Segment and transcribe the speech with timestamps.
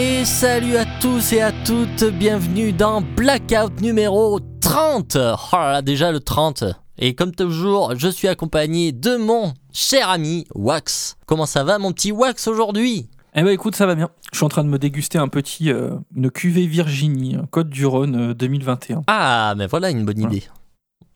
[0.00, 5.16] Et salut à tous et à toutes, bienvenue dans Blackout numéro 30.
[5.16, 6.62] Oh là là, déjà le 30.
[6.98, 11.16] Et comme toujours, je suis accompagné de mon cher ami Wax.
[11.26, 13.08] Comment ça va mon petit Wax aujourd'hui?
[13.34, 14.08] Eh ben écoute, ça va bien.
[14.32, 17.84] Je suis en train de me déguster un petit, euh, une cuvée Virginie, Côte du
[17.84, 19.02] Rhône euh, 2021.
[19.08, 20.36] Ah, mais voilà une bonne Voilà.
[20.36, 20.46] idée.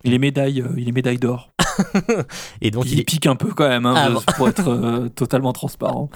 [0.03, 1.52] Il est médaille, euh, il est médaille d'or.
[2.61, 3.05] Et donc il, il est...
[3.05, 4.21] pique un peu quand même, hein, Ah bon.
[4.37, 6.11] pour être euh, totalement transparent.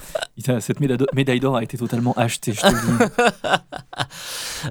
[0.59, 3.13] Cette médaille d'or- a été totalement achetée, je te le dis.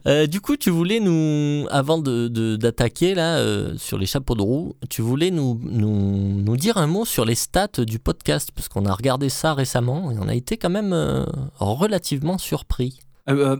[0.07, 4.35] Euh, du coup, tu voulais nous, avant de, de- d'attaquer là euh, sur les chapeaux
[4.35, 8.51] de roue, tu voulais nous, nous, nous dire un mot sur les stats du podcast
[8.55, 11.25] parce qu'on a regardé ça récemment et on a été quand même euh,
[11.59, 12.99] relativement surpris.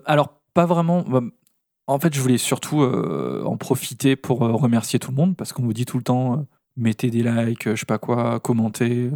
[0.05, 1.03] Alors, pas vraiment.
[1.09, 1.21] bah,
[1.87, 5.53] En fait, je voulais surtout euh, en profiter pour euh, remercier tout le monde parce
[5.53, 6.45] qu'on vous dit tout le temps
[6.77, 9.11] mettez des likes, je sais pas quoi, commentez.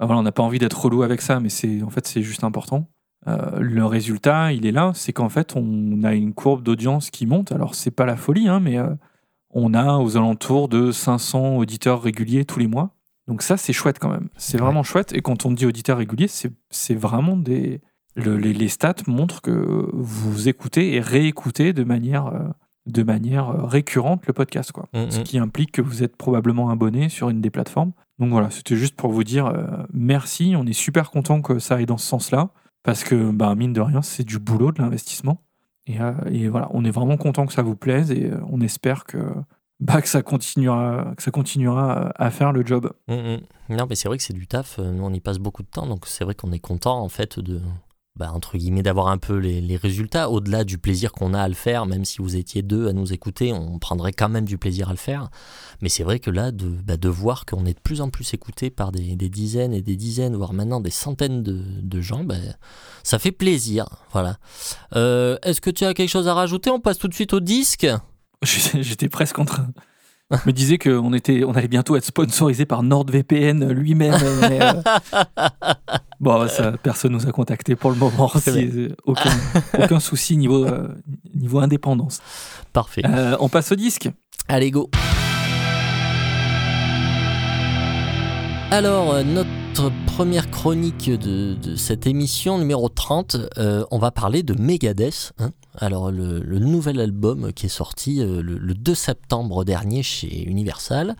[0.00, 2.22] Ah, voilà, on n'a pas envie d'être relou avec ça, mais c'est en fait c'est
[2.22, 2.88] juste important.
[3.26, 7.26] Euh, le résultat, il est là, c'est qu'en fait on a une courbe d'audience qui
[7.26, 7.52] monte.
[7.52, 8.94] Alors c'est pas la folie, hein, mais euh,
[9.50, 12.94] on a aux alentours de 500 auditeurs réguliers tous les mois.
[13.26, 14.28] Donc ça, c'est chouette quand même.
[14.36, 15.12] C'est vraiment chouette.
[15.12, 17.80] Et quand on dit auditeurs réguliers, c'est c'est vraiment des,
[18.14, 22.48] le- les, les stats montrent que vous écoutez et réécoutez de manière, euh,
[22.88, 24.72] de manière euh, récurrente le podcast.
[24.72, 24.88] Quoi.
[24.94, 25.10] Mhm.
[25.10, 27.92] Ce qui implique que vous êtes probablement abonné sur une des plateformes.
[28.18, 30.54] Donc voilà, c'était juste pour vous dire euh, merci.
[30.56, 32.50] On est super content que ça aille dans ce sens-là.
[32.82, 35.42] Parce que, bah, mine de rien, c'est du boulot, de l'investissement.
[35.86, 38.60] Et, euh, et voilà, on est vraiment content que ça vous plaise et euh, on
[38.60, 39.18] espère que,
[39.80, 42.92] bah, que, ça continuera, que ça continuera à faire le job.
[43.08, 43.76] Mm, mm.
[43.76, 44.78] Non, mais c'est vrai que c'est du taf.
[44.78, 47.38] Nous, on y passe beaucoup de temps, donc c'est vrai qu'on est content en fait
[47.38, 47.60] de,
[48.18, 51.54] bah, entre guillemets, d'avoir un peu les, résultats au-delà du plaisir qu'on a à le
[51.54, 51.86] faire.
[51.86, 54.92] Même si vous étiez deux à nous écouter, on prendrait quand même du plaisir à
[54.92, 55.30] le faire.
[55.80, 58.34] Mais c'est vrai que là, de, bah, de voir qu'on est de plus en plus
[58.34, 62.24] écouté par des, des dizaines et des dizaines, voire maintenant des centaines de, de gens,
[62.24, 62.34] bah,
[63.04, 63.86] ça fait plaisir.
[64.12, 64.38] Voilà.
[64.96, 66.70] Euh, Est-ce que tu as quelque chose à rajouter?
[66.70, 67.86] On passe tout de suite au disque.
[68.42, 69.68] J'étais presque en train.
[70.46, 74.14] Me disais qu'on était, on allait bientôt être sponsorisé par NordVPN lui-même.
[74.22, 74.72] euh,
[76.20, 78.30] Bon, ça, personne nous a contacté pour le moment.
[78.48, 79.30] Euh, aucun,
[79.78, 80.88] aucun souci niveau, euh,
[81.34, 82.20] niveau indépendance.
[82.72, 83.02] Parfait.
[83.06, 84.10] Euh, on passe au disque.
[84.48, 84.90] Allez, go
[88.70, 94.52] Alors, notre première chronique de, de cette émission, numéro 30, euh, on va parler de
[94.60, 95.32] Megadeth.
[95.38, 95.52] hein.
[95.80, 101.16] Alors, le, nouvel album qui est sorti euh, le, le 2 septembre dernier chez Universal,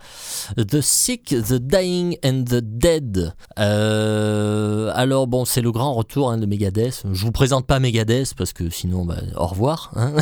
[0.57, 3.33] The Sick, The Dying and the Dead.
[3.57, 7.03] Euh, alors, bon, c'est le grand retour hein, de Megadeth.
[7.11, 9.91] Je vous présente pas Megadeth parce que sinon, bah, au revoir.
[9.95, 10.13] hein.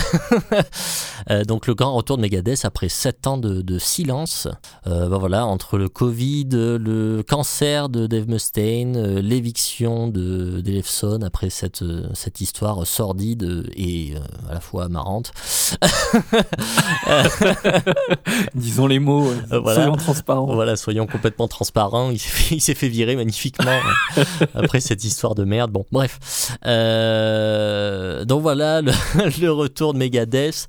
[1.29, 4.47] Euh, donc, le grand retour de Megadeth après 7 ans de, silence.
[4.85, 10.63] Bah voilà, entre le Covid, le cancer de Dave Mustaine, l'éviction de
[11.23, 11.83] après cette,
[12.13, 14.13] cette histoire sordide et
[14.49, 15.31] à la fois marrante.
[18.55, 19.81] Disons les mots, euh, Euh, voilà.
[19.83, 20.53] soyons transparents.
[20.53, 22.11] Voilà, soyons complètement transparents.
[22.11, 22.19] Il
[22.61, 23.79] s'est fait, virer magnifiquement
[24.17, 24.23] euh,
[24.55, 25.71] après cette histoire de merde.
[25.71, 26.57] Bon, bref.
[26.65, 28.91] Euh, donc voilà, le,
[29.41, 30.67] le retour de Megadeth.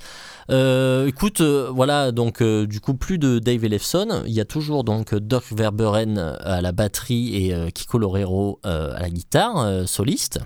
[0.50, 4.22] Euh, écoute, euh, voilà, donc euh, du coup, plus de Dave Ellefson.
[4.26, 8.94] Il y a toujours donc Doc Verberen à la batterie et euh, Kiko Lorero euh,
[8.96, 10.40] à la guitare, euh, soliste.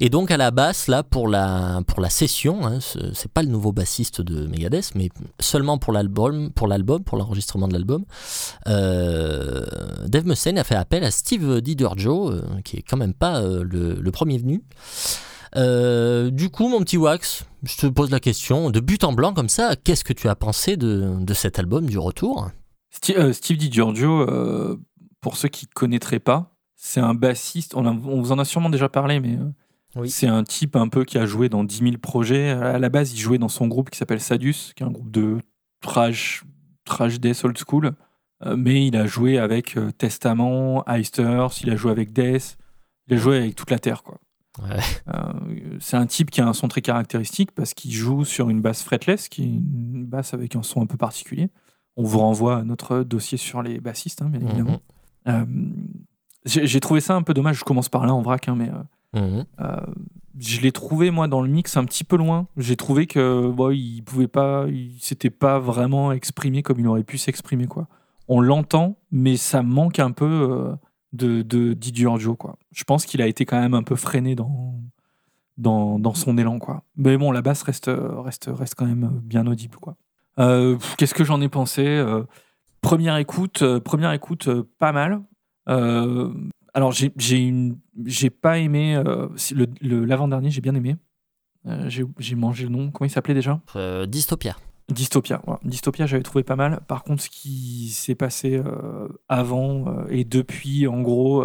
[0.00, 3.42] Et donc à la basse, là, pour la, pour la session, hein, ce- c'est pas
[3.42, 5.08] le nouveau bassiste de Megadeth, mais
[5.40, 8.04] seulement pour l'album, pour l'enregistrement de l'album,
[8.68, 9.66] euh,
[10.06, 13.64] Dave Mustaine a fait appel à Steve DiGiorgio, euh, qui est quand même pas euh,
[13.64, 14.62] le, premier venu.
[15.54, 19.48] Du coup, mon petit Wax, je te pose la question, de but en blanc comme
[19.48, 22.50] ça, qu'est-ce que tu as pensé de, de cet album du retour?
[22.90, 24.76] Steve euh,
[25.20, 27.74] pour ceux qui ne connaîtraient pas, c'est un bassiste.
[27.74, 29.50] On, a- on vous en a sûrement déjà parlé, mais euh,
[30.00, 30.08] Oui.
[30.10, 32.50] c'est un type un peu qui a joué dans 10 000 projets.
[32.50, 35.10] À la base, il jouait dans son groupe qui s'appelle Sadus, qui est un groupe
[35.10, 35.38] de
[35.82, 36.42] trash,
[36.84, 37.92] trash death old school.
[38.46, 42.56] Euh, mais il a joué avec euh, Testament, Eisters, il a joué avec Death,
[43.08, 44.18] il a joué avec toute la Terre, quoi.
[44.62, 44.78] Ouais.
[45.14, 48.60] Euh, c'est un type qui a un son très caractéristique parce qu'il joue sur une
[48.62, 51.50] basse fretless, qui est une basse avec un son un peu particulier.
[51.96, 54.80] On vous renvoie à notre dossier sur les bassistes, hein, bien évidemment.
[55.26, 55.34] Mhm.
[55.34, 55.44] Euh,
[56.44, 57.58] j'ai trouvé ça un peu dommage.
[57.58, 59.44] Je commence par là en vrac, hein, mais euh, Mhm.
[59.60, 59.76] euh,
[60.38, 62.46] je l'ai trouvé moi dans le mix un petit peu loin.
[62.56, 67.02] J'ai trouvé que bon, il pouvait pas, il s'était pas vraiment exprimé comme il aurait
[67.04, 67.88] pu s'exprimer quoi.
[68.28, 70.72] On l'entend, mais ça manque un peu euh,
[71.12, 72.56] de, de Di Giorgio quoi.
[72.70, 74.80] Je pense qu'il a été quand même un peu freiné dans
[75.58, 76.84] dans, dans son élan quoi.
[76.96, 79.96] Mais bon, la basse reste reste reste quand même bien audible quoi.
[80.38, 82.22] Euh, Qu'est-ce que j'en ai pensé Euh,
[82.80, 84.48] Première écoute, euh, première écoute,
[84.78, 85.20] pas mal.
[85.70, 86.32] Euh,
[86.74, 88.96] alors, j'ai pas aimé.
[88.96, 90.96] euh, si- le- le- L'avant-dernier, j'ai bien aimé.
[91.66, 91.88] Euh,
[92.18, 92.90] j'ai mangé le nom.
[92.90, 93.60] Comment il s'appelait déjà?
[93.76, 94.56] Euh, Dystopia.
[94.88, 95.40] Dystopia.
[95.64, 96.80] Dystopia, j'avais trouvé pas mal.
[96.88, 98.60] Par contre, ce qui s'est passé
[99.28, 101.44] avant et depuis, en gros,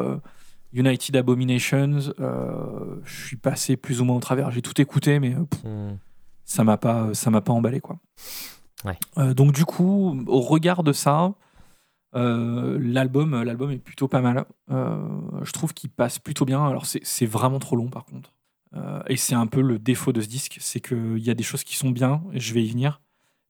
[0.73, 4.49] United Abominations, je suis passé plus ou moins au travers.
[4.51, 5.97] J'ai tout écouté, mais pff, Hmm.
[6.43, 7.99] ça m'a pas, ça m'a pas emballé, quoi.
[8.83, 9.33] Ouais.
[9.35, 11.33] Donc du coup, au regard de ça,
[12.15, 14.45] euh, l'album, l'album est plutôt pas mal.
[14.71, 16.65] Euh, je trouve qu'il passe plutôt bien.
[16.65, 18.33] Alors c'est vraiment trop long, par contre.
[18.75, 21.43] Euh, et c'est un peu le défaut de ce disque, c'est qu'il y a des
[21.43, 23.01] choses qui sont bien, et je vais y venir,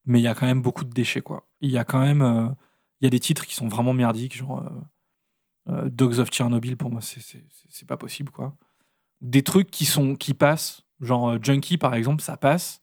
[0.06, 1.47] mais il y a quand même beaucoup de déchets, quoi.
[1.62, 2.47] Il y a quand même, euh,
[3.01, 6.77] il y a des titres qui sont vraiment merdiques, genre euh, euh, Dogs of Chernobyl,
[6.77, 7.44] pour moi, c'est-
[7.88, 8.56] pas possible, quoi.
[9.21, 12.81] Des trucs qui sont qui passent, genre euh, Junkie, par exemple, ça passe,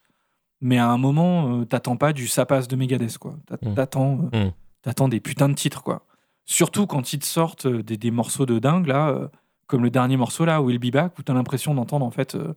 [0.60, 3.36] mais à un moment, euh, t'attends pas du ça passe de Megadeth, quoi.
[3.46, 3.74] T'a- Mm.
[3.74, 4.52] T'attends, euh, Mm.
[4.82, 6.06] T'attends des putains de titres, quoi.
[6.44, 9.28] Surtout quand ils te sortent euh, des, des morceaux de dingue, là, euh,
[9.66, 12.52] comme le dernier morceau, là, Will Be Back, où t'as l'impression d'entendre, en fait, euh,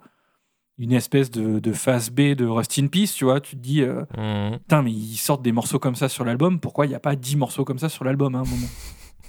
[0.78, 3.40] une espèce de, de phase B de Rust in Peace, tu vois.
[3.40, 4.58] Tu te dis, euh, Hmm.
[4.58, 7.16] putain, mais ils sortent des morceaux comme ça sur l'album, pourquoi il n'y a pas
[7.16, 8.68] 10 morceaux comme ça sur l'album à un moment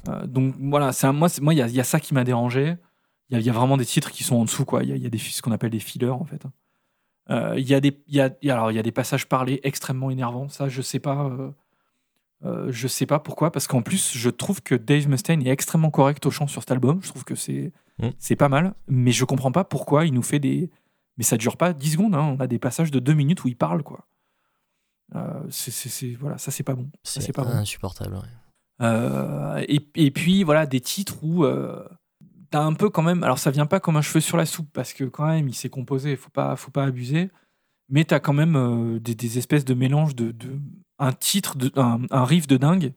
[0.26, 2.76] Donc voilà, c'est un- moi, il y a, y a ça qui m'a dérangé.
[3.30, 4.82] Il y y a vraiment des titres qui sont en dessous, quoi.
[4.84, 6.42] Il y a, il y a des, ce qu'on appelle des fillers, en fait.
[7.30, 10.48] Euh, Il y, a des- y, a, alors, y a des passages parlés extrêmement énervants.
[10.48, 11.28] Ça, je sais pas.
[12.44, 15.90] Euh, je sais pas pourquoi, parce qu'en plus, je trouve que Dave Mustaine est extrêmement
[15.90, 17.00] correct au chant sur cet album.
[17.02, 18.08] Je trouve que c'est Mm.
[18.18, 20.70] c'est pas mal, mais je comprends pas pourquoi il nous fait des.
[21.16, 22.36] Mais ça dure pas 10 secondes, hein.
[22.36, 24.06] on a des passages de 2 minutes où il parle, quoi.
[25.14, 26.90] Euh, c'est- voilà, ça c'est pas bon.
[27.04, 27.42] C'est bon.
[27.44, 28.16] insupportable.
[28.16, 28.20] ouais.
[28.82, 31.46] Euh, et, et puis voilà des titres où
[32.50, 33.22] t'as un peu quand même.
[33.22, 35.54] Alors ça vient pas comme un cheveu sur la soupe parce que quand même il
[35.54, 37.30] s'est composé, faut pas, faut pas abuser.
[37.88, 40.58] Mais t'as quand même des, des espèces de mélanges de, de
[40.98, 42.92] un titre, de, un, un riff de dingue.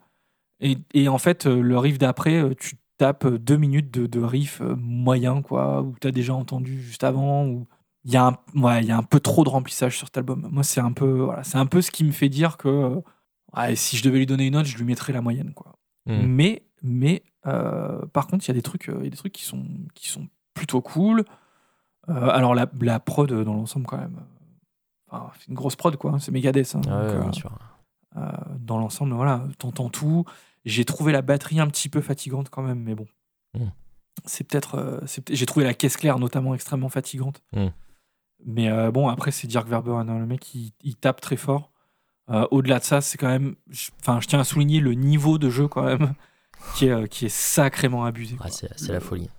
[0.61, 4.19] Et, et en fait euh, le riff d'après, euh, tu tapes deux minutes de, de
[4.21, 7.45] riff euh, moyen quoi, où t'as déjà entendu juste avant.
[7.45, 7.67] Ou
[8.05, 10.47] il y a un, ouais, y a un peu trop de remplissage sur cet album.
[10.51, 13.01] Moi c'est un peu, voilà, c'est un peu ce qui me fait dire que euh,
[13.55, 15.75] ouais, si je devais lui donner une note, je lui mettrais la moyenne quoi.
[16.05, 16.25] Hmm.
[16.25, 19.33] Mais, mais euh, par contre, il y a des trucs, euh, y a des trucs
[19.33, 21.23] qui sont, qui sont plutôt cool.
[22.09, 25.75] Euh, alors la, la prod euh, dans l'ensemble quand même, euh, enfin, c'est une grosse
[25.75, 26.11] prod quoi.
[26.11, 26.75] hein, c'est Megadeth.
[26.75, 27.51] hein, Ah donc, euh, sûr.
[28.19, 30.25] Euh, dans l'ensemble, voilà, t'entends tout.
[30.65, 33.07] J'ai trouvé la batterie un petit peu fatigante quand même, mais bon.
[33.53, 33.67] Mm.
[34.25, 34.99] C'est peut-être, euh,
[35.29, 37.41] j'ai trouvé la caisse claire notamment extrêmement fatigante.
[37.53, 37.67] Mm.
[38.45, 41.71] Mais euh, bon, après c'est Dirk Verbeuren, hein, le mec il, il tape très fort.
[42.29, 43.55] Euh, Au-delà de ça, c'est quand même,
[44.01, 46.13] enfin, je tiens à souligner le niveau de jeu quand même,
[46.75, 48.37] qui est, euh, qui est sacrément abusé.
[48.49, 49.29] c'est la folie.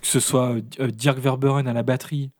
[0.00, 2.30] que ce soit Dirk Verbeuren à la batterie.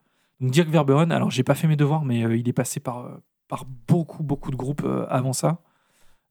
[0.41, 3.19] Donc Dirk Verbeuren, alors j'ai pas fait mes devoirs, mais il est passé par,
[3.49, 5.61] par beaucoup, beaucoup de groupes avant ça.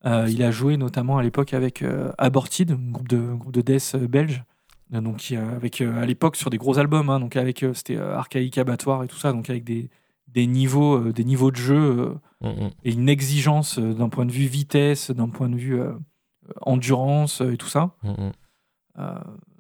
[0.08, 3.62] Euh, il a joué notamment à l'époque avec euh, Aborted, un groupe de, groupe de
[3.62, 4.44] death euh, belge.
[4.90, 9.04] Donc, qui, avec, à l'époque sur des gros albums, hein, donc avec c'était Archaïque Abattoir
[9.04, 9.90] et tout ça, donc avec des,
[10.30, 12.70] des, niveaux, euh, des niveaux de jeu euh, Hmm, hmm.
[12.86, 15.82] et une exigence euh, d'un point de vue vitesse, d'un point de vue
[16.62, 17.96] endurance et tout ça.
[19.00, 19.14] Euh,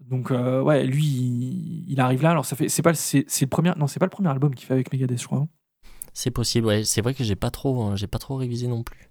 [0.09, 2.31] donc ouais, lui, il, il arrive là.
[2.31, 4.29] Alors ça fait, c'est pas, le- c'est, c'est le premier, non, c'est pas le premier
[4.29, 5.39] album qu'il fait avec Megadeth, je crois.
[5.39, 5.47] hein.
[6.13, 6.83] C'est possible, ouais.
[6.83, 9.09] C'est vrai que j'ai pas trop, hein, j'ai pas trop révisé non plus.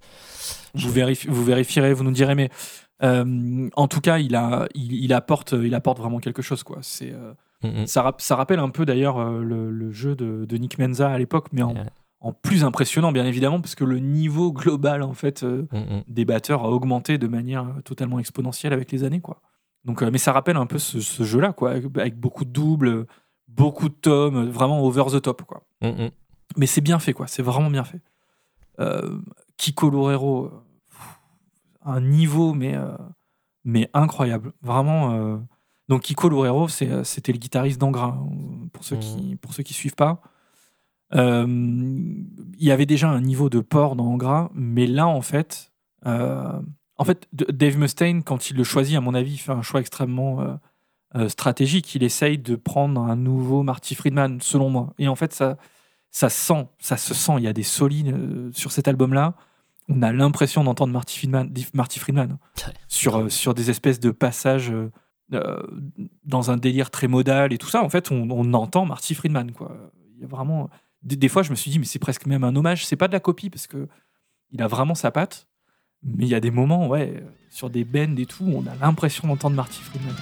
[0.74, 2.50] Vous, vérifi- vous vérifierez, vous nous direz, mais
[3.02, 6.78] euh, en tout cas, il a, il, il apporte, il apporte vraiment quelque chose, quoi.
[6.82, 7.86] C'est, euh, Hmm, hmm.
[7.86, 11.10] ça, rap- ça rappelle un peu d'ailleurs euh, le, le jeu de, de Nick Menza
[11.10, 11.86] à l'époque, mais en, Ouais.
[12.20, 16.02] en plus impressionnant, bien évidemment, parce que le niveau global en fait euh, hmm.
[16.06, 19.40] des batteurs a augmenté de manière totalement exponentielle avec les années, quoi.
[19.86, 23.06] Donc, mais ça rappelle un peu ce, ce jeu-là, quoi, avec, beaucoup de doubles,
[23.48, 25.62] beaucoup de tomes, vraiment over the top, quoi.
[25.80, 26.08] Hmm.
[26.58, 27.26] Mais c'est bien fait, quoi.
[27.26, 28.00] C'est vraiment bien fait.
[29.56, 30.50] Kiko Loureiro,
[31.84, 32.96] un niveau, mais, euh,
[33.64, 34.52] mais incroyable.
[34.62, 35.12] Vraiment.
[35.12, 35.38] euh,
[35.88, 39.72] Donc, Kiko Loureiro, euh, c'était le guitariste d'Angra, hein, pour ceux qui, pour ceux qui
[39.72, 40.20] suivent pas.
[41.12, 42.26] Il
[42.58, 45.72] y avait déjà un niveau de port dans Angra, mais là, en fait,
[46.04, 49.80] en fait, Dave Mustaine, quand il le choisit, à mon avis, il fait un choix
[49.80, 50.58] extrêmement
[51.28, 51.94] stratégique.
[51.94, 54.94] Il essaye de prendre un nouveau Marty Friedman, selon moi.
[54.98, 55.56] Et en fait, ça,
[56.16, 57.32] ça sent, ça se sent.
[57.36, 59.34] Il y a des solides euh, sur cet album-là.
[59.90, 62.72] On a l'impression d'entendre Marty Friedman, Marty Friedman Ouais.
[62.88, 65.62] sur, euh, sur des espèces de passages euh,
[66.24, 67.82] dans un délire très modal et tout ça.
[67.84, 69.52] En fait, on, on entend Marty Friedman.
[69.52, 69.76] Quoi.
[70.14, 70.70] Il y a vraiment.
[71.02, 72.86] Des, des fois, je me suis dit, mais c'est presque même un hommage.
[72.86, 73.86] C'est pas de la copie parce que
[74.52, 75.46] il a vraiment sa patte.
[76.02, 79.28] Mais il y a des moments, ouais, sur des bends et tout, on a l'impression
[79.28, 80.14] d'entendre Marty Friedman.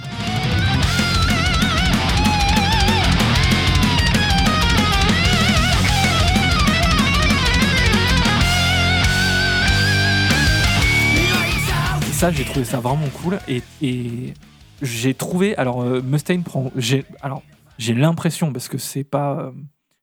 [12.14, 13.38] Ça, j'ai trouvé ça vraiment cool.
[13.49, 14.35] Et, et,
[14.83, 15.56] j'ai trouvé.
[15.56, 16.71] Alors, euh, Mustaine prend.
[16.76, 17.42] J'ai, alors,
[17.78, 19.38] j'ai l'impression, parce que c'est pas.
[19.40, 19.52] euh,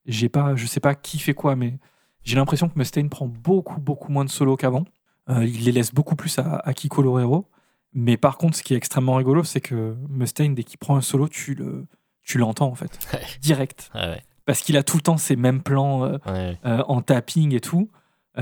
[0.06, 0.56] j'ai pas.
[0.56, 1.80] Je sais pas qui fait quoi, mais
[2.24, 4.84] j'ai l'impression que Mustaine prend beaucoup, beaucoup moins de solos qu'avant.
[5.30, 7.48] Euh, il les laisse beaucoup plus à, à Kiko Lorero.
[7.94, 11.02] Mais par contre, ce qui est extrêmement rigolo, c'est que Mustaine, dès qu'il prend un
[11.02, 11.88] solo, tu, le,
[12.24, 13.00] tu l'entends, en fait.
[13.14, 13.20] Ouais.
[13.42, 13.90] Direct.
[13.96, 16.58] Ouais, Parce qu'il a tout le temps ces mêmes plans euh, ouais.
[16.64, 17.90] en tapping et tout.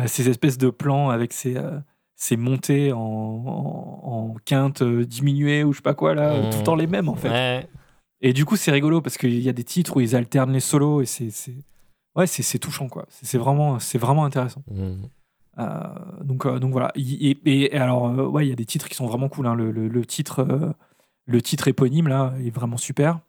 [0.06, 1.80] Ces espèces de plans avec euh,
[2.22, 6.50] ces montées en, en, en quinte euh, diminuée ou je sais pas quoi, là, Mhm.
[6.52, 7.30] tout le temps les mêmes en fait.
[7.30, 7.70] Ouais.
[8.22, 10.60] Et du coup, c'est rigolo parce qu'il y a des titres où ils alternent les
[10.60, 11.54] solos et c'est.
[12.16, 13.06] Ouais, c'est touchant quoi.
[13.10, 14.62] C'est vraiment, c'est vraiment intéressant.
[14.70, 14.96] Mm.
[15.60, 15.80] Euh,
[16.24, 16.92] donc, euh, donc voilà.
[16.96, 19.48] Et, et- et alors, euh, ouais, il y a des titres qui sont vraiment cool.
[19.48, 19.56] hein.
[19.56, 20.74] Le, le- le titre, euh,
[21.26, 23.20] le titre éponyme là est vraiment super.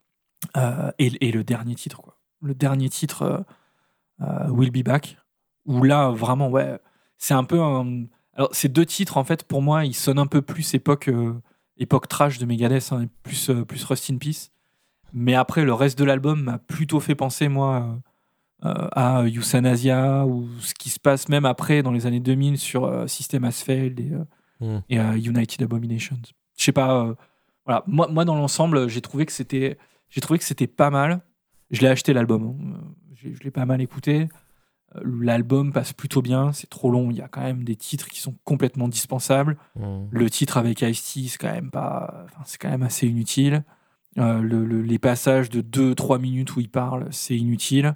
[0.56, 2.16] Euh, et, et le dernier titre, quoi.
[2.42, 3.38] Le dernier titre, euh,
[4.22, 5.16] euh, Will Be Back,
[5.66, 6.78] où là vraiment, ouais,
[7.18, 7.60] c'est un peu.
[7.60, 8.06] un-
[8.40, 11.34] Alors, ces deux titres, en fait, pour moi, ils sonnent un peu plus époque, euh,
[11.76, 14.48] époque trash de Megadeth, hein, plus, euh, plus Rust in Peace.
[15.12, 17.98] Mais après, le reste de l'album m'a plutôt fait penser, moi,
[18.64, 23.04] euh, à Euthanasia ou ce qui se passe même après dans les années 2000 sur
[23.06, 24.24] System Failed et, euh,
[24.60, 24.82] Mm.
[24.90, 26.18] et United Abominations.
[26.56, 27.14] Je sais pas.
[27.66, 29.76] voilà, moi, moi dans l'ensemble, j'ai trouvé que c'était,
[30.08, 31.20] j'ai trouvé que c'était pas mal.
[31.70, 32.56] Je l'ai acheté l'album.
[32.74, 32.80] hein.
[33.14, 34.28] Je l'ai pas mal écouté.
[35.02, 36.52] L'album passe plutôt bien.
[36.52, 37.10] C'est trop long.
[37.10, 39.56] Il y a quand même des titres qui sont complètement dispensables.
[39.76, 40.06] Mm.
[40.10, 43.64] Le titre avec Ice-T, c'est quand même pas, c'est quand même assez inutile.
[44.18, 47.94] Euh, le- le- les passages de 2-3 minutes où il parle, c'est inutile.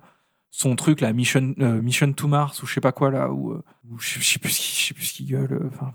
[0.52, 3.50] Son truc, la Mission, euh, Mission to Mars ou je sais pas quoi là, où,
[3.50, 5.68] euh, où je, je sais plus ce qu'il, je sais plus ce qu'il gueule.
[5.72, 5.90] Enfin,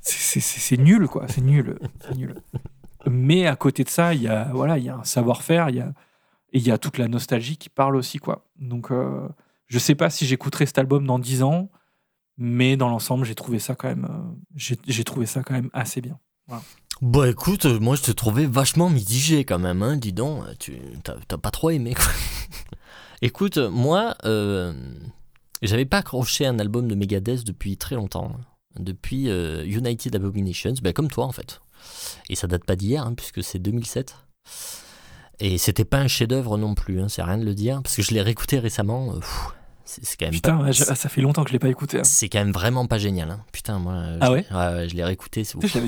[0.00, 1.76] c'est, nul quoi, c'est nul.
[3.06, 5.76] Mais à côté de ça, il y a voilà, il y a un savoir-faire, il
[5.76, 5.92] y a
[6.52, 8.46] et il y a toute la nostalgie qui parle aussi quoi.
[8.58, 9.28] Donc euh,
[9.66, 11.70] je sais pas si j'écouterai cet album dans 10 ans,
[12.36, 16.00] mais dans l'ensemble, j'ai trouvé ça quand même, euh, j'ai, trouvé ça quand même assez
[16.00, 16.18] bien.
[17.00, 20.54] Bah écoute, euh, moi je te trouvais vachement mitigé quand même, hein, dis donc, euh,
[20.58, 21.94] tu t'as pas trop aimé
[23.22, 24.72] écoute, moi, euh,
[25.62, 28.44] j'avais pas accroché un album de Megadeth depuis très longtemps, hein.
[28.78, 29.28] depuis
[29.66, 31.60] United Abominations, bah, comme toi en fait.
[32.28, 34.14] Et ça date pas d'hier, hein, puisque c'est 2007.
[35.40, 38.02] Et c'était pas un chef-d'œuvre non plus, hein, c'est rien de le dire, parce que
[38.02, 39.14] je l'ai réécouté récemment.
[39.14, 39.20] euh,
[39.84, 41.68] c'est c'est quand même Putain, pas- ouais, je- ça fait longtemps que je l'ai pas
[41.68, 41.98] écouté.
[41.98, 42.04] hein.
[42.04, 43.30] c'est quand même vraiment pas génial.
[43.30, 43.40] hein.
[43.52, 45.42] Putain, moi, Ah ouais ouais, je l'ai réécouté.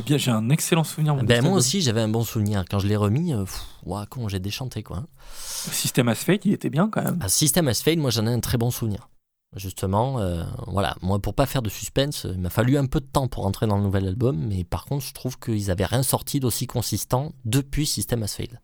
[0.04, 1.14] bien, j'ai un excellent souvenir.
[1.24, 3.32] Ben moi aussi j'avais un bon souvenir quand je l'ai remis.
[3.32, 3.44] Euh,
[3.84, 5.04] ouah, comment j'ai déchanté quoi.
[5.30, 7.18] System Has Fate, il était bien quand même.
[7.22, 9.08] Ah, System Has Failed, moi j'en ai un très bon souvenir.
[9.54, 13.06] Justement, euh, voilà, moi pour pas faire de suspense, il m'a fallu un peu de
[13.06, 16.02] temps pour rentrer dans le nouvel album, mais par contre je trouve qu'ils avaient rien
[16.02, 18.60] sorti d'aussi consistant depuis System Has Failed.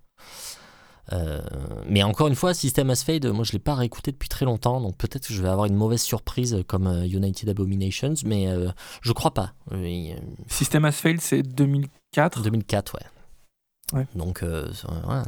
[1.13, 1.41] Euh,
[1.89, 4.81] mais encore une fois, System Has Failed, moi je l'ai pas réécouté depuis très longtemps,
[4.81, 8.71] donc peut-être que je vais avoir une mauvaise surprise comme euh, United Abominations, mais euh,
[9.01, 9.53] je crois pas.
[9.73, 10.17] Oui, euh,
[10.49, 12.43] System Has Failed, c'est 2004.
[12.43, 13.99] 2004, ouais.
[13.99, 14.07] Ouais.
[14.15, 14.69] Donc, euh,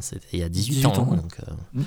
[0.00, 0.98] c'était il y a 18, 18 ans.
[1.02, 1.16] ans, ouais.
[1.16, 1.36] donc,
[1.74, 1.82] Mm.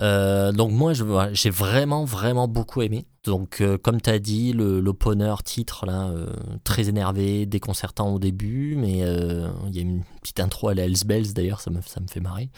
[0.00, 3.06] Euh, donc, moi, voilà, j'ai vraiment, vraiment beaucoup aimé.
[3.24, 6.26] Donc, euh, comme tu as dit, l'opener titre, là, euh,
[6.62, 11.04] très énervé, déconcertant au début, mais il y a une petite intro à la Hells
[11.06, 12.50] Bells, d'ailleurs, ça me, ça me fait marrer.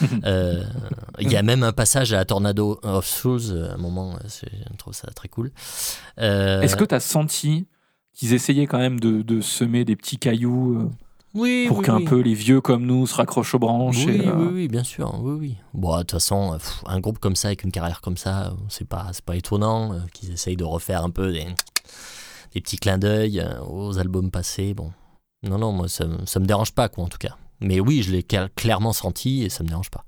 [1.20, 4.94] Il y a même un passage à Tornado of Souls, à un moment, je trouve
[4.94, 5.52] ça très cool.
[6.16, 7.66] Est-ce que tu as senti
[8.12, 10.90] qu'ils essayaient quand même de, de semer des petits cailloux
[11.38, 12.04] oui, pour oui, qu'un oui.
[12.04, 14.84] peu les vieux comme nous se raccrochent aux branches Oui, et, euh, oui, oui, bien
[14.84, 15.56] sûr, oui, oui.
[15.74, 18.46] Bon, de toute façon, euh, pff, un groupe comme ça, avec une carrière comme ça,
[18.46, 21.46] euh, c'est pas, c'est pas étonnant euh, qu'ils essayent de refaire un peu des,
[22.54, 24.74] des petits clins d'œil euh, aux albums passés.
[24.74, 24.92] Bon,
[25.42, 27.36] non, non, moi, ça, me- ça me dérange pas, quoi, en tout cas.
[27.60, 30.04] Mais oui, je l'ai cla- clairement senti et ça me dérange pas.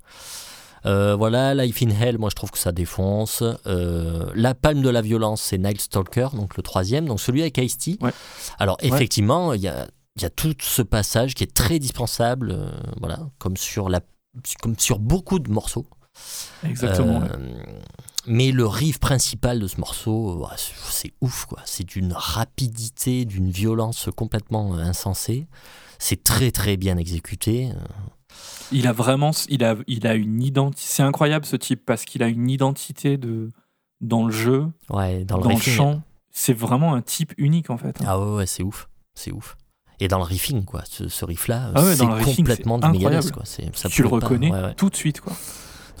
[0.87, 3.43] Euh, voilà, Life in Hell, moi je trouve que ça défonce.
[3.67, 7.57] Euh, la palme de la violence, c'est Nile Stalker, donc le troisième, donc celui avec
[7.59, 7.97] Ice-T.
[8.01, 8.09] Ouais.
[8.57, 9.85] Alors effectivement, il y a,
[10.15, 14.01] il y a tout ce passage qui est très dispensable, euh, voilà, comme sur, la,
[14.61, 15.85] comme sur beaucoup de morceaux.
[16.63, 17.19] Exactement.
[17.21, 17.27] ouais.
[17.31, 17.63] Euh,
[18.27, 21.59] Mais le riff principal de ce morceau, euh, c'est- ouf, quoi.
[21.65, 25.47] C'est d'une rapidité, d'une violence complètement insensée.
[25.97, 27.71] C'est très très bien exécuté.
[28.71, 30.81] Il a vraiment, il a, il a une identité.
[30.85, 33.49] C'est incroyable ce type parce qu'il a une identité de
[34.01, 36.01] dans le jeu, Ouais, dans dans, le chant.
[36.31, 38.01] C'est vraiment un type unique en fait.
[38.01, 38.05] hein.
[38.07, 39.55] Ah ouais, ouais, c'est ouf, c'est ouf.
[40.03, 42.97] Et dans le riffing, quoi, ce, ce riff-là, Ah ouais, c'est riffing, complètement c'est du
[43.05, 43.43] Megadeth, quoi.
[43.45, 44.73] Ça tu le pas- reconnais ouais, ouais.
[44.75, 45.31] tout de suite quoi.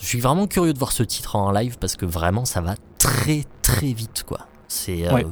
[0.01, 2.73] Je suis vraiment curieux de voir ce titre en live parce que vraiment, ça va
[2.97, 4.39] très très vite, quoi.
[4.67, 5.23] C'est euh,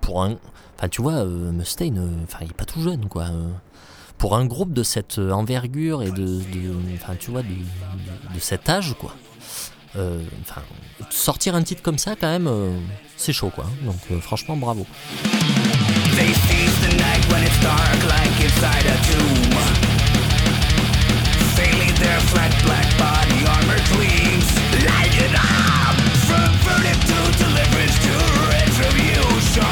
[0.00, 0.34] pour un,
[0.76, 3.26] enfin, tu vois, euh, Mustaine, euh, enfin, il est pas tout jeune, quoi.
[4.18, 8.40] pour un groupe de cette envergure et de, de- enfin, tu vois, de, de- de
[8.40, 9.14] cet âge, quoi.
[9.96, 10.62] Euh, Enfin,
[11.10, 12.70] sortir un titre comme ça, quand même, euh,
[13.16, 13.64] c'est chaud, quoi.
[13.82, 14.86] Donc, euh, franchement, bravo.
[16.16, 19.54] They seize the night when it's dark like inside a tomb
[21.56, 24.48] Daily their flat black body armor gleams
[24.84, 28.14] Lighted up From verdict to deliverance to
[28.50, 29.62] retribution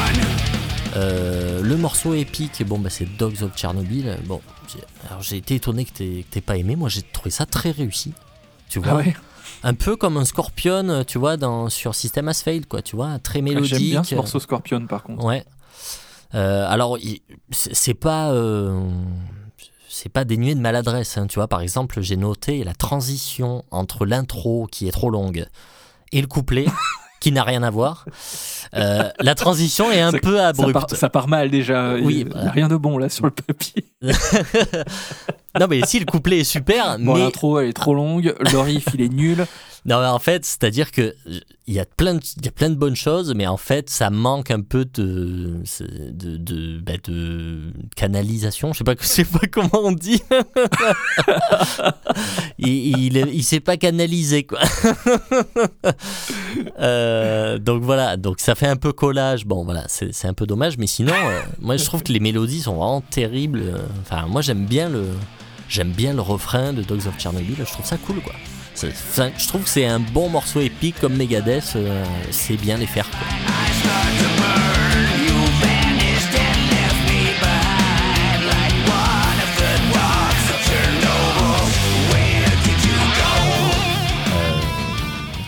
[0.95, 4.17] Euh, le morceau épique, bon bah c'est Dogs of Chernobyl.
[4.25, 6.75] Bon, j'ai- alors j'ai été étonné que t'aies que t'aies pas aimé.
[6.75, 8.13] Moi j'ai trouvé ça très réussi.
[8.69, 9.15] Tu vois, Ah ouais?
[9.63, 12.81] Un peu comme un Scorpion, tu vois, dans sur System Failed, quoi.
[12.81, 13.69] Tu vois, très mélodique.
[13.75, 15.23] J'aime bien ce morceau Scorpion par contre.
[15.23, 15.43] Ouais.
[16.35, 16.97] Euh, alors,
[17.51, 18.31] c'est pas.
[18.31, 18.89] euh,
[19.89, 21.47] c'est pas dénué de maladresse, hein, tu vois.
[21.47, 25.47] Par exemple, j'ai noté la transition entre l'intro qui est trop longue
[26.11, 26.65] et le couplet
[27.19, 28.05] qui n'a rien à voir.
[28.75, 30.73] Euh, la transition est un Ça- peu Ça abrupte.
[30.73, 31.95] part, ça part mal déjà.
[31.95, 32.41] Oui, Il bah.
[32.45, 33.85] a rien de bon là sur le papier.
[35.59, 38.59] Non, mais si le couplet est super, Bon, mais l'intro elle est trop longue, le
[38.59, 39.45] riff il est nul.
[39.85, 41.15] non, mais en fait, c'est-à-dire que
[41.69, 44.09] il y a plein de, y a plein de bonnes choses, mais en fait, ça
[44.09, 45.61] manque un peu de
[46.11, 48.73] de de, bah, de canalisation.
[48.73, 50.21] Je sais pas, je sais pas comment on dit.
[52.57, 54.59] il, il, il s'est pas canalisé quoi.
[56.79, 59.45] Euh, donc voilà, donc ça fait un peu collage.
[59.45, 62.19] Bon voilà, c'est c'est un peu dommage, mais sinon, euh, moi je trouve que les
[62.19, 63.63] mélodies sont vraiment terribles.
[64.01, 65.05] Enfin, moi j'aime bien le
[65.69, 67.55] j'aime bien le refrain de Dogs of Chernobyl.
[67.57, 68.33] Je trouve ça cool quoi.
[68.83, 71.73] Enfin, je trouve que c'est un bon morceau épique comme Megadeth.
[71.75, 73.09] euh, c'est bien les faire.
[73.09, 73.19] Quoi.
[83.17, 83.23] Go?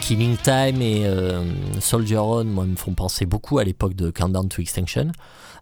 [0.01, 1.43] Killing Time et euh,
[1.79, 5.11] Soldier On, moi, me font penser beaucoup à l'époque de Countdown to Extinction,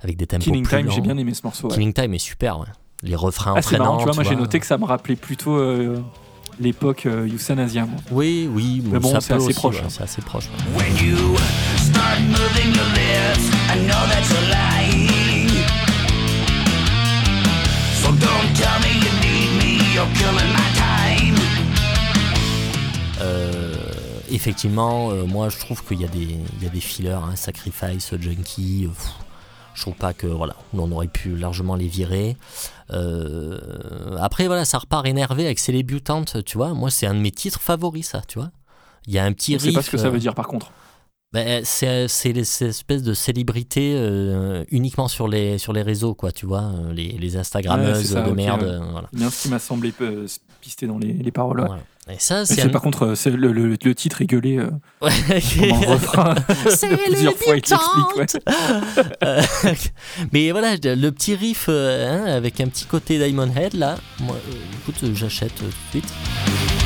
[0.01, 1.67] avec des tempos Killing plus Time, j'ai bien aimé ce morceau.
[1.67, 1.73] ouais.
[1.73, 2.67] Killing Time est super, ouais.
[3.03, 3.97] Les refrains Ah, marrant, entraînants.
[3.97, 6.01] tu vois, moi j'ai noté que ça me rappelait plutôt euh,
[6.59, 7.85] l'époque euh, Euthanasia.
[7.85, 7.99] moi.
[8.11, 9.89] Oui, oui, Mais bon, ça c'est peut assez aussi, proche, ouais, hein.
[9.89, 10.45] c'est assez proche.
[10.75, 10.83] ouais.
[10.83, 11.17] When you
[11.77, 15.47] start moving your lips I know that's a lie
[18.01, 21.35] So don't tell me you need me You're killing my time
[23.21, 23.75] Euh,
[24.31, 27.35] effectivement, euh, moi je trouve qu'il y a des, il y a des fillers, hein,
[27.35, 28.85] Sacrifice, Junkie.
[28.85, 29.09] euh, pff,
[29.73, 32.35] je trouve pas que voilà, on aurait pu largement les virer.
[32.91, 33.57] Euh,
[34.19, 36.73] après voilà, ça repart énervé avec C'est les butantes, tu vois.
[36.73, 38.51] Moi c'est un de mes titres favoris, ça, tu vois.
[39.07, 40.35] Il y a un petit Je sais pas riff, ce que ça euh, veut dire
[40.35, 40.71] par contre.
[41.33, 42.29] ben, c'est ces
[42.65, 47.09] espèces de célébrités euh, uniquement sur les, sur les réseaux, quoi, tu vois, euh, les,
[47.09, 48.61] les Instagrammeuses Ouais, c'est ça, de merde.
[48.63, 48.67] ouais.
[48.69, 49.07] euh, voilà.
[49.13, 50.27] Bien ce qui m'a semblé euh,
[50.61, 51.59] pisté dans les, les paroles.
[51.61, 51.67] ouais.
[51.67, 51.81] Voilà.
[52.09, 52.69] Et ça, c'est un...
[52.69, 54.69] par contre, euh, c'est le, le- le titre est gueulé euh,
[55.01, 55.11] Ouais.
[55.29, 56.35] le refrain.
[56.69, 58.25] C'est Plusieurs fois, il t'explique, ouais.
[59.23, 59.41] Euh,
[60.31, 64.35] mais voilà, le petit riff euh, hein, avec un petit côté Diamond Head là, moi,
[64.35, 66.76] euh, écoute, j'achète tout de suite.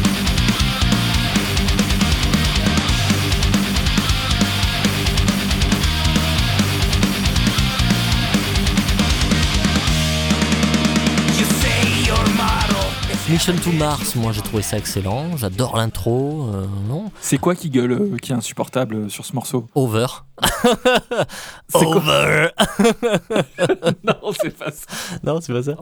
[13.32, 17.70] Mission to Mars, moi j'ai trouvé ça excellent, j'adore l'intro, euh, non C'est quoi qui
[17.70, 19.70] gueule, euh, qui est insupportable euh, sur ce morceau?
[19.74, 20.06] Over.
[21.74, 22.50] Over
[24.04, 24.86] Non, c'est pas ça.
[25.24, 25.76] Non, c'est pas ça.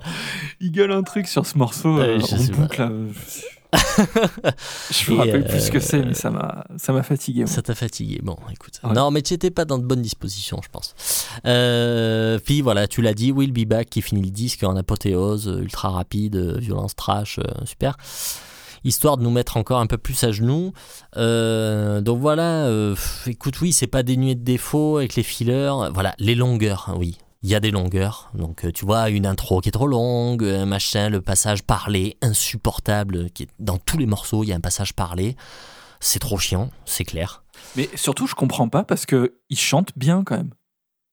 [0.60, 2.88] Il gueule un truc sur ce morceau euh, en boucle.
[3.76, 3.78] Euh,
[4.92, 7.46] Je me rappelle plus ce que euh, c'est, mais ça m'a, ça m'a fatigué.
[7.48, 8.20] Ça t'a fatigué.
[8.24, 8.80] Bon, écoute.
[8.84, 8.94] Ouais.
[8.94, 10.96] Non, mais tu n'étais pas dans de bonnes dispositions, je pense.
[11.46, 15.48] Euh, puis voilà, tu l'as dit, Will Be Back qui finit le disque en apothéose,
[15.48, 17.96] euh, ultra rapide, euh, violence trash, euh, super.
[18.86, 20.72] Histoire de nous mettre encore un peu plus à genoux.
[21.18, 22.96] Euh, donc voilà, euh,
[23.28, 25.90] écoute, oui, c'est pas dénué de défauts avec les fillers.
[25.94, 27.18] Voilà, les longueurs, oui.
[27.42, 28.30] Il y a des longueurs.
[28.34, 32.18] Donc, euh, tu vois, une intro qui est trop longue, un machin, le passage parlé,
[32.22, 35.36] insupportable, qui est dans tous les morceaux, il y a un passage parlé.
[36.02, 37.44] C'est trop chiant, c'est clair.
[37.76, 40.52] Mais surtout, je comprends pas parce que il chante bien quand même.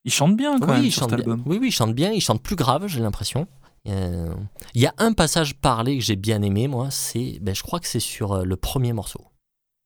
[0.05, 1.33] Il chante bien quand oui, même il sur chante cet bien.
[1.33, 1.45] album.
[1.47, 2.13] Oui, oui, il chante bien.
[2.13, 3.47] Il chante plus grave, j'ai l'impression.
[3.89, 4.35] Euh,
[4.75, 6.91] Il y a un passage parlé que j'ai bien aimé, moi.
[6.91, 9.21] C'est, ben, je crois que c'est sur euh, le premier morceau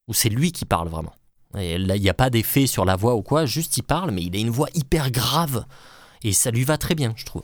[0.09, 1.13] où c'est lui qui parle vraiment.
[1.57, 3.47] Et là, il n'y a pas d'effet sur la voix ou quoi.
[3.47, 5.65] Juste, il parle, mais il a une voix hyper grave
[6.23, 7.43] et ça lui va très bien, je trouve.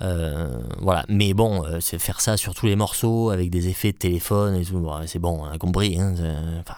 [0.00, 3.92] Euh, voilà, mais bon, euh, c'est faire ça sur tous les morceaux avec des effets
[3.92, 5.98] de téléphone et tout, bon, c'est bon, on a compris.
[6.00, 6.76] hein, c'est- enfin,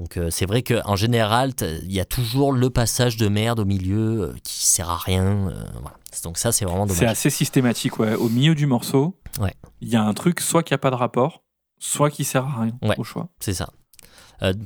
[0.00, 3.64] donc euh, c'est vrai qu'en général, il y a toujours le passage de merde au
[3.64, 5.52] milieu qui sert à rien.
[5.74, 5.96] voilà.
[6.24, 7.12] Donc ça, c'est vraiment C'est dommage.
[7.12, 8.14] assez systématique, ouais.
[8.14, 9.54] Au milieu du morceau, Ouais.
[9.80, 11.42] il y a un truc soit qui a pas de rapport,
[11.78, 12.96] soit qui sert à rien Ouais.
[12.98, 13.28] au choix.
[13.40, 13.70] C'est ça.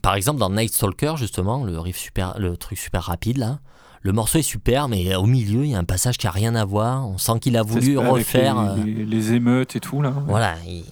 [0.02, 3.60] Par exemple, dans Night Stalker, justement, le riff super, le truc super rapide là,
[4.06, 6.54] le morceau est super, mais au milieu, il y a un passage qui a rien
[6.54, 7.06] à voir.
[7.08, 8.54] On sent qu'il a voulu refaire.
[8.76, 10.10] les, euh, les- les émeutes et tout là.
[10.10, 10.22] ouais.
[10.26, 10.84] Voilà, il-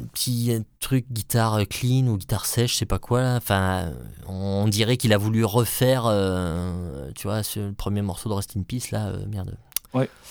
[0.00, 3.36] un petit truc guitare clean ou guitare sèche, je sais pas quoi là.
[3.36, 3.90] Enfin,
[4.28, 8.54] on dirait qu'il a voulu refaire, euh, tu vois, ce le premier morceau de Rest
[8.56, 9.56] in Peace là, euh, merde.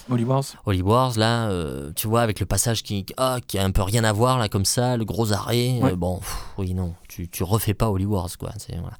[0.09, 0.43] Holy Wars.
[0.65, 3.81] Holy Wars, là, euh, tu vois, avec le passage qui, ah, qui a un peu
[3.81, 5.79] rien à voir, là, comme ça, le gros arrêt.
[5.81, 5.91] Ouais.
[5.91, 8.51] euh, bon, pff, oui, non, tu, tu refais pas Holy Wars, quoi.
[8.59, 8.95] c'est- Voilà.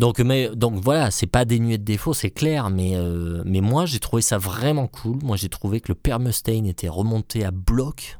[0.00, 3.84] Donc, mais, donc voilà, c'est pas dénué de défauts, c'est clair, mais, euh, mais moi,
[3.84, 5.18] j'ai trouvé ça vraiment cool.
[5.22, 8.18] Moi, j'ai trouvé que le père Mustaine était remonté à bloc,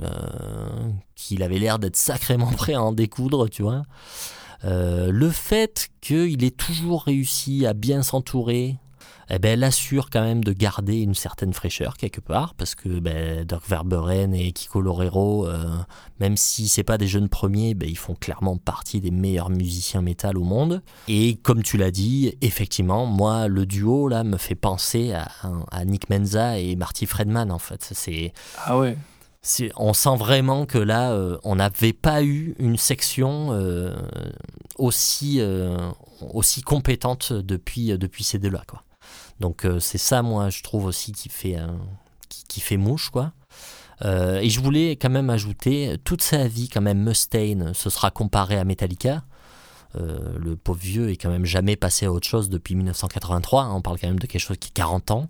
[0.00, 0.08] euh,
[1.16, 3.82] qu'il avait l'air d'être sacrément prêt à en découdre, tu vois.
[4.64, 8.78] Euh, le fait qu'il ait toujours réussi à bien s'entourer,
[9.30, 13.00] eh ben, elle assure quand même de garder une certaine fraîcheur quelque part, parce que
[13.00, 15.64] ben, Dirk Verberen et Kiko Lorero, euh,
[16.20, 20.02] même si c'est pas des jeunes premiers, ben, ils font clairement partie des meilleurs musiciens
[20.02, 20.82] métal au monde.
[21.08, 25.28] Et comme tu l'as dit, effectivement, moi, le duo là me fait penser à,
[25.70, 27.88] à Nick Menza et Marty Friedman en fait.
[27.92, 28.32] C'est
[28.64, 28.96] Ah ouais.
[29.76, 33.94] on sent vraiment que là, euh, on n'avait pas eu une section euh,
[34.76, 35.90] aussi, euh,
[36.32, 38.62] aussi compétente depuis, depuis ces deux-là.
[38.66, 38.82] Quoi.
[39.40, 41.66] Donc euh, c'est ça, moi, je trouve aussi qui fait, euh,
[42.48, 43.10] qui, fait mouche.
[43.10, 43.32] quoi.
[44.04, 48.10] Euh, et je voulais quand même ajouter, toute sa vie, quand même, Mustaine se sera
[48.10, 49.22] comparé à Metallica.
[49.96, 53.62] Euh, le pauvre vieux est quand même jamais passé à autre chose depuis 1983.
[53.62, 55.28] hein, on parle quand même de quelque chose qui est 40 ans.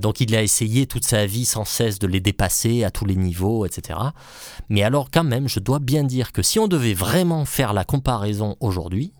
[0.00, 3.16] Donc il a essayé toute sa vie sans cesse de les dépasser à tous les
[3.16, 3.98] niveaux, etc.
[4.70, 7.84] Mais alors quand même, je dois bien dire que si on devait vraiment faire la
[7.84, 9.12] comparaison aujourd'hui,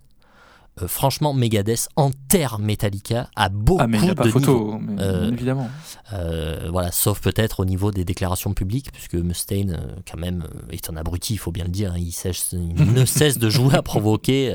[0.83, 5.31] euh, franchement, Megadeth enterre Metallica à beaucoup Ah, mais a pas de photo, mais, Euh,
[5.33, 5.69] évidemment.
[6.13, 10.73] Euh, voilà, sauf peut-être au niveau des déclarations publiques, puisque Mustaine, euh, quand même, euh,
[10.73, 11.93] est un abruti, il faut bien le dire.
[11.93, 14.55] hein, il, cesse- il ne cesse de jouer à provoquer.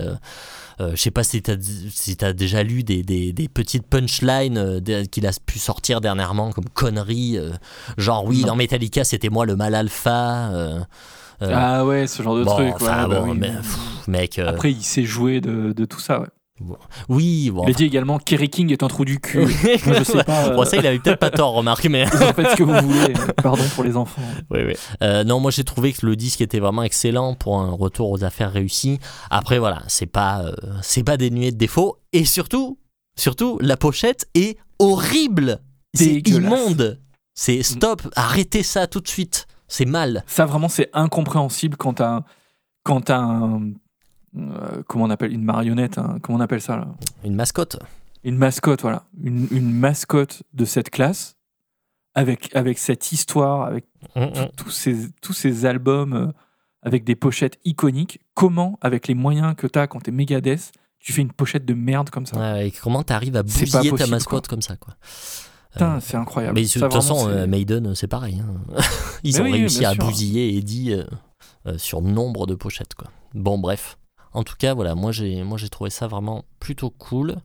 [0.79, 1.57] je sais pas si tu as,
[1.91, 4.81] si déjà lu des, des- des petites punchlines
[5.11, 7.37] qu'il a pu sortir dernièrement comme conneries,
[7.97, 8.47] genre oui, Non.
[8.47, 10.51] dans Metallica, c'était moi le mal alpha.
[11.41, 12.73] Euh, euh, ah ouais, ce genre de bon, truc.
[12.75, 13.37] enfin, ouais, bah bon, oui.
[13.39, 16.21] mais, pff, mec, euh, Après, il sait jouer de, de tout ça.
[16.21, 16.27] Ouais.
[17.09, 19.39] oui, bon, Il a dit également Kerry King est un trou du cul.
[19.85, 20.49] Moi, je sais pas.
[20.49, 22.05] Bon, euh, ça, il avait peut-être pas tort, remarque, mais.
[22.11, 23.13] Vous en faites ce que vous voulez.
[23.41, 24.21] Pardon pour les enfants.
[24.51, 24.73] Oui, oui.
[25.01, 28.23] Euh, non, moi j'ai trouvé que le disque était vraiment excellent pour un retour aux
[28.23, 28.99] affaires réussies.
[29.29, 30.51] Après, voilà, c'est pas, euh,
[30.81, 31.97] c'est pas dénué de défauts.
[32.13, 32.77] Et surtout,
[33.17, 35.59] surtout, la pochette est horrible.
[35.93, 36.99] C'est immonde.
[37.33, 39.47] C'est stop, arrêtez ça tout de suite.
[39.71, 40.23] C'est mal.
[40.27, 42.21] Ça, vraiment, c'est incompréhensible quand t'as
[42.83, 43.71] quand t'as un.
[44.37, 45.97] euh, comment on appelle Une marionnette.
[45.97, 46.87] un- comment on appelle ça là?
[47.23, 47.79] Une mascotte.
[48.23, 49.03] Une mascotte, voilà.
[49.23, 51.37] Une, une mascotte de cette classe.
[52.13, 54.49] Avec, avec cette histoire, avec Hum, hum.
[54.57, 56.27] tous ces, tous ces albums euh,
[56.81, 58.19] avec des pochettes iconiques.
[58.33, 62.09] Comment, avec les moyens que t'as quand t'es Megadeth, tu fais une pochette de merde
[62.09, 62.37] comme ça?
[62.37, 64.55] Ouais, et comment t'arrives à bousiller ta mascotte quoi.
[64.55, 64.95] comme ça, quoi?
[65.73, 66.55] Putain, Euh, c'est incroyable.
[66.55, 68.41] Mais de toute façon, euh, Maiden, c'est pareil.
[68.41, 68.61] hein.
[69.23, 70.03] Ils Mais ont oui, réussi à sûr.
[70.05, 71.03] bousiller Eddie euh,
[71.67, 72.95] euh, sur nombre de pochettes.
[72.95, 73.07] Quoi.
[73.33, 73.97] Bon, bref.
[74.33, 77.35] En tout cas, voilà, moi j'ai, moi j'ai trouvé ça vraiment plutôt cool.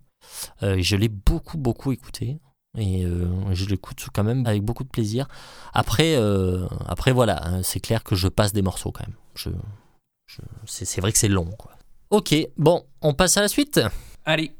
[0.63, 2.39] Euh, je l'ai beaucoup, beaucoup écouté.
[2.79, 5.27] Et euh, je l'écoute quand même avec beaucoup de plaisir.
[5.73, 9.17] Après, euh, après voilà, hein, c'est clair que je passe des morceaux quand même.
[9.35, 9.49] Je,
[10.27, 11.47] je- c'est, c'est vrai que c'est long.
[11.59, 11.73] Quoi.
[12.11, 13.81] Ok, bon, on passe à la suite.
[14.27, 14.53] Allez.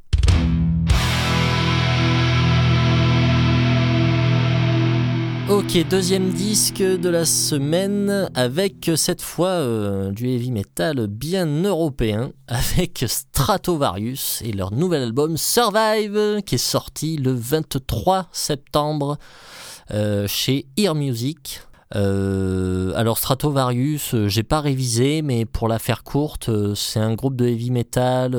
[5.49, 12.33] Ok, deuxième disque de la semaine avec cette fois euh, du heavy metal bien européen
[12.49, 19.19] avec Stratovarius et leur nouvel album Survive qui est sorti le 23 septembre
[19.93, 21.61] euh, chez Ear Music.
[21.95, 27.47] Euh, alors Stratovarius, j'ai pas révisé, mais pour la faire courte, c'est un groupe de
[27.47, 28.35] heavy metal,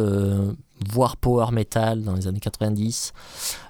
[0.89, 3.13] voire power metal dans les années 90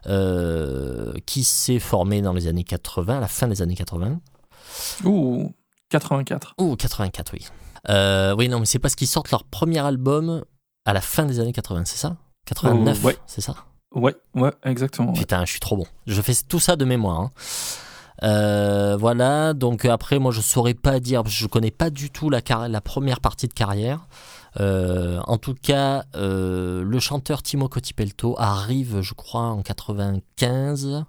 [0.08, 4.20] euh, qui s'est formé dans les années 80, à la fin des années 80.
[5.06, 5.52] Ouh,
[5.90, 6.56] 84.
[6.60, 7.48] Ou 84, oui.
[7.90, 10.44] Euh, oui, non, mais c'est parce qu'ils sortent leur premier album
[10.86, 12.18] à la fin des années 80, c'est ça?
[12.46, 13.18] 89, Oh, ouais.
[13.28, 13.56] c'est ça?
[13.94, 15.12] Ouais, ouais, exactement.
[15.14, 15.18] ouais.
[15.20, 15.86] Putain, je suis trop bon.
[16.06, 17.20] Je fais tout ça de mémoire.
[17.22, 17.32] hein.
[18.24, 22.42] Euh, voilà, donc après, moi je saurais pas dire, je connais pas du tout la
[22.82, 24.08] première partie de carrière.
[24.60, 31.04] Euh, en tout cas, euh, le chanteur Timo Cotipelto arrive, je crois, en 95,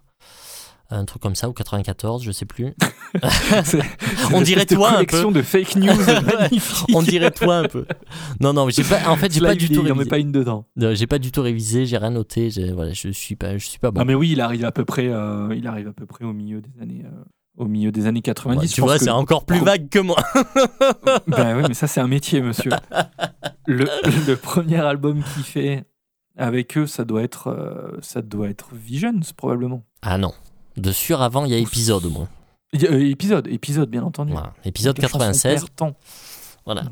[0.91, 2.75] un truc comme ça, ou 94, je sais plus.
[3.65, 3.83] C'est-
[4.35, 5.87] On dirait toi un collection de fake news
[6.41, 6.95] magnifique.
[6.95, 7.85] On dirait toi un peu.
[8.41, 9.81] Non, non, mais j'ai pas, en fait, j'ai Là, pas il du est- tout Il
[9.81, 10.09] en met révisé.
[10.11, 10.65] pas une dedans.
[10.77, 13.67] Non, J'ai pas du tout révisé, j'ai rien noté, j'ai- voilà, je suis pas, je
[13.67, 14.01] suis pas bon.
[14.01, 16.33] Ah mais oui, il arrive à peu près, euh, il arrive à peu près au
[16.33, 17.25] milieu des années, euh,
[17.59, 18.59] au milieu des années 90.
[18.61, 20.17] Ouais, Je tu vois, que- c'est encore plus vague que moi.
[21.27, 22.71] Ben oui, mais ça c'est un métier, monsieur.
[23.67, 23.85] Le,
[24.27, 25.85] le premier album qu'il fait
[26.37, 29.83] avec eux, ça doit être, euh, ça doit être Visions probablement.
[30.03, 30.33] Ah non.
[30.77, 32.29] De sûr, avant, il y a épisode au moins.
[32.75, 34.33] A- euh, épisode, épisode bien entendu.
[34.33, 34.53] Voilà.
[34.65, 35.55] Épisode La chanson 96.
[35.61, 35.95] perd temps.
[36.69, 36.83] Voilà.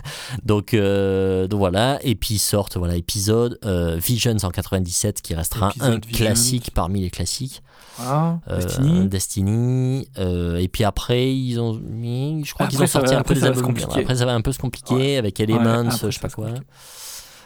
[0.44, 1.98] donc, euh, donc voilà.
[2.02, 6.24] Et puis ils sortent, voilà, épisode euh, Visions en 97 qui restera Épisode un Visions.
[6.26, 7.62] classique parmi les classiques.
[7.98, 8.40] Voilà.
[8.48, 9.08] Euh, Destiny.
[9.08, 10.08] Destiny.
[10.18, 13.34] euh, et puis après, ils ont mis, je crois qu'ils ont sorti va- un peu
[13.34, 13.74] des albums.
[13.94, 15.16] Après, ça va un peu se compliquer Ouais.
[15.18, 16.48] avec Elements, Ouais, après, je sais pas quoi.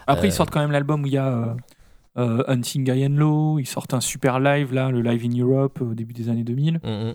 [0.07, 1.55] Après, ils Euh, sortent quand même l'album où il y a euh,
[2.19, 3.59] euh, Hunting High and Low.
[3.59, 6.81] Ils sortent un super live, là, le Live in Europe au début des années 2000.
[6.85, 7.15] Mhm.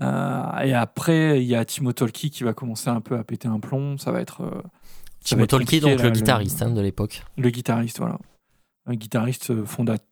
[0.00, 3.48] Euh, et après, il y a Timo Tolki qui va commencer un peu à péter
[3.48, 3.98] un plomb.
[3.98, 4.42] Ça va être.
[4.42, 4.62] euh, ça va
[5.20, 7.22] Timo être Tolki, donc là, le guitariste hein, de l'époque.
[7.36, 8.18] Le guitariste, voilà.
[8.86, 9.64] Un guitariste euh,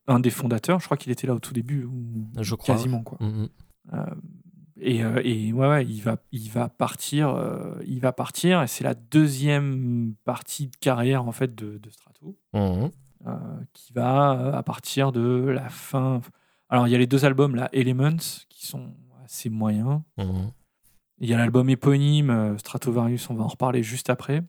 [0.06, 0.78] un des fondateurs.
[0.80, 1.84] Je crois qu'il était là au tout début.
[1.84, 3.18] Ou Je crois, Quasiment, quoi.
[3.20, 3.48] Mhm.
[3.94, 4.04] Euh,
[4.80, 7.36] et, et ouais, ouais, il va, il va partir.
[7.86, 8.62] il va partir.
[8.62, 12.36] Et c'est la deuxième partie de carrière, en fait, de, de Strato.
[12.52, 12.90] Mhm.
[13.26, 13.32] euh,
[13.72, 16.20] qui va à partir de la fin.
[16.68, 18.18] Alors, il y a les deux albums, là, Elements,
[18.50, 18.92] qui sont
[19.28, 20.00] assez moyens.
[20.16, 20.50] Mhm.
[21.20, 24.42] Il y a l'album éponyme, euh, Stratovarius, on va en reparler juste après,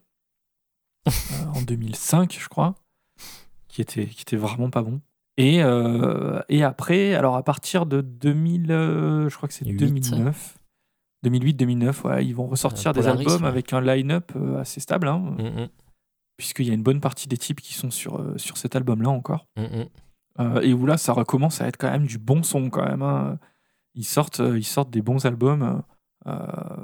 [1.08, 1.12] euh,
[1.56, 2.76] en 2005, je crois,
[3.68, 5.02] qui était, qui était vraiment pas bon.
[5.38, 9.78] Et, euh, et après, alors à partir de 2000, euh, je crois que c'est Huit.
[9.78, 10.58] 2009,
[11.26, 13.48] 2008-2009, ouais, ils vont ressortir des albums ouais.
[13.48, 15.70] avec un line-up assez stable, hein, Mhm.
[16.38, 19.48] puisqu'il y a une bonne partie des types qui sont sur, sur cet album-là encore.
[19.58, 19.88] Mhm.
[20.64, 23.02] Et où là, ça recommence à être quand même du bon son quand même.
[23.02, 23.40] hein.
[23.96, 25.82] Ils, sortent, euh, ils sortent des bons albums,
[26.28, 26.32] euh,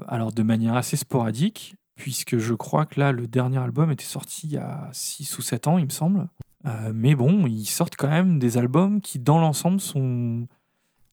[0.07, 4.47] alors de manière assez sporadique, puisque je crois que là, le dernier album était sorti
[4.47, 6.27] il y a 6 ou 7 ans, il me semble.
[6.65, 10.47] Euh, mais bon, ils sortent quand même des albums qui, dans l'ensemble, sont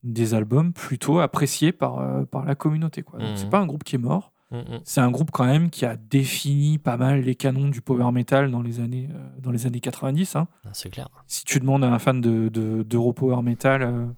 [0.03, 3.03] des albums plutôt appréciés par, euh, par la communauté.
[3.03, 3.19] Quoi.
[3.19, 3.37] Donc.
[3.37, 4.33] C'est pas un groupe qui est mort.
[4.51, 4.81] Mhm.
[4.83, 8.51] C'est un groupe quand même qui a défini pas mal les canons du power metal
[8.51, 10.35] dans les années, euh, dans les années 90.
[10.35, 11.07] hein Ah, C'est clair.
[11.27, 14.13] si tu demandes à un fan de, de, d'Europower Metal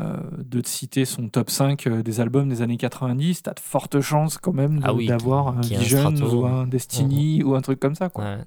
[0.00, 3.60] euh, de te citer son top 5 euh, des albums des années 90, t'as de
[3.60, 7.78] fortes chances quand même Ah oui, d'avoir un Vision ou un Destiny ou un truc
[7.78, 8.08] comme ça.
[8.08, 8.24] Quoi.
[8.24, 8.38] Ouais.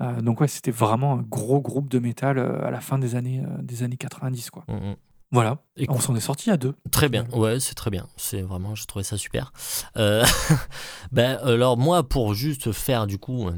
[0.00, 3.42] Euh, donc ouais, c'était vraiment un gros groupe de métal à la fin des années,
[3.60, 4.50] des années 90.
[4.50, 4.64] Quoi.
[4.68, 4.96] Mhm.
[5.32, 6.74] Voilà, Écoute, on s'en est sorti à deux.
[6.90, 8.06] Très bien, ouais, c'est très bien.
[8.18, 9.50] C'est vraiment, j'ai trouvé ça super.
[9.96, 10.22] Euh,
[11.12, 13.48] ben, alors moi, pour juste faire du coup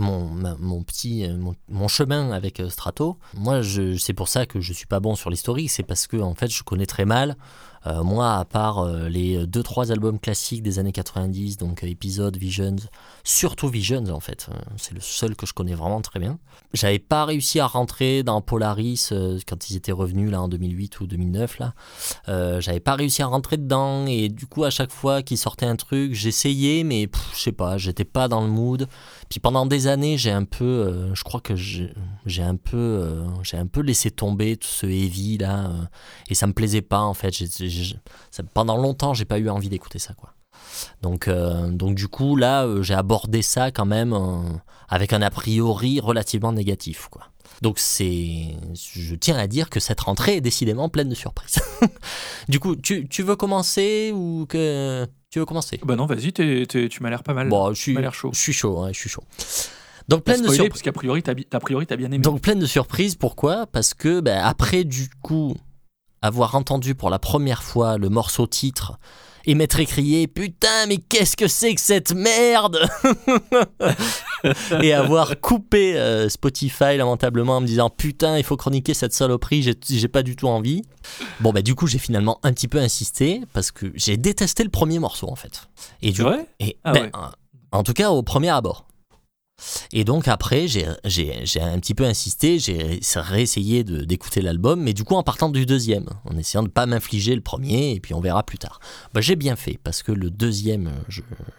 [0.00, 1.36] mon, mon petit, euh,
[1.68, 3.60] mon, chemin avec euh, Strato, moi,
[3.98, 6.48] c'est pour ça que je suis pas bon sur l'historique, c'est parce que en fait,
[6.48, 7.36] je connais très mal.
[7.86, 12.36] euh, moi, à part les deux trois albums classiques des années 90, donc euh, épisode,
[12.36, 12.76] Visions,
[13.24, 16.38] surtout Visions en fait, c'est le seul que je connais vraiment très bien.
[16.74, 19.12] J'avais pas réussi à rentrer dans Polaris
[19.46, 21.74] quand ils étaient revenus là en 2008 ou 2009 là.
[22.60, 25.76] J'avais pas réussi à rentrer dedans et du coup à chaque fois qu'ils sortaient un
[25.76, 28.88] truc j'essayais mais je sais pas j'étais pas dans le mood
[29.30, 31.92] puis pendant des années j'ai un peu euh, je crois que j'ai
[32.42, 35.84] un peu euh, j'ai un peu laissé tomber tout ce heavy là euh,
[36.28, 37.32] et ça me plaisait pas en fait.
[38.30, 40.34] Ça- pendant longtemps j'ai pas eu envie d'écouter ça quoi.
[41.00, 44.14] Donc donc du coup là j'ai abordé ça quand même
[44.88, 47.28] avec un a priori relativement négatif quoi.
[47.62, 51.60] Donc c'est, je tiens à dire que cette rentrée est décidément pleine de surprises.
[52.48, 55.80] du coup, tu, tu veux commencer ou que tu veux commencer?
[55.84, 57.48] Bah non, vas-y, tu m'as l'air pas mal.
[57.48, 58.30] Bon, je suis, m'as l'air chaud.
[58.32, 59.22] je suis chaud, ouais, je suis chaud.
[60.08, 60.68] Donc pleine de surprises.
[60.68, 61.34] parce qu'a priori, t'as,
[61.96, 62.18] bien aimé.
[62.18, 63.14] Donc pleine de surprises.
[63.14, 63.66] Pourquoi?
[63.68, 65.54] Parce que ben, après du coup
[66.20, 68.98] avoir entendu pour la première fois le morceau titre
[69.46, 72.78] et m'être écrié putain mais qu'est-ce que c'est que cette merde
[74.82, 79.62] et avoir coupé euh, Spotify lamentablement en me disant putain il faut chroniquer cette saloperie
[79.62, 80.82] j'ai- pas du tout envie
[81.40, 84.70] bon bah du coup j'ai finalement un petit peu insisté parce que j'ai détesté le
[84.70, 85.68] premier morceau en fait
[86.02, 86.22] et du
[86.58, 87.10] et, Ah ben, ouais.
[87.72, 88.84] En tout cas, au premier abord.
[89.92, 95.14] Et donc après, j'ai un petit peu insisté, j'ai réessayé d'écouter l'album, mais du coup
[95.14, 98.20] en partant du deuxième, en essayant de ne pas m'infliger le premier, et puis on
[98.20, 98.80] verra plus tard.
[99.12, 100.90] Bah, j'ai bien fait, parce que le deuxième,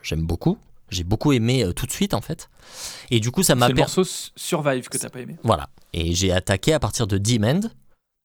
[0.02, 0.58] j'aime beaucoup.
[0.92, 2.50] J'ai beaucoup aimé euh, tout de suite, en fait.
[3.10, 5.38] Et du coup, ça m'a C'est le morceau Survive que t'as pas aimé.
[5.44, 5.70] Voilà.
[5.94, 7.62] Et j'ai attaqué à partir de Demand.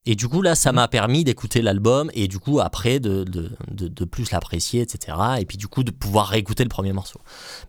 [0.06, 3.50] Et du coup, là, ça m'a permis d'écouter l'album et du coup, après, de, de,
[3.70, 5.16] de, de plus l'apprécier, etc.
[5.40, 7.20] Et puis, du coup, de pouvoir réécouter le premier morceau.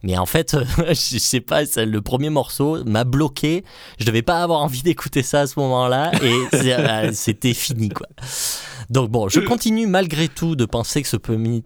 [0.04, 0.56] Mais en fait,
[0.90, 3.64] je sais pas, ça, le premier morceau m'a bloqué.
[4.00, 8.08] Je devais pas avoir envie d'écouter ça à ce moment-là et euh, c'était fini, quoi.
[8.90, 11.64] Donc bon, je continue malgré tout de penser que, ce premier-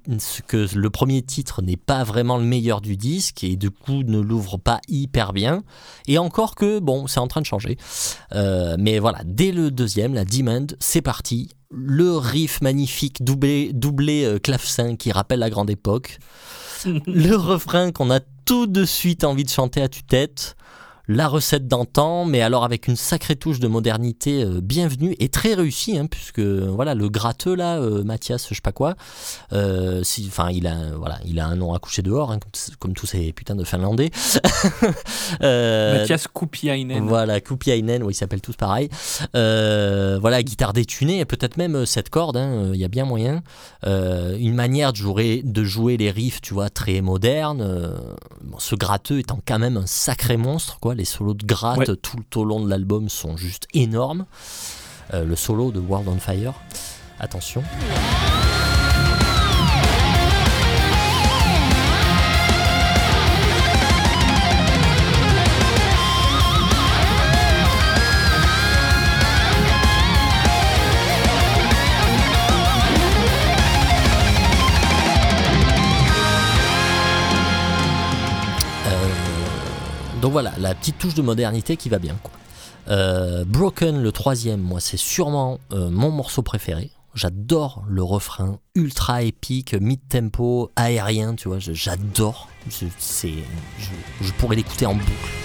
[0.47, 4.19] que le premier titre n'est pas vraiment le meilleur du disque et du coup ne
[4.19, 5.62] l'ouvre pas hyper bien.
[6.07, 7.77] Et encore que, bon, c'est en train de changer.
[8.34, 10.25] Euh, mais voilà, dès le deuxième, la
[10.80, 11.50] C'est parti.
[11.69, 16.19] Le riff magnifique doublé, doublé euh, clavecin qui rappelle la grande époque.
[16.86, 20.56] le refrain qu'on a tout de suite envie de chanter à tue-tête.
[21.12, 25.54] La recette d'antan, mais alors avec une sacrée touche de modernité euh, bienvenue et très
[25.54, 28.95] réussie, hein, puisque voilà le gratteux là, euh, Mathias, je sais pas quoi,
[29.52, 32.52] euh, si- enfin il a voilà, il a un nom à coucher dehors, hein, comme,
[32.80, 34.10] comme tous ces putains de Finlandais.
[35.41, 37.08] Mathias Kupiainen.
[37.08, 38.89] voilà, Kupiainen, oui, ils s'appellent tous pareil.
[39.34, 42.39] Voilà, guitare détunée, et peut-être même cette corde,
[42.74, 43.43] il y a bien moyen.
[43.86, 47.95] Une manière de jouer, de jouer les riffs, tu vois, très moderne.
[48.43, 50.95] Bon, ce gratteux étant quand même un sacré monstre, quoi.
[51.01, 51.95] Les solos de gratte Ouais.
[51.95, 54.27] tout le au long de l'album sont juste énormes.
[55.15, 56.53] Euh, le solo de World on Fire,
[57.19, 57.63] attention.
[80.21, 82.15] Donc voilà, la petite touche de modernité qui va bien.
[82.21, 82.31] Quoi.
[82.89, 86.91] Euh, Broken, le troisième, moi, c'est sûrement euh, mon morceau préféré.
[87.13, 92.47] J'adore le refrain ultra épique, mid-tempo, aérien, tu vois, j'adore.
[92.69, 95.40] Je pourrais l'écouter en boucle.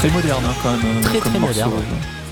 [0.00, 0.96] Très moderne hein, quand même.
[0.96, 1.46] euh, Très, très morceau.
[1.68, 1.72] moderne.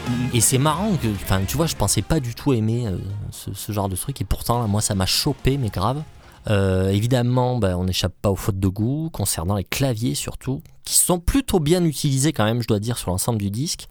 [0.09, 0.31] Mhm.
[0.33, 2.97] Et c'est marrant que, enfin, tu vois, je pensais pas du tout aimer euh,
[3.31, 6.03] ce, ce genre de truc, et pourtant, là, moi, ça m'a chopé, mais grave.
[6.49, 10.95] Euh, évidemment, bah, on n'échappe pas aux fautes de goût, concernant les claviers surtout, qui
[10.95, 13.87] sont plutôt bien utilisés quand même, je dois dire, sur l'ensemble du disque,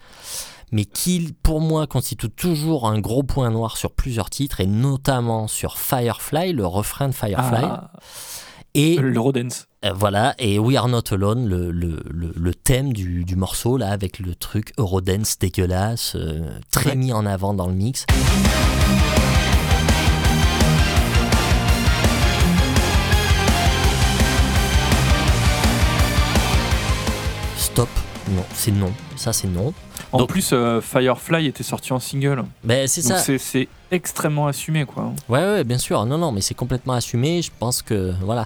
[0.71, 5.47] mais qui, pour moi, constituent toujours un gros point noir sur plusieurs titres, et notamment
[5.47, 7.63] sur Firefly, le refrain de Firefly.
[7.63, 7.91] Ah,
[8.77, 9.65] et le Rodens.
[9.85, 13.77] euh, voilà, et We Are Not Alone, le, le, le, le thème du, du morceau,
[13.77, 16.95] là, avec le truc Eurodance dégueulasse, euh, très Ouais.
[16.95, 18.05] mis en avant dans le mix.
[27.57, 27.89] Stop,
[28.29, 29.73] non, c'est non, ça c'est non.
[30.11, 32.43] En Donc- plus, euh, Firefly était sorti en single.
[32.63, 33.17] Ben c'est ça.
[33.17, 35.13] c'est extrêmement assumé, quoi.
[35.29, 36.05] Ouais, ouais, bien sûr.
[36.05, 37.41] Non, non, mais c'est complètement assumé.
[37.41, 38.45] Je pense que, voilà.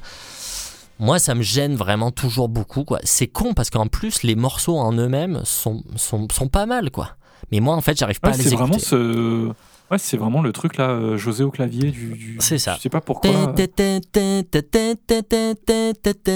[1.00, 3.00] Moi, ça me gêne vraiment toujours beaucoup, quoi.
[3.04, 7.16] C'est con parce qu'en plus, les morceaux en eux-mêmes sont, sont, sont pas mal, quoi.
[7.52, 8.64] Mais moi, en fait, j'arrive pas Ouais, à les c'est écouter.
[8.70, 9.52] vraiment ce.
[9.90, 12.14] Ouais, c'est vraiment le truc là, euh, José au clavier du.
[12.14, 12.76] du- C'est ça.
[12.78, 13.30] Je sais pas pourquoi.
[13.30, 13.48] euh,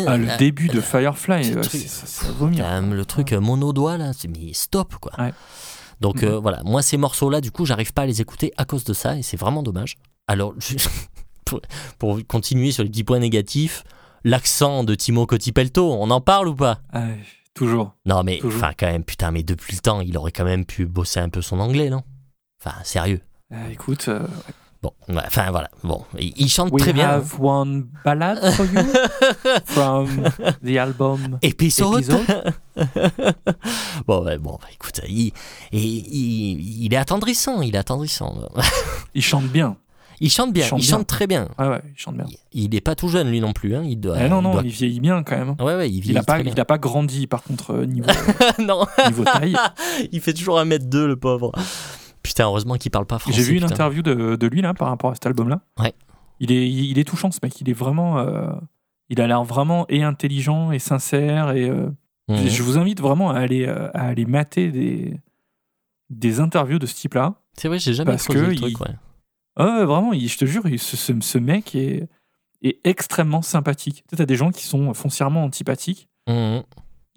[0.07, 2.57] Ah, le Ah, début de Firefly, ouais, truc- c'est ça, ça vomit.
[2.91, 5.11] le truc mono-doigt, là, c'est mais stop, quoi.
[5.19, 5.31] Ouais.
[6.01, 6.29] Donc, Mhm.
[6.29, 6.61] euh, voilà.
[6.63, 9.21] Moi, ces morceaux-là, du coup, j'arrive pas à les écouter à cause de ça et
[9.21, 9.95] c'est vraiment dommage.
[10.27, 10.77] Alors, je-
[11.45, 11.61] pour,
[11.99, 13.83] pour continuer sur les petits points négatifs,
[14.23, 16.79] l'accent de Timo Cotipelto, on en parle ou pas?
[16.91, 17.05] Ah,
[17.53, 17.93] toujours.
[18.05, 20.85] Non, mais enfin, quand même, putain, mais depuis le temps, il aurait quand même pu
[20.85, 22.01] bosser un peu son anglais, non?
[22.63, 23.21] Enfin, sérieux.
[23.53, 24.25] Ah, écoute, euh,
[25.07, 25.69] Bon, enfin voilà.
[25.83, 27.09] Bon, il, chante we très bien.
[27.09, 27.13] hein.
[27.15, 28.81] have one ballad for you
[29.65, 30.07] from
[30.63, 31.39] the album.
[31.41, 31.95] Épisode.
[32.03, 32.53] Épisode.
[34.07, 35.31] bon, bon, bah, écoute, il,
[35.71, 38.35] il, il- il est attendrissant, il est attendrissant.
[39.13, 39.77] Il chante bien.
[40.21, 41.03] Il chante bien, il chante chante, bien.
[41.03, 41.49] très bien.
[41.59, 42.25] Ouais, ouais, il chante bien.
[42.53, 43.75] Il n'est pas tout jeune, lui non plus.
[43.75, 43.83] Hein.
[43.85, 44.15] Il doit.
[44.17, 45.55] Eh non, il non, doit- il vieillit bien quand même.
[45.59, 46.53] Ouais, ouais, il Il vieillit pas, bien.
[46.53, 48.07] il a pas grandi par contre euh, niveau,
[48.59, 49.57] non, niveau taille.
[50.13, 51.51] il fait toujours un mètre deux, le pauvre.
[52.25, 53.37] Putain, heureusement qu'il parle pas français.
[53.37, 55.61] J'ai vu une interview de, de lui là par rapport à cet album là.
[55.79, 55.93] Ouais.
[56.39, 57.59] Il est, il, il est touchant ce mec.
[57.61, 58.51] Il est vraiment, euh,
[59.09, 61.89] il a l'air vraiment et intelligent et sincère et euh,
[62.27, 62.47] Mhm.
[62.49, 65.13] je vous invite vraiment à aller, euh, à aller mater des,
[66.09, 67.35] des interviews de ce type là.
[67.53, 68.95] C'est vrai, j'ai jamais Parce que le truc, il- ouais.
[69.57, 72.07] Ah, vraiment, il- je te jure, il- ce, ce, ce mec est,
[72.63, 74.03] est extrêmement sympathique.
[74.09, 76.09] Tu t'as des gens qui sont foncièrement antipathiques.
[76.27, 76.63] Mhm.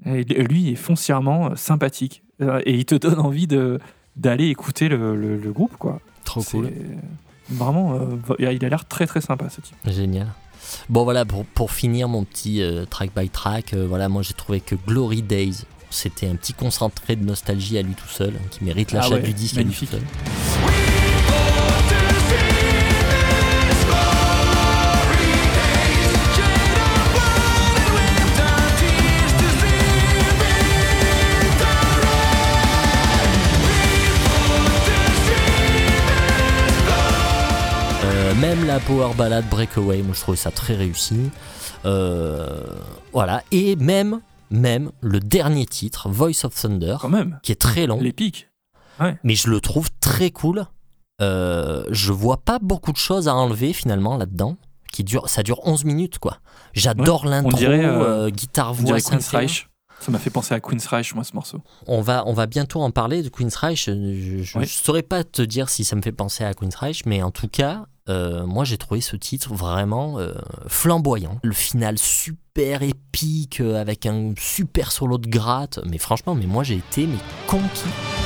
[0.04, 2.22] Et lui il est foncièrement sympathique.
[2.66, 3.80] Et il te donne envie de
[4.18, 6.00] d'aller écouter le, le- le groupe, quoi.
[6.24, 6.70] Trop cool.
[7.50, 9.74] Vraiment, euh, il a l'air très très sympa ce type.
[9.86, 10.26] Génial.
[10.90, 14.34] Bon voilà, pour, pour finir mon petit euh, track by track, euh, voilà, moi j'ai
[14.34, 18.46] trouvé que Glory Days, c'était un petit concentré de nostalgie à lui tout seul, hein,
[18.50, 19.94] qui mérite l'achat Ah ouais, du disque magnifique.
[19.94, 20.87] à lui tout seul.
[38.40, 41.30] Même la power ballad Breakaway, moi je trouvais ça très réussi.
[41.84, 42.62] Euh,
[43.12, 44.20] voilà, et même,
[44.50, 48.00] même le dernier titre, Voice of Thunder, Quand même, qui est très long.
[48.00, 48.48] l'épique.
[49.00, 49.16] Ouais.
[49.22, 50.66] mais je le trouve très cool.
[51.20, 54.56] Euh, je vois pas beaucoup de choses à enlever finalement là-dedans.
[54.92, 56.38] Qui dure, ça dure 11 minutes quoi.
[56.72, 59.28] J'adore l'intro, dirait, euh, euh, guitare On voix Queen's.
[59.28, 59.68] Reich.
[60.00, 61.60] Ça m'a fait penser à Queen's Reich, moi, ce morceau.
[61.86, 63.86] On va, on va bientôt en parler de Queen's Reich.
[63.86, 64.64] Je, Oui.
[64.64, 67.30] je saurais pas te dire si ça me fait penser à Queen's Reich, mais en
[67.32, 70.32] tout cas, euh, moi j'ai trouvé ce titre vraiment euh,
[70.66, 71.38] flamboyant.
[71.42, 75.80] Le final super épique euh, avec un super solo de gratte.
[75.86, 78.17] Mais franchement, mais moi j'ai été mais conquis.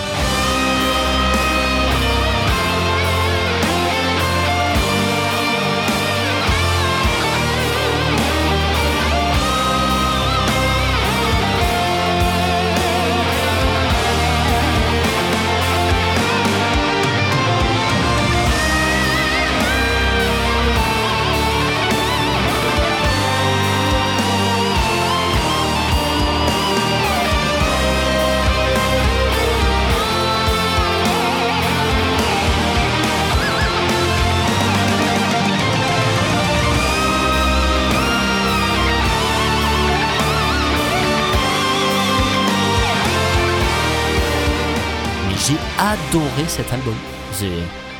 [46.12, 46.94] Adoré cet album.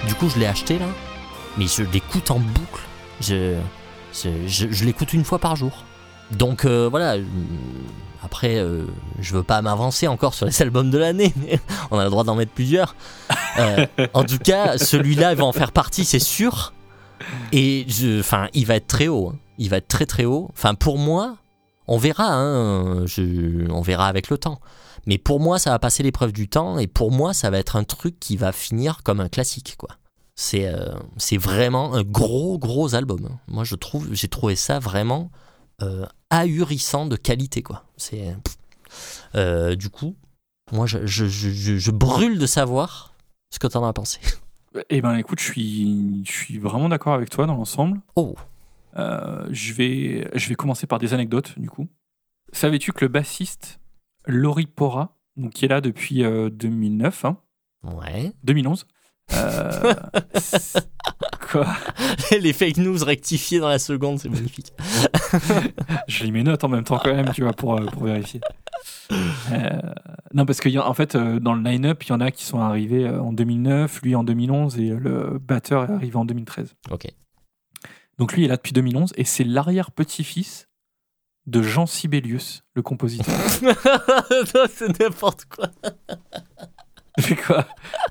[0.06, 0.86] Du coup, je l'ai acheté là,
[1.56, 2.82] mais je l'écoute en boucle.
[3.20, 3.56] Je,
[4.12, 5.84] je, l'écoute une fois par jour.
[6.32, 7.14] Donc euh, voilà.
[7.14, 7.24] euh,
[8.22, 8.84] Après, euh,
[9.20, 11.32] je veux pas m'avancer encore sur les albums de l'année,
[11.90, 12.94] on a le droit d'en mettre plusieurs.
[13.58, 16.72] Euh, en tout cas, celui-là il va en faire partie, c'est sûr.
[17.52, 17.86] Et
[18.20, 19.30] enfin, il va être très haut.
[19.34, 19.38] hein.
[19.58, 20.50] Il va être très très haut.
[20.52, 21.36] Enfin, pour moi,
[21.86, 22.26] on verra.
[22.34, 23.04] hein,
[23.70, 24.60] on verra avec le temps.
[25.06, 27.76] Mais pour moi, ça va passer l'épreuve du temps et pour moi, ça va être
[27.76, 29.90] un truc qui va finir comme un classique, quoi.
[30.34, 33.28] C'est euh, c'est vraiment un gros gros album.
[33.30, 33.38] hein.
[33.48, 35.30] Moi, je trouve, j'ai trouvé ça vraiment
[35.82, 37.84] euh, ahurissant de qualité, quoi.
[37.96, 38.34] C'est.
[39.34, 40.14] Euh, du coup,
[40.72, 43.14] moi, je, je, je, je- brûle de savoir
[43.50, 44.20] ce que t'en as pensé.
[44.88, 48.00] Eh ben, écoute, je suis, je suis vraiment d'accord avec toi dans l'ensemble.
[48.16, 48.34] Oh,
[48.96, 51.88] je, vais, je vais commencer par des anecdotes, du coup.
[52.54, 53.80] Savais-tu que le bassiste
[54.26, 57.38] Laurie Pora, donc, qui est là depuis euh, 2009, hein,
[57.84, 58.32] ouais.
[58.44, 58.86] 2011,
[59.34, 59.94] euh,
[61.50, 61.66] quoi?
[62.30, 64.72] Les fake news rectifiées dans la seconde, c'est magnifique.
[66.08, 68.40] Je lis mes notes en même temps quand même, tu vois, pour, euh, pour vérifier.
[69.10, 69.80] Euh,
[70.34, 73.06] non, parce qu'en fait, euh, dans le line-up, il y en a qui sont arrivés
[73.06, 76.74] euh, en 2009, lui en 2011 et euh, le batteur est arrivé en 2013.
[76.90, 77.06] Ok.
[78.18, 80.68] Donc lui il est là depuis 2011 et c'est l'arrière-petit-fils
[81.46, 83.34] de Jean Sibelius, le compositeur.
[84.54, 85.68] Non, c'est n'importe quoi.
[87.28, 87.66] Mais quoi?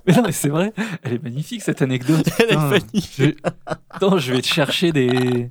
[0.05, 2.27] Mais non, mais c'est vrai, elle est magnifique cette anecdote.
[2.39, 3.13] Elle est magnifique.
[3.17, 3.49] je...
[3.89, 5.49] Attends, je vais te chercher des,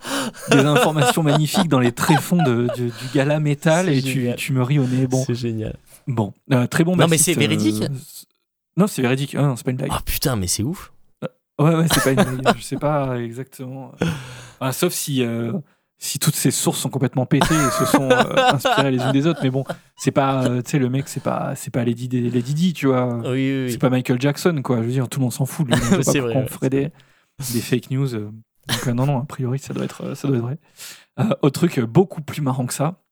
[0.51, 4.79] des informations magnifiques dans les tréfonds de, de- du gala métal et tu, me ris
[4.79, 5.09] au nez.
[5.09, 5.77] Bon, C'est génial.
[6.07, 6.33] bon.
[6.53, 7.89] Euh, très bon Non, mais c'est véridique euh,
[8.77, 9.35] Non, c'est véridique.
[9.35, 9.91] Ah non, c'est pas une blague.
[9.93, 10.93] Ah putain, mais c'est ouf.
[11.59, 12.57] Ouais, ouais, c'est pas une blague.
[12.57, 13.93] je sais pas exactement.
[14.61, 15.53] Enfin, sauf si, euh,
[16.03, 19.27] si toutes ces sources sont complètement pétées et se sont euh, inspirées les unes des
[19.27, 19.41] autres.
[19.43, 19.65] Mais bon,
[19.97, 22.87] c'est pas, euh, tu sais, le mec, c'est pas, c'est pas Lady, Lady Di, tu
[22.87, 23.17] vois.
[23.19, 23.71] Oui, oui, oui.
[23.73, 24.79] C'est pas Michael Jackson, quoi.
[24.79, 25.67] Je veux dire, tout le monde s'en fout.
[25.67, 25.75] lui.
[25.91, 26.91] Pas C'est pourquoi vrai, on ferait des,
[27.53, 28.15] des fake news.
[28.15, 28.31] euh.
[28.69, 30.59] Donc, non, non, a priori, ça doit être, ça doit être vrai.
[31.21, 33.03] Euh, autre truc beaucoup plus marrant que ça,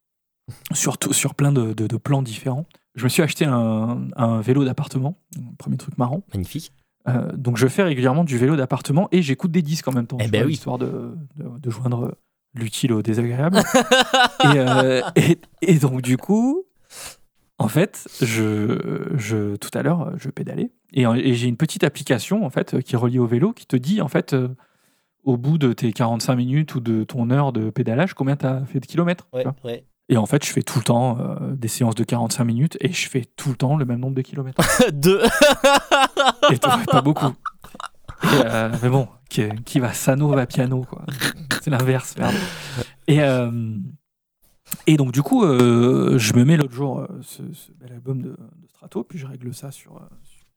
[0.72, 2.64] surtout sur plein de, de- de plans différents.
[2.94, 5.18] Je me suis acheté un, un vélo d'appartement,
[5.58, 6.22] premier truc marrant.
[6.32, 6.72] Magnifique.
[7.34, 10.28] Donc je fais régulièrement du vélo d'appartement et j'écoute des disques en même temps, Eh
[10.28, 10.52] ben vois, oui.
[10.52, 12.14] histoire de, de, de joindre
[12.54, 13.58] l'utile au désagréable.
[14.44, 16.64] et, euh, et, et donc du coup,
[17.58, 22.44] en fait, je, je tout à l'heure, je pédalais et, et j'ai une petite application
[22.44, 24.48] en fait qui est reliée au vélo qui te dit en fait euh,
[25.24, 28.64] au bout de tes 45 minutes ou de ton heure de pédalage combien tu as
[28.64, 29.26] fait de kilomètres.
[29.64, 29.84] ouais.
[30.10, 32.90] Et en fait, je fais tout le temps euh, des séances de 45 minutes et
[32.90, 34.62] je fais tout le temps le même nombre de kilomètres.
[34.92, 35.20] Deux.
[36.50, 37.34] Et toi, pas beaucoup.
[38.24, 41.04] Euh, mais bon, qui, qui va sano va piano, quoi.
[41.62, 42.34] C'est l'inverse, merde.
[43.06, 43.76] Et, euh,
[44.86, 48.30] et donc, du coup, euh, je me mets l'autre jour ce, ce bel album de,
[48.30, 50.00] de Strato, puis je règle ça sur,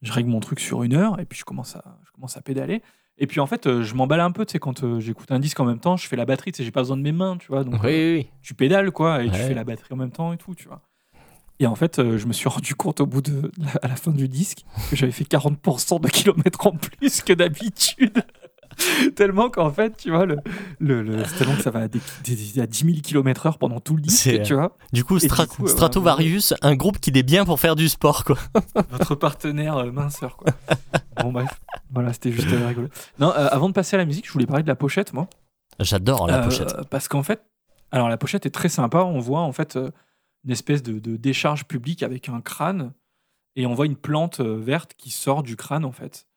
[0.02, 2.42] Je règle mon truc sur une heure, et puis je commence à, je commence à
[2.42, 2.82] pédaler.
[3.18, 5.66] Et puis en fait, je m'emballe un peu, tu sais, quand j'écoute un disque en
[5.66, 7.48] même temps, je fais la batterie, tu sais, j'ai pas besoin de mes mains, tu
[7.48, 7.64] vois.
[7.64, 8.28] Donc, Oui, oui, oui.
[8.42, 10.82] tu pédales quoi et tu fais la batterie en même temps et tout tu vois
[11.62, 13.52] et en fait euh, je me suis rendu compte au bout de
[13.82, 14.60] à la fin du disque
[14.90, 18.24] que j'avais fait 40% de kilomètres en plus que d'habitude.
[19.16, 20.38] Tellement qu'en fait tu vois le,
[20.80, 23.58] le, le- c'est tellement que ça va à, des, des- à 10 000 km heure
[23.58, 24.76] pendant tout le disque tu vois.
[24.94, 28.24] Du coup, du coup, euh, Stratovarius, un groupe qui est bien pour faire du sport,
[28.24, 28.38] quoi.
[28.92, 30.54] votre partenaire euh, minceur quoi.
[31.22, 31.50] Bon bref.
[31.94, 32.88] Voilà c'était juste euh, rigolo.
[33.20, 35.28] Non euh, avant de passer à la musique je voulais parler de la pochette moi.
[35.80, 36.76] J'adore la Euh, pochette.
[36.90, 37.42] Parce qu'en fait,
[37.92, 39.00] alors la pochette est très sympa.
[39.00, 39.90] On voit en fait euh,
[40.46, 42.94] une espèce de, de décharge publique avec un crâne
[43.56, 46.28] et on voit une plante euh, verte qui sort du crâne en fait.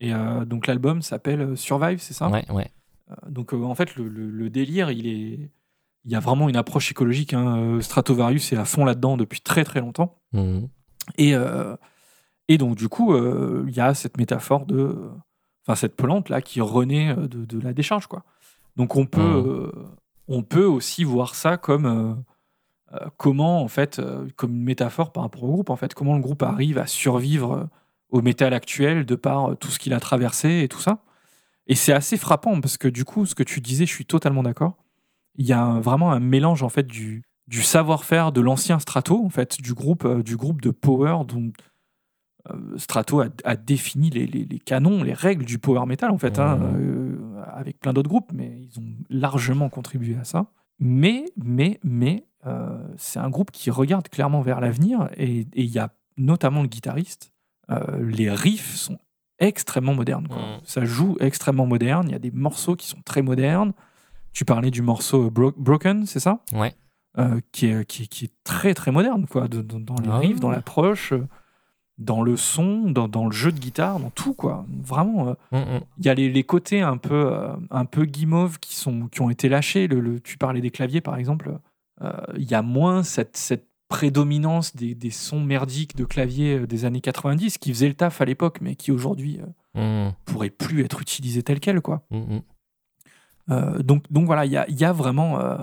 [0.00, 2.28] Et euh, donc l'album s'appelle euh, Survive, c'est ça?
[2.28, 2.70] Ouais, ouais.
[3.28, 5.50] Donc en fait le, le- le délire, il est,
[6.04, 7.32] il y a vraiment une approche écologique.
[7.34, 7.78] Hein.
[7.80, 10.18] Stratovarius est à fond là-dedans depuis très très longtemps.
[10.32, 10.68] Mhm.
[11.18, 11.34] Et,
[12.48, 15.10] et donc, du coup, euh, il y a cette métaphore de.
[15.66, 18.24] Enfin, cette plante là qui renaît de, de la décharge, quoi.
[18.76, 19.72] Donc, on peut, euh,
[20.28, 22.22] on peut aussi voir ça comme.
[22.94, 26.14] Euh, comment, en fait, euh, comme une métaphore par rapport au groupe, en fait, comment
[26.14, 27.64] le groupe arrive à survivre euh,
[28.10, 31.02] au métal actuel de par tout ce qu'il a traversé et tout ça.
[31.66, 34.42] Et c'est assez frappant parce que, du coup, ce que tu disais, je suis totalement
[34.42, 34.76] d'accord.
[35.36, 39.24] Il y a un- vraiment un mélange, en fait, du, du savoir-faire de l'ancien Strato,
[39.24, 41.50] en fait, du groupe, euh, du groupe de Power dont
[42.50, 46.18] euh, Strato a, a défini les, les- les canons, les règles du power metal, en
[46.18, 47.16] fait, hein, euh,
[47.54, 50.46] avec plein d'autres groupes, mais ils ont largement contribué à ça.
[50.78, 52.26] Mais, mais, mais,
[52.96, 57.30] c'est un groupe qui regarde clairement vers l'avenir, et il y a notamment le guitariste.
[57.70, 58.98] euh, les riffs sont
[59.38, 60.28] extrêmement modernes.
[60.28, 60.36] quoi.
[60.38, 60.60] Mhm.
[60.64, 62.06] Ça joue extrêmement moderne.
[62.08, 63.72] Il y a des morceaux qui sont très modernes.
[64.32, 66.40] Tu parlais du morceau Bro- Broken, c'est ça?
[66.52, 66.74] Ouais.
[67.18, 70.08] euh, qui, est, qui, est- qui est très très moderne quoi, de- de- dans les
[70.10, 70.40] Ah riffs, ouais.
[70.40, 71.26] dans l'approche, euh,
[71.96, 74.66] dans le son, dans, dans le jeu de guitare, dans tout quoi.
[74.82, 75.80] Vraiment, euh, Mhm.
[75.98, 79.22] il y a les, les côtés un peu euh, un peu guimauve qui sont qui
[79.22, 79.86] ont été lâchés.
[79.86, 81.56] Le, le- tu parlais des claviers par exemple.
[82.04, 86.66] Euh, Il y a moins cette, cette prédominance des, des sons merdiques de clavier euh,
[86.66, 89.46] des années 90 qui faisaient le taf à l'époque, mais qui aujourd'hui euh,
[90.06, 90.12] Mhm.
[90.24, 92.06] pourraient plus être utilisés tels quels quoi.
[92.10, 92.42] Mhm.
[93.50, 95.58] Euh, donc, donc voilà, il y a, il y a vraiment, euh,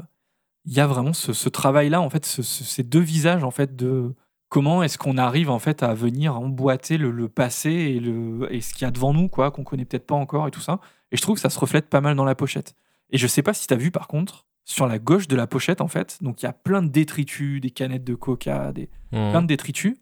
[0.66, 3.76] y a vraiment ce, ce travail-là, en fait, ce- ce- ces deux visages, en fait,
[3.76, 4.14] de
[4.50, 8.62] comment est-ce qu'on arrive, en fait, à venir emboîter le, le passé et, le, et
[8.62, 10.80] ce qu'il y a devant nous, quoi, qu'on connaît peut-être pas encore et tout ça.
[11.12, 12.76] Et je trouve que ça se reflète pas mal dans la pochette.
[13.12, 15.48] Et je sais pas si tu as vu, par contre, sur la gauche de la
[15.48, 18.90] pochette, en fait, donc il y a plein de détritus, des canettes de coca, des,
[19.12, 19.32] Mhm.
[19.32, 19.96] plein de détritus.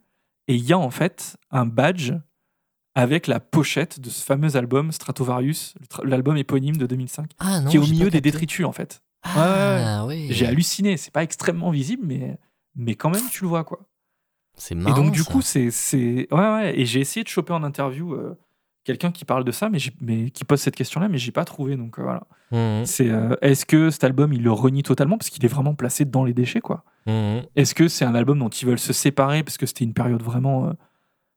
[0.48, 2.12] Et il y a, en fait, un badge
[2.96, 7.78] avec la pochette de ce fameux album Stratovarius, l'album éponyme de 2005 Ah non, qui
[7.78, 9.02] est au milieu des détritus en fait.
[9.24, 10.28] Ah oui.
[10.32, 12.38] J'ai halluciné, c'est pas extrêmement visible, mais,
[12.76, 13.80] mais quand même tu le vois quoi.
[14.58, 14.96] C'est et marrant.
[15.04, 15.32] donc du ça.
[15.32, 15.72] coup, c'est.
[15.72, 18.36] c'est- Ouais, ouais, et j'ai essayé de choper en interview euh,
[18.90, 21.76] quelqu'un qui parle de ça, mais, qui pose cette question-là, mais j'ai pas trouvé.
[21.78, 22.24] Donc euh, voilà.
[22.52, 22.86] Mhm.
[22.86, 25.18] C'est, euh, est-ce que cet album il le renie totalement?
[25.18, 27.44] Parce qu'il est vraiment placé dans les déchets quoi Mhm.
[27.56, 30.22] Est-ce que c'est un album dont ils veulent se séparer parce que c'était une période
[30.24, 30.68] vraiment.
[30.68, 30.74] euh,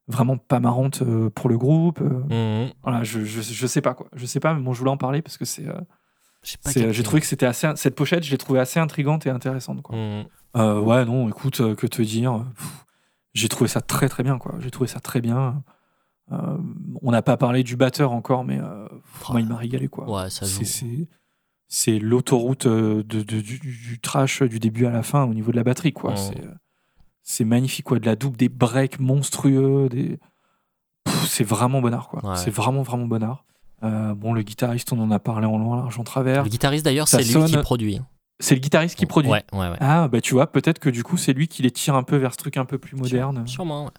[0.09, 2.73] vraiment pas marrante euh, pour le groupe euh, Mhm.
[2.83, 4.97] voilà je, je, je sais pas quoi je sais pas mais bon je voulais en
[4.97, 5.79] parler parce que c'est euh,
[6.91, 9.95] J'ai trouvé que c'était assez cette pochette je l'ai trouvée assez intrigante et intéressante quoi
[9.95, 12.45] ouais, non, écoute, euh, que te dire?
[13.33, 14.55] J'ai trouvé ça très très bien, quoi.
[14.59, 15.63] J'ai trouvé ça très bien.
[16.31, 16.57] Euh,
[17.01, 20.09] on n'a pas parlé du batteur encore, mais moi, il m'a régalé, quoi.
[20.09, 20.63] Ouais, ça joue.
[21.67, 25.51] C'est- l'autoroute euh, de, de- du, du trash du début à la fin au niveau
[25.51, 26.15] de la batterie, quoi.
[26.15, 26.51] C'est, euh,
[27.23, 27.97] C'est magnifique, quoi.
[27.99, 30.19] De la double, des breaks monstrueux, des...
[31.05, 32.23] Pff, c'est vraiment bonnard, quoi.
[32.31, 32.35] Ouais.
[32.37, 33.45] C'est vraiment vraiment bonnard.
[33.83, 36.43] Euh, bon, le guitariste, on en a parlé en long, en large, en travers.
[36.43, 37.99] Le guitariste d'ailleurs, Ça c'est lui qui produit.
[38.39, 39.31] C'est le guitariste qui produit.
[39.31, 39.77] Ouais, ouais, ouais.
[39.79, 42.17] Ah, bah tu vois, peut-être que du coup, c'est lui qui les tire un peu
[42.17, 43.47] vers ce truc un peu plus moderne.
[43.47, 43.91] Sûrement, ouais.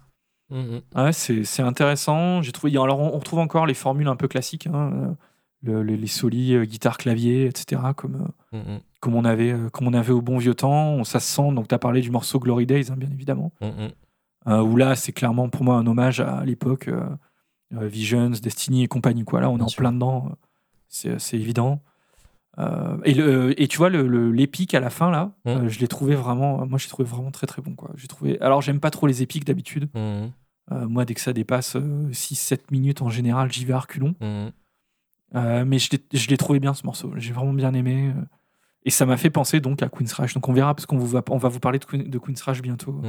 [0.55, 0.81] Mhm.
[0.95, 2.41] Ouais, c'est intéressant.
[2.43, 2.73] J'ai trouvé.
[2.79, 5.13] Alors, on, retrouve encore les formules un peu classiques, hein, euh,
[5.63, 7.83] le- les, les solis, euh, guitare, clavier, etc.
[7.97, 8.81] Comme, euh, Mhm.
[9.01, 10.91] comme, on avait, euh, comme on avait au bon vieux temps.
[10.95, 11.53] On- Ça se sent.
[11.53, 13.53] Donc, tu as parlé du morceau Glory Days, hein, bien évidemment.
[13.61, 13.91] Mhm.
[14.47, 16.89] Euh, où là, c'est clairement pour moi un hommage à l'époque
[17.71, 19.25] Visions, Destiny et compagnie.
[19.25, 19.41] Quoi.
[19.41, 20.31] Là, on Bien est en plein dedans.
[20.89, 21.83] C'est évident.
[22.59, 25.81] Euh, et, le, et tu vois, le- le- l'épique à la fin, là, euh, je
[25.81, 26.65] l'ai trouvé vraiment.
[26.67, 27.75] Moi, j'ai trouvé vraiment très très bon.
[27.75, 27.91] Quoi.
[27.97, 28.41] J'ai trouvé.
[28.41, 29.89] Alors, j'aime pas trop les épiques d'habitude.
[29.95, 30.31] Mhm.
[30.73, 31.77] Euh, moi, dès que ça dépasse
[32.13, 34.15] 6-7 minutes en général, j'y vais à reculons.
[34.21, 34.53] Mhm.
[35.35, 35.91] Euh, mais je
[36.31, 37.13] l'ai- trouvé bien ce morceau.
[37.17, 38.13] J'ai vraiment bien aimé.
[38.17, 38.21] euh,
[38.87, 40.35] Et ça m'a fait penser donc à Queen's Rush.
[40.35, 42.61] Donc on verra parce qu'on va, on va vous parler de, Queen- de Queen's Rush
[42.63, 43.01] bientôt.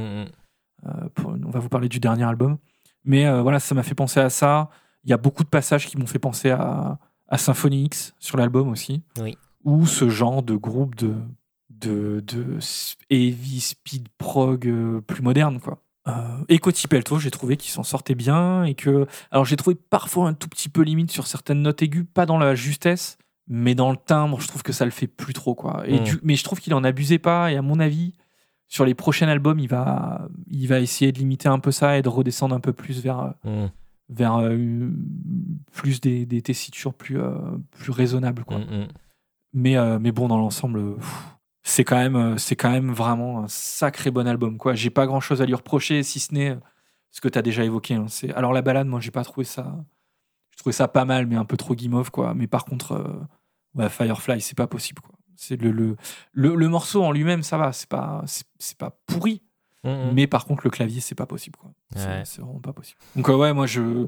[0.86, 2.58] Euh, pour- on va vous parler du dernier album.
[3.04, 4.70] Mais euh, voilà, ça m'a fait penser à ça.
[5.04, 6.98] Il y a beaucoup de passages qui m'ont fait penser à,
[7.28, 9.02] à Symphony X sur l'album aussi.
[9.20, 9.36] Oui.
[9.64, 11.14] Ou ce genre de groupe de,
[11.70, 12.58] de, de
[13.10, 15.78] heavy speed prog euh, plus moderne, quoi.
[16.08, 16.12] Euh,
[16.48, 19.06] et Coty Pelto, j'ai trouvé qu'il s'en sortait bien et que.
[19.30, 22.38] Alors, j'ai trouvé parfois un tout petit peu limite sur certaines notes aiguës, pas dans
[22.38, 25.82] la justesse, mais dans le timbre, je trouve que ça le fait plus trop, quoi.
[25.86, 26.04] Et Mm.
[26.04, 28.12] du- mais je trouve qu'il en abusait pas, et à mon avis,
[28.68, 32.02] sur les prochains albums, il va, il va essayer de limiter un peu ça et
[32.02, 33.70] de redescendre un peu plus vers, Mhm.
[34.08, 34.90] vers euh,
[35.72, 37.34] plus des, des tessitures plus, euh,
[37.72, 38.58] plus raisonnables, quoi.
[38.58, 38.88] Mhm.
[39.54, 41.35] Mais, euh, mais bon, dans l'ensemble, pff,
[41.68, 44.56] c'est quand, même, euh, c'est quand même vraiment un sacré bon album.
[44.58, 44.74] quoi.
[44.74, 46.56] J'ai pas grand chose à lui reprocher, si ce n'est euh,
[47.10, 47.94] ce que tu as déjà évoqué.
[47.94, 48.06] hein.
[48.08, 49.74] C'est- Alors, la balade, moi, j'ai pas trouvé ça.
[50.50, 52.10] Je trouvais ça pas mal, mais un peu trop guimauve.
[52.10, 52.34] Quoi.
[52.34, 53.20] Mais par contre, euh,
[53.74, 55.02] ouais, Firefly, c'est pas possible.
[55.02, 55.14] Quoi.
[55.34, 55.96] C'est le, le,
[56.32, 57.72] le, le morceau en lui-même, ça va.
[57.72, 59.42] C'est pas, c'est, pas pourri.
[59.84, 60.12] Mhm.
[60.14, 61.58] Mais par contre, le clavier, c'est pas possible.
[61.58, 61.70] quoi.
[61.94, 62.22] C'est Ouais.
[62.24, 62.98] c'est vraiment pas possible.
[63.16, 64.06] Donc, euh, ouais, moi, je.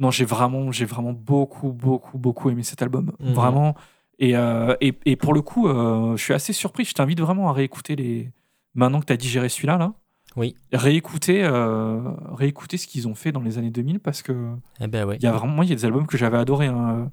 [0.00, 3.12] Non, j'ai vraiment, j'ai vraiment beaucoup, beaucoup, beaucoup aimé cet album.
[3.20, 3.32] Mhm.
[3.34, 3.74] Vraiment.
[4.18, 6.84] Et, euh, et, et pour le coup, euh, je suis assez surpris.
[6.84, 8.30] Je t'invite vraiment à réécouter les.
[8.74, 9.92] Maintenant que tu as digéré celui-là, là.
[10.36, 10.56] Oui.
[10.72, 12.00] Réécouter, euh,
[12.32, 14.54] réécouter ce qu'ils ont fait dans les années 2000 parce que.
[14.80, 15.16] Eh ben ouais.
[15.16, 16.66] Il y a vraiment, moi, il y a des albums que j'avais adoré.
[16.66, 17.10] hein.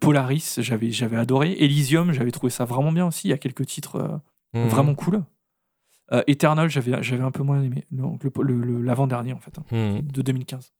[0.00, 1.52] Polaris, j'avais, j'avais adoré.
[1.58, 3.28] Elysium, j'avais trouvé ça vraiment bien aussi.
[3.28, 4.20] Il y a quelques titres
[4.54, 4.68] Mhm.
[4.68, 5.22] vraiment cool.
[6.26, 7.84] Eternal, j'avais, j'avais un peu moins aimé.
[7.90, 10.02] Donc, le, l'avant-dernier, en fait, hein, Mhm.
[10.10, 10.72] de 2015.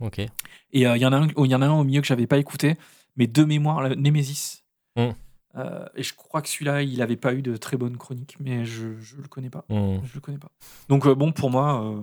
[0.00, 0.20] Ok.
[0.20, 0.28] Et
[0.72, 2.76] il y en a un, y en a un au milieu que j'avais pas écouté,
[3.16, 4.62] mais de mémoire, la- Nemesis.
[4.96, 5.14] Mhm.
[5.56, 8.64] Euh, et je crois que celui-là, il n'avait pas eu de très bonne chronique, mais
[8.66, 9.64] je, je le connais pas.
[9.70, 10.02] Mhm.
[10.04, 10.50] Je le connais pas.
[10.88, 12.02] Donc euh, bon, pour moi, euh,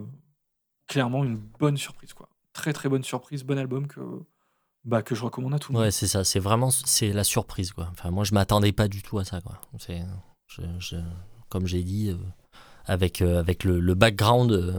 [0.88, 2.30] clairement une bonne surprise, quoi.
[2.54, 4.00] Très très bonne surprise, bon album que
[4.86, 5.86] bah, que je recommande à tout le monde.
[5.86, 6.24] Ouais, c'est ça.
[6.24, 7.90] C'est vraiment c'est la surprise, quoi.
[7.92, 9.62] Enfin, moi, je m'attendais pas du tout à ça, quoi.
[9.80, 10.02] C'est,
[10.48, 10.98] je, je-
[11.50, 12.16] comme j'ai dit,
[12.86, 14.74] avec euh, avec le, background euh,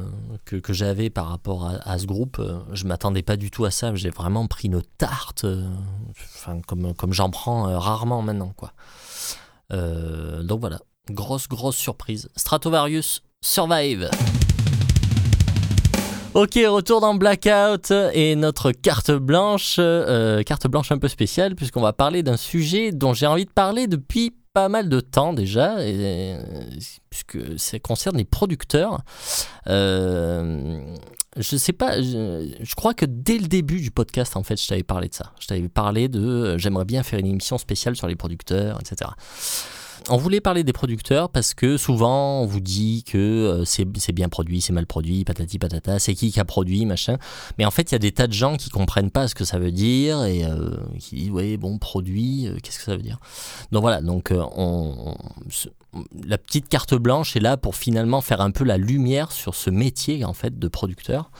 [0.44, 3.70] que, que j'avais par rapport à, ce groupe, euh, je m'attendais pas du tout à
[3.70, 3.94] ça.
[3.94, 5.66] J'ai vraiment pris une tarte, euh,
[6.36, 8.72] enfin comme comme j'en prends rarement maintenant, quoi.
[9.70, 10.80] Donc voilà,
[11.10, 12.28] grosse grosse surprise.
[12.36, 14.08] Stratovarius Survive.
[16.34, 19.80] Ok, retour dans Blackout et notre carte blanche,
[20.46, 23.86] carte blanche un peu spéciale puisqu'on va parler d'un sujet dont j'ai envie de parler
[23.86, 25.76] depuis pas mal de temps déjà,
[27.10, 29.02] puisque ça concerne les producteurs.
[29.66, 30.80] Euh,
[31.36, 34.68] je sais pas, je, je crois que dès le début du podcast, en fait, je
[34.68, 35.32] t'avais parlé de ça.
[35.40, 39.10] Je t'avais parlé de euh, j'aimerais bien faire une émission spéciale sur les producteurs, etc.
[40.10, 44.28] On voulait parler des producteurs parce que souvent on vous dit que euh, c'est bien
[44.28, 47.16] produit, c'est mal produit, patati patata, c'est qui qui a produit, machin.
[47.56, 49.46] Mais en fait, il y a des tas de gens qui comprennent pas ce que
[49.46, 53.02] ça veut dire et euh, qui disent ouais bon produit, euh, qu'est-ce que ça veut
[53.02, 53.18] dire?
[53.72, 55.14] Donc voilà, donc on,
[56.26, 59.70] la petite carte blanche est là pour finalement faire un peu la lumière sur ce
[59.70, 61.30] métier en fait de producteur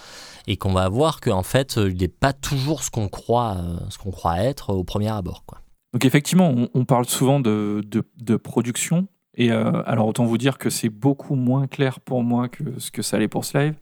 [0.47, 3.59] et qu'on va voir qu'en fait il n'est pas toujours ce qu'on croit,
[3.91, 5.59] ce qu'on croit être au premier abord quoi.
[5.95, 9.07] Donc effectivement, on, parle souvent de, production.
[9.37, 12.91] Et euh, alors autant vous dire que c'est beaucoup moins clair pour moi que ce
[12.91, 13.75] que ça allait pour ce live.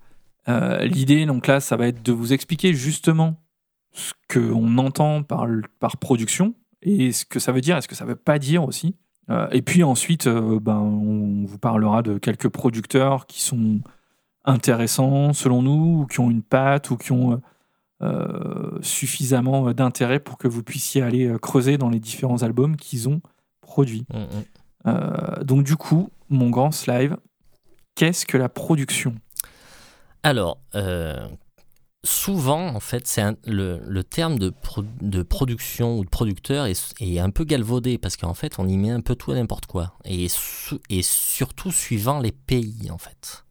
[0.46, 3.36] Euh, L'idée, donc là, ça va être de vous expliquer justement
[3.92, 5.46] ce qu'on entend par,
[6.00, 8.94] production et ce que ça veut dire et ce que ça veut pas dire aussi.
[9.30, 13.80] Euh, et puis ensuite, ben, on vous parlera de quelques producteurs qui sont
[14.44, 17.40] intéressants selon nous, ou qui ont une patte, ou qui ont
[18.82, 23.08] suffisamment euh, d'intérêt pour que vous puissiez aller euh, creuser dans les différents albums qu'ils
[23.08, 23.20] ont
[23.60, 24.06] produits.
[24.12, 24.44] Mm, mm.
[24.86, 27.16] Euh, donc du coup, mon grand slide,
[27.94, 29.14] qu'est-ce que la production?
[30.22, 31.28] Alors, euh,
[32.04, 36.94] souvent, en fait, c'est le, le terme de, pro- de production ou de producteur est,
[37.00, 39.66] est un peu galvaudé parce qu'en fait, on y met un peu tout et n'importe
[39.66, 39.94] quoi.
[40.04, 43.44] Et surtout suivant les pays, en fait.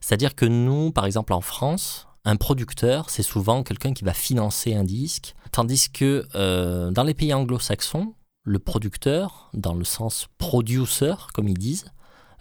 [0.00, 4.74] C'est-à-dire que nous, par exemple, en France, un producteur, c'est souvent quelqu'un qui va financer
[4.74, 8.12] un disque, tandis que euh, dans les pays anglo-saxons,
[8.44, 11.86] le producteur, dans le sens producer, comme ils disent,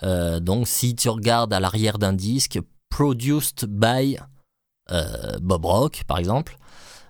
[0.03, 2.59] euh, donc si tu regardes à l'arrière d'un disque,
[2.89, 4.17] produced by
[4.91, 6.57] euh, Bob Rock, par exemple,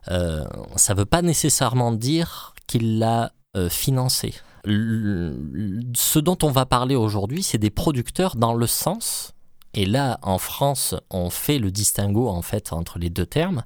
[0.06, 3.34] ça ne veut pas nécessairement dire qu'il l'a
[3.70, 4.36] financé.
[4.66, 9.34] Ce dont on va parler aujourd'hui, c'est des producteurs dans le sens,
[9.78, 13.64] et là en France, on fait le distinguo en fait entre les deux termes,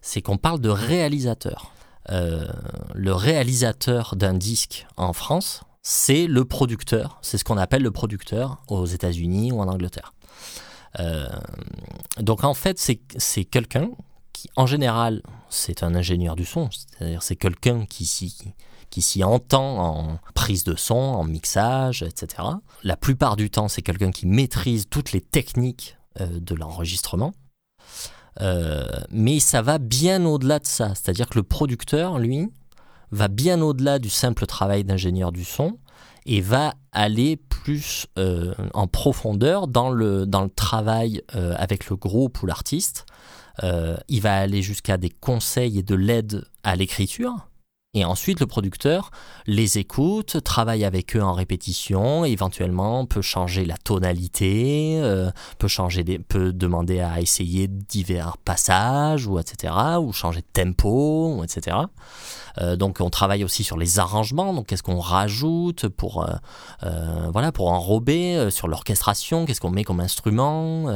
[0.00, 1.70] c'est qu'on parle de réalisateur.
[2.10, 2.48] Euh,
[2.94, 8.62] le réalisateur d'un disque en France, c'est le producteur, c'est ce qu'on appelle le producteur
[8.68, 10.14] aux États-Unis ou en Angleterre.
[10.98, 11.28] Euh,
[12.18, 13.90] donc en fait, c'est quelqu'un
[14.32, 15.20] qui, en général,
[15.50, 18.54] c'est un ingénieur du son, c'est-à-dire c'est quelqu'un qui s'y
[18.94, 22.44] qui s'y entend en prise de son, en mixage, etc.
[22.84, 27.32] La plupart du temps, c'est quelqu'un qui maîtrise toutes les techniques euh, de l'enregistrement.
[28.40, 32.52] Euh, mais ça va bien au-delà de ça, c'est-à-dire que le producteur, lui,
[33.10, 35.76] va bien au-delà du simple travail d'ingénieur du son
[36.24, 40.24] et va aller plus euh, en profondeur dans le,
[40.54, 43.06] travail avec le groupe ou l'artiste.
[43.60, 47.48] Il va aller jusqu'à des conseils et de l'aide à l'écriture.
[47.94, 49.10] Et ensuite, le producteur
[49.46, 56.02] les écoute, travaille avec eux en répétition, éventuellement peut changer la tonalité, euh, peut, changer
[56.18, 61.76] peut demander à essayer divers passages, ou etc., ou changer de tempo, etc.
[62.58, 66.26] Euh, donc on travaille aussi sur les arrangements, donc qu'est-ce qu'on rajoute pour,
[66.82, 70.86] euh, voilà, pour enrober, sur l'orchestration, qu'est-ce qu'on met comme instrument.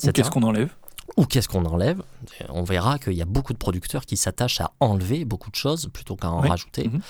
[0.00, 0.70] Qu'est-ce qu'on enlève?
[1.16, 2.02] Ou qu'est-ce qu'on enlève?
[2.48, 5.88] On verra qu'il y a beaucoup de producteurs qui s'attachent à enlever beaucoup de choses
[5.92, 6.48] plutôt qu'à en Oui.
[6.48, 6.88] rajouter.
[6.88, 7.00] Mhm.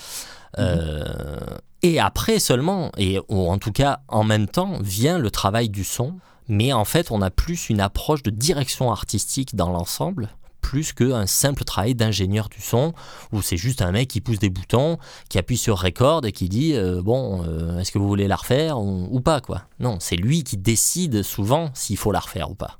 [0.57, 1.37] Euh,
[1.83, 5.83] et après seulement, et ou en tout cas en même temps, vient le travail du
[5.83, 6.15] son.
[6.47, 10.29] Mais en fait, on a plus une approche de direction artistique dans l'ensemble,
[10.61, 12.93] plus qu'un simple travail d'ingénieur du son,
[13.31, 14.97] où c'est juste un mec qui pousse des boutons,
[15.29, 18.35] qui appuie sur record et qui dit euh, bon, euh, est-ce que vous voulez la
[18.35, 19.61] refaire ou, ou pas quoi.
[19.79, 22.79] Non, c'est lui qui décide souvent s'il faut la refaire ou pas.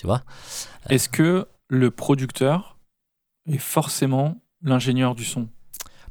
[0.00, 0.22] Tu vois
[0.88, 2.78] Est-ce que le producteur
[3.46, 5.46] est forcément l'ingénieur du son?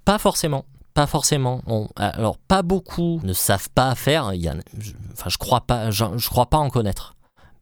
[0.06, 0.66] Pas forcément.
[0.94, 1.64] Pas forcément.
[1.66, 4.32] On- alors, pas beaucoup ne savent pas faire.
[4.36, 5.90] Il y en a- je, enfin, je crois pas.
[5.90, 7.16] Je, je crois pas en connaître.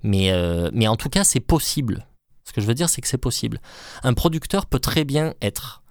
[0.04, 2.06] Mais, euh, mais en tout cas, c'est possible.
[2.44, 3.62] Ce que je veux dire, c'est que c'est possible.
[4.04, 5.82] Un producteur peut très bien être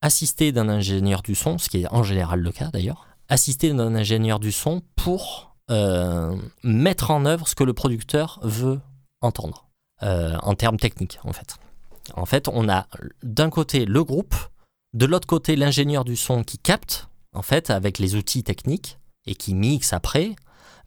[0.00, 3.96] assisté d'un ingénieur du son, ce qui est en général le cas d'ailleurs, assisté d'un
[3.96, 8.80] ingénieur du son pour euh, mettre en œuvre ce que le producteur veut
[9.20, 9.68] entendre,
[10.02, 11.56] euh, en termes techniques en fait.
[12.14, 12.86] En fait, on a
[13.22, 14.34] d'un côté le groupe,
[14.92, 19.34] de l'autre côté l'ingénieur du son qui capte, en fait, avec les outils techniques, et
[19.34, 20.34] qui mixe après,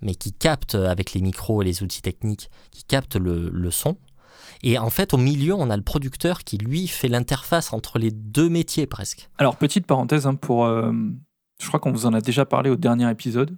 [0.01, 3.97] mais qui capte avec les micros et les outils techniques, qui capte le, son.
[4.61, 8.11] Et en fait, au milieu, on a le producteur qui, lui, fait l'interface entre les
[8.11, 9.29] deux métiers presque.
[9.37, 10.91] Alors, petite parenthèse, hein, pour, euh,
[11.61, 13.55] je crois qu'on vous en a déjà parlé au dernier épisode,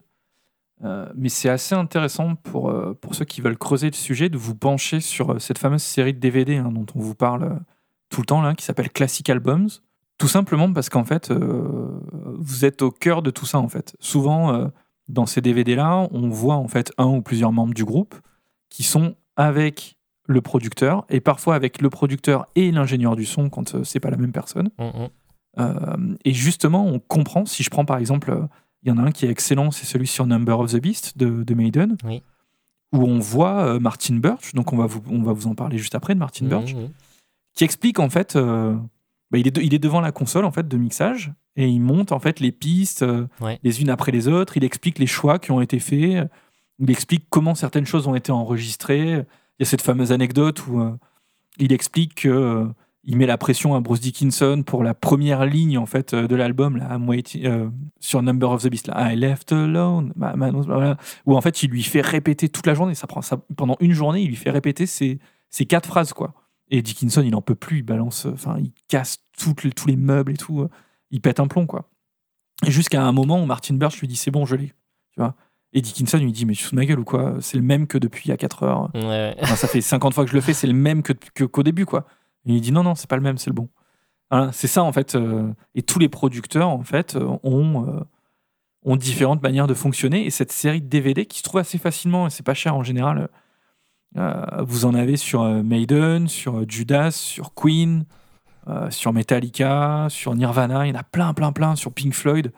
[0.83, 4.37] Euh, mais c'est assez intéressant pour, euh, pour ceux qui veulent creuser le sujet de
[4.37, 7.59] vous pencher sur euh, cette fameuse série de DVD hein, dont on vous parle
[8.09, 9.67] tout le temps, là, qui s'appelle Classic Albums.
[10.17, 13.95] Tout simplement parce qu'en fait, vous êtes au cœur de tout ça, en fait.
[13.99, 14.71] Souvent,
[15.07, 18.15] dans ces DVD-là, on voit en fait un ou plusieurs membres du groupe
[18.69, 23.83] qui sont avec le producteur, et parfois avec le producteur et l'ingénieur du son quand
[23.83, 24.69] c'est pas la même personne.
[24.79, 25.09] Mhm.
[25.59, 28.47] Euh, et justement, on comprend, si je prends par exemple,
[28.83, 31.17] il y en a un qui est excellent, c'est celui sur Number of the Beast
[31.17, 32.21] de, de Maiden, Oui.
[32.93, 35.77] où on voit euh, Martin Birch, donc on va, vous, on va vous en parler
[35.77, 36.89] juste après de Martin Birch, Mhm.
[37.53, 38.75] qui explique en fait, euh,
[39.31, 41.79] bah, il, est de- il est devant la console en fait de mixage, et il
[41.81, 43.59] monte en fait les pistes euh, Ouais.
[43.63, 46.29] les unes après les autres, il explique les choix qui ont été faits,
[46.79, 49.11] il explique comment certaines choses ont été enregistrées.
[49.13, 50.91] Il y a cette fameuse anecdote où euh,
[51.57, 52.67] il explique que
[53.09, 56.35] il met la pression à Bruce Dickinson pour la première ligne en fait euh, de
[56.35, 60.35] l'album là, I'm waiting- euh, sur Number of the Beast là, I left alone, ma-
[60.35, 63.37] ma- voilà, où en fait il lui fait répéter toute la journée, ça prend ça
[63.55, 66.33] pendant une journée, il lui fait répéter ces, ces quatre phrases quoi.
[66.69, 69.95] Et Dickinson il en peut plus, il balance, enfin il casse toutes les- tous les
[69.95, 70.69] meubles et tout, euh,
[71.09, 71.89] il pète un plomb quoi.
[72.67, 74.67] Jusqu'à un moment où Martin Birch lui dit c'est bon je l'ai,
[75.11, 75.35] tu vois.
[75.73, 77.35] Et Dickinson lui dit mais tu fous de ma gueule ou quoi?
[77.39, 78.89] C'est le même que depuis il y a 4 heures.
[78.95, 79.35] Ouais, ouais.
[79.41, 81.61] Enfin, ça fait 50 fois que je le fais, c'est le même que que- qu'au
[81.61, 82.05] début, quoi.
[82.47, 83.69] Et il dit non, non, c'est pas le même, c'est le bon.
[84.31, 85.15] Voilà, c'est ça, en fait.
[85.15, 87.99] euh, et tous les producteurs, en fait, euh, ont, euh,
[88.83, 90.25] ont différentes manières de fonctionner.
[90.25, 92.83] Et cette série de DVD qui se trouve assez facilement, et c'est pas cher en
[92.83, 93.29] général,
[94.65, 98.05] vous en avez sur Maiden, sur Judas, sur Queen,
[98.89, 100.87] sur Metallica, sur Nirvana.
[100.87, 102.51] Il y en a plein, plein, plein sur Pink Floyd.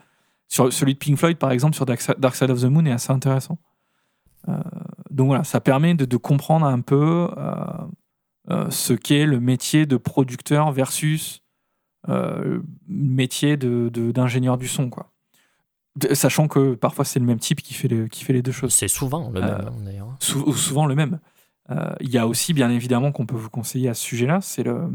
[0.48, 2.86] Sur celui de Pink Floyd, par exemple, sur Dark Si- Dark Side of the Moon,
[2.86, 3.58] est assez intéressant.
[5.10, 7.28] Donc voilà, ça permet de, comprendre un peu
[8.70, 11.42] ce qu'est le métier de producteur versus
[12.08, 15.12] euh, le métier de- de- d'ingénieur du son, quoi.
[15.98, 18.52] De- sachant que parfois c'est le même type qui fait, les, qui fait les deux
[18.54, 18.74] choses.
[18.74, 20.16] C'est souvent le Euh, même, hein, d'ailleurs.
[20.20, 21.20] Sou- ou souvent le même.
[21.72, 24.64] Euh, Il y a aussi, bien évidemment, qu'on peut vous conseiller à ce sujet-là, c'est
[24.64, 24.90] le,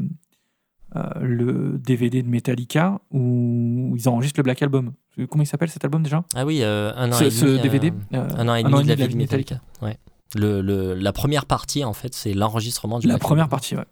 [0.96, 4.92] euh, le DVD de Metallica où ils enregistrent le Black Album.
[5.30, 6.24] Comment il s'appelle cet album déjà?
[6.34, 7.58] Ah oui, euh, un an Ce, et ce demi.
[7.58, 9.60] euh, DVD euh, un an et demi de la vie de Metallica.
[9.82, 9.96] Ouais.
[10.34, 13.84] Le, le- la première partie, en fait, c'est l'enregistrement du La première partie, ouais.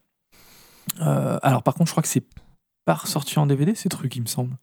[1.00, 2.24] Euh, alors par contre, je crois que c'est
[2.84, 4.56] pas ressorti en DVD ces trucs, il me semble.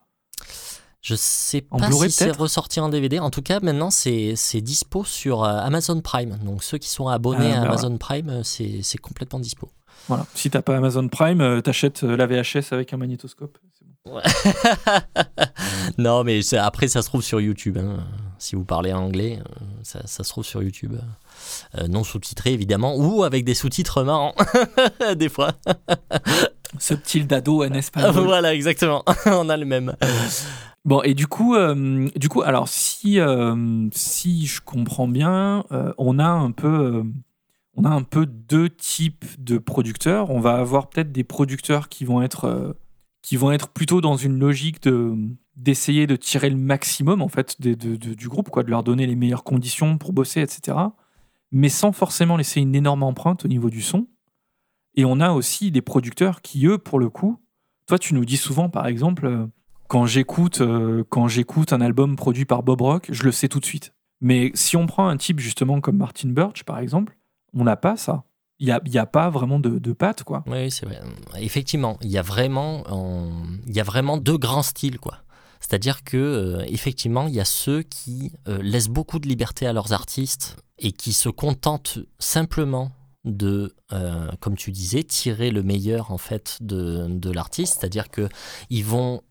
[1.02, 3.20] Je sais En pas si c'est ressorti en DVD.
[3.20, 6.38] En tout cas, maintenant, c'est dispo sur euh, Amazon Prime.
[6.44, 9.72] Donc, ceux qui sont abonnés Ah, à bah Amazon Prime, euh, c'est complètement dispo.
[10.10, 10.26] Voilà.
[10.36, 13.58] Si t'as pas Amazon Prime, t'achètes la VHS avec un magnétoscope.
[14.06, 14.20] Bon.
[15.98, 17.78] non, mais après, ça se trouve sur YouTube.
[17.78, 18.04] hein.
[18.40, 20.96] Si vous parlez anglais, euh, ça, ça se trouve sur YouTube.
[21.78, 24.34] Euh, non sous-titré, évidemment, ou avec des sous-titres marrants,
[25.18, 25.52] des fois.
[26.80, 29.04] Subtil d'ado, n'est-ce pas voilà, exactement.
[29.26, 29.96] On a le même.
[30.86, 35.66] Bon, et du coup, euh, du coup alors si, euh, si je comprends bien,
[35.98, 37.04] on a un peu.
[37.76, 40.30] on a un peu deux types de producteurs.
[40.30, 42.76] On va avoir peut-être des producteurs qui vont être
[43.22, 45.14] qui vont être plutôt dans une logique de
[45.60, 49.16] d'essayer de tirer le maximum en fait de- du groupe, quoi, de leur donner les
[49.16, 50.78] meilleures conditions pour bosser, etc.
[51.52, 54.08] Mais sans forcément laisser une énorme empreinte au niveau du son.
[54.96, 57.40] Et on a aussi des producteurs qui, eux, pour le coup,
[57.88, 59.46] toi, tu nous dis souvent, par exemple, euh,
[59.88, 63.60] quand j'écoute euh, quand j'écoute un album produit par Bob Rock, je le sais tout
[63.60, 63.94] de suite.
[64.22, 67.18] Mais si on prend un type justement comme Martin Birch, par exemple,
[67.54, 68.24] on n'a pas ça.
[68.60, 70.44] Il n'y a, y a pas vraiment de, de patte, quoi.
[70.46, 71.00] Oui, c'est vrai.
[71.40, 75.20] Effectivement, il y a vraiment, en- il y a vraiment deux grands styles, quoi.
[75.60, 79.74] C'est-à-dire que euh, effectivement, il y a ceux qui euh, laissent beaucoup de liberté à
[79.74, 82.92] leurs artistes et qui se contentent simplement
[83.26, 88.30] de, euh, comme tu disais, tirer le meilleur en fait de, l'artiste, c'est-à-dire que
[88.70, 89.22] ils vont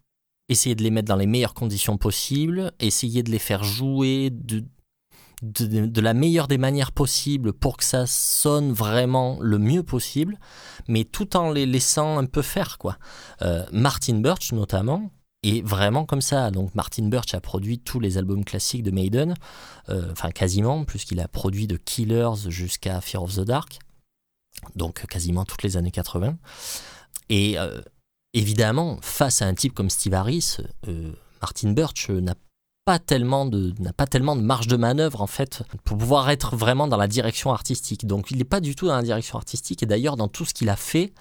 [0.50, 4.62] essayer de les mettre dans les meilleures conditions possibles, essayer de les faire jouer de,
[6.00, 10.38] la meilleure des manières possibles pour que ça sonne vraiment le mieux possible,
[10.86, 12.98] mais tout en les laissant un peu faire quoi.
[13.72, 15.10] Martin Birch notamment
[15.42, 16.50] est vraiment comme ça.
[16.50, 19.34] Donc Martin Birch a produit tous les albums classiques de Maiden,
[19.88, 23.78] euh, enfin quasiment, puisqu'il a produit de Killers jusqu'à Fear of the Dark,
[24.74, 26.36] donc quasiment toutes les années 80.
[27.28, 27.80] Et euh,
[28.34, 30.56] évidemment, face à un type comme Steve Harris,
[30.88, 32.34] euh, Martin Birch n'a
[32.84, 36.56] pas tellement de n'a pas tellement de marge de manœuvre en fait pour pouvoir être
[36.56, 38.06] vraiment dans la direction artistique.
[38.06, 40.54] Donc il n'est pas du tout dans la direction artistique et d'ailleurs dans tout ce
[40.54, 41.12] qu'il a fait,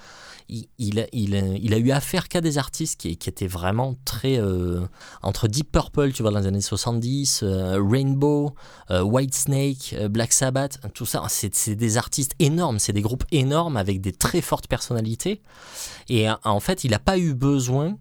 [0.49, 4.81] il, a- eu affaire qu'à des artistes qui, étaient vraiment très euh,
[5.21, 8.53] entre Deep Purple, tu vois, dans les années 70, euh, Rainbow,
[8.91, 13.77] euh, White Snake, Black Sabbath, tout ça, c'est des artistes énormes, c'est des groupes énormes
[13.77, 15.41] avec des très fortes personnalités.
[16.09, 17.97] Et en fait, il n'a pas eu besoin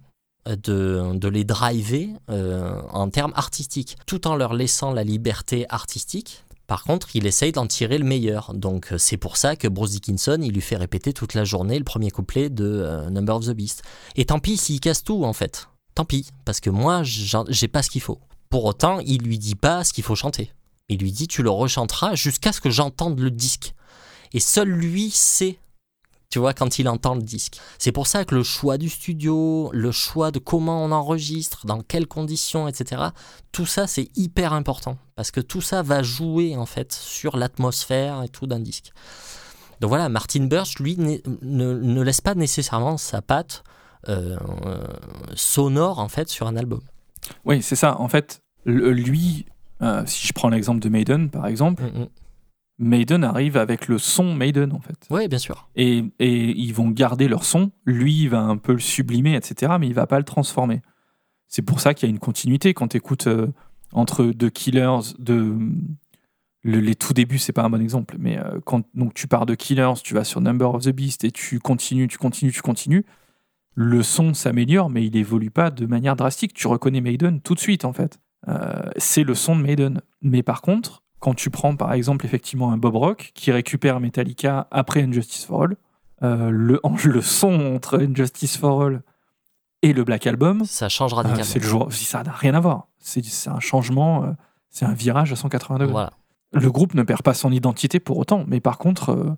[0.46, 6.44] de, les driver en termes artistiques, tout en leur laissant la liberté artistique.
[6.66, 8.52] Par contre, il essaye d'en tirer le meilleur.
[8.54, 11.78] Donc euh, c'est pour ça que Bruce Dickinson, il lui fait répéter toute la journée
[11.78, 13.82] le premier couplet de euh, Number of the Beast.
[14.16, 15.68] Et tant pis s'il casse tout en fait.
[15.94, 18.18] Tant pis, parce que moi, j'ai pas ce qu'il faut.
[18.50, 20.52] Pour autant, il lui dit pas ce qu'il faut chanter.
[20.88, 23.74] Il lui dit tu le rechanteras jusqu'à ce que j'entende le disque.
[24.32, 25.58] Et seul lui sait,
[26.30, 27.58] tu vois, quand il entend le disque.
[27.78, 31.82] C'est pour ça que le choix du studio, le choix de comment on enregistre, dans
[31.82, 33.02] quelles conditions, etc.,
[33.52, 34.98] tout ça c'est hyper important.
[35.14, 38.92] Parce que tout ça va jouer en fait sur l'atmosphère et tout d'un disque.
[39.80, 43.62] Donc voilà, Martin Birch, lui, ne, ne laisse pas nécessairement sa patte
[44.08, 44.38] euh,
[45.34, 46.80] sonore en fait sur un album.
[47.44, 48.00] Oui, c'est ça.
[48.00, 49.46] En fait, lui,
[49.82, 52.08] euh, si je prends l'exemple de Maiden, par exemple, Mm, mm.
[52.78, 55.06] Maiden arrive avec le son Maiden, en fait.
[55.10, 55.68] Oui, bien sûr.
[55.76, 57.70] Et, et ils vont garder leur son.
[57.86, 60.82] Lui, il va un peu le sublimer, etc., mais il va pas le transformer.
[61.48, 62.74] C'est pour ça qu'il y a une continuité.
[62.74, 63.28] Quand tu écoutes
[63.92, 65.56] entre The Killers, de,
[66.62, 69.46] le- les tout débuts, c'est pas un bon exemple, mais euh, quand donc, tu pars
[69.46, 72.62] de Killers, tu vas sur Number of the Beast et tu continues, tu continues, tu
[72.62, 73.06] continues,
[73.74, 76.52] le son s'améliore, mais il évolue pas de manière drastique.
[76.52, 78.18] Tu reconnais Maiden tout de suite, en fait.
[78.48, 80.00] Euh, c'est le son de Maiden.
[80.22, 84.68] Mais par contre, quand tu prends par exemple effectivement un Bob Rock qui récupère Metallica
[84.70, 85.76] après Injustice for All,
[86.22, 89.02] euh, le, le son entre Injustice for All
[89.82, 91.44] et le Black Album, Ça change euh, radicalement.
[91.44, 92.88] c'est le jour, ça n'a rien à voir.
[92.98, 94.30] C'est un changement, euh,
[94.70, 95.92] c'est un virage à 180 degrés.
[95.92, 96.12] Voilà.
[96.52, 99.36] Le groupe ne perd pas son identité pour autant, mais par contre, euh,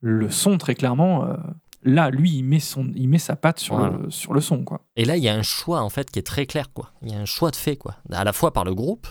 [0.00, 1.34] le son très clairement, euh,
[1.82, 3.96] là, lui, il met son, il met sa patte sur Voilà.
[3.96, 4.80] le sur le son, quoi.
[4.96, 6.92] Et là, il y a un choix en fait qui est très clair, quoi.
[7.02, 7.96] Il y a un choix de fait, quoi.
[8.12, 9.06] À la fois par le groupe,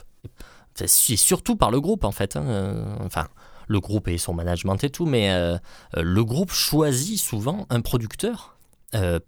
[0.86, 2.36] c'est surtout par le groupe en fait.
[2.36, 2.44] hein.
[2.48, 3.28] Euh, Enfin,
[3.68, 5.56] le groupe et son management et tout, mais euh,
[5.98, 8.54] euh, le groupe choisit souvent un producteur.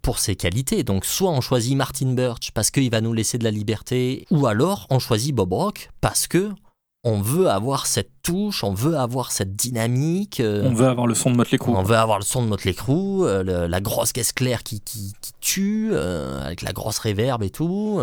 [0.02, 0.82] pour ses qualités.
[0.84, 4.46] Donc, soit on choisit Martin Birch parce qu'il va nous laisser de la liberté, ou
[4.46, 6.50] alors on choisit Bob Rock parce que
[7.02, 10.38] on veut avoir cette touche, on veut avoir cette dynamique.
[10.40, 11.72] euh, On veut avoir le son de Motley Crue.
[11.74, 14.80] on veut avoir le son de Motley Crue, euh, le- la grosse caisse claire qui,
[14.82, 18.00] qui, qui tue, euh, avec la grosse réverb et tout.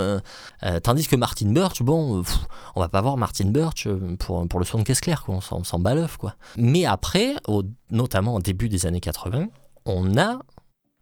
[0.84, 2.38] tandis que Martin Birch, bon, pff,
[2.76, 3.88] on va pas voir Martin Birch
[4.20, 5.36] pour, pour le son de caisse claire, quoi.
[5.36, 6.34] On s'en- on s'en bat l'œuf, quoi.
[6.58, 9.46] Mais après, au- notamment au début des années 80,
[9.86, 10.40] on a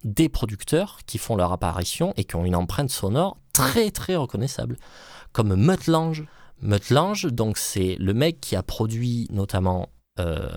[0.04, 4.78] des producteurs qui font leur apparition et qui ont une empreinte sonore très très reconnaissable,
[5.32, 6.26] comme Mutt Lange.
[6.66, 9.90] Mutt Lange, donc c'est le mec qui a produit notamment
[10.20, 10.48] euh,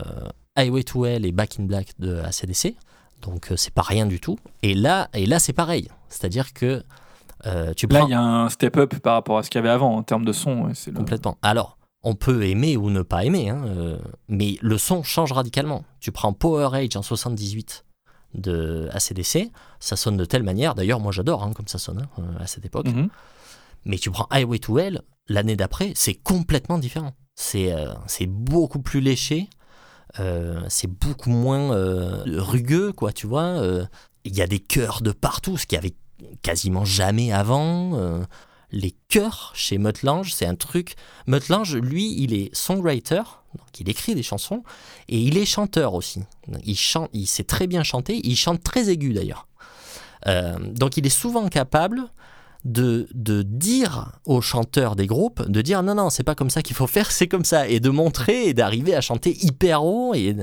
[0.57, 2.75] Highway to Hell et Back in Black de ACDC.
[3.23, 4.39] Donc euh, c'est pas rien du tout.
[4.63, 5.89] Et là, et là c'est pareil.
[6.09, 6.83] C'est-à-dire que
[7.47, 9.69] euh, tu Là, il y a un step-up par rapport à ce qu'il y avait
[9.69, 10.65] avant en termes de son.
[10.67, 11.37] le- complètement.
[11.43, 13.99] Alors, on peut aimer ou ne pas aimer, hein, euh,
[14.29, 15.85] mais le son change radicalement.
[16.01, 17.85] Tu prends Power Age en 78
[18.35, 19.51] de ACDC,
[19.81, 20.75] ça sonne de telle manière.
[20.75, 22.87] D'ailleurs, moi j'adore hein, comme ça sonne hein, à cette époque.
[22.87, 23.09] Mhm.
[23.89, 27.15] Mais tu prends Highway to Hell, l'année d'après, c'est complètement différent.
[27.35, 27.95] C'est euh,
[28.29, 29.49] beaucoup plus léché,
[30.21, 33.43] euh, c'est beaucoup moins euh, rugueux, quoi, tu vois.
[33.63, 33.87] euh,
[34.25, 35.95] Il y a des chœurs de partout, ce qu'il y avait
[36.43, 38.25] quasiment jamais avant.
[38.71, 40.97] les chœurs chez Mutt Lange, c'est un truc.
[41.27, 43.23] Mutt Lange, lui, il est songwriter,
[43.57, 44.63] donc il écrit des chansons,
[45.09, 46.21] et il est chanteur aussi.
[46.65, 49.47] Il, chante, il sait très bien chanter, il chante très aigu d'ailleurs.
[50.27, 52.11] Donc il est souvent capable
[52.69, 56.77] de, dire aux chanteurs des groupes, de dire non, non, c'est pas comme ça qu'il
[56.77, 60.15] faut faire, c'est comme ça, et de montrer et d'arriver à chanter hyper haut.
[60.15, 60.37] Et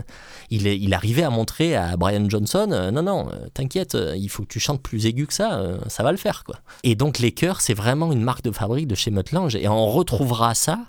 [0.50, 4.44] il, arrivait à montrer à Brian Johnson, euh, non, non, euh, t'inquiète, euh, il faut
[4.44, 6.44] que tu chantes plus aigu que ça, ça va le faire.
[6.44, 6.56] quoi.
[6.84, 9.68] Et donc les chœurs, c'est vraiment une marque de fabrique de chez Mutt Lange, et
[9.68, 10.80] on retrouvera ça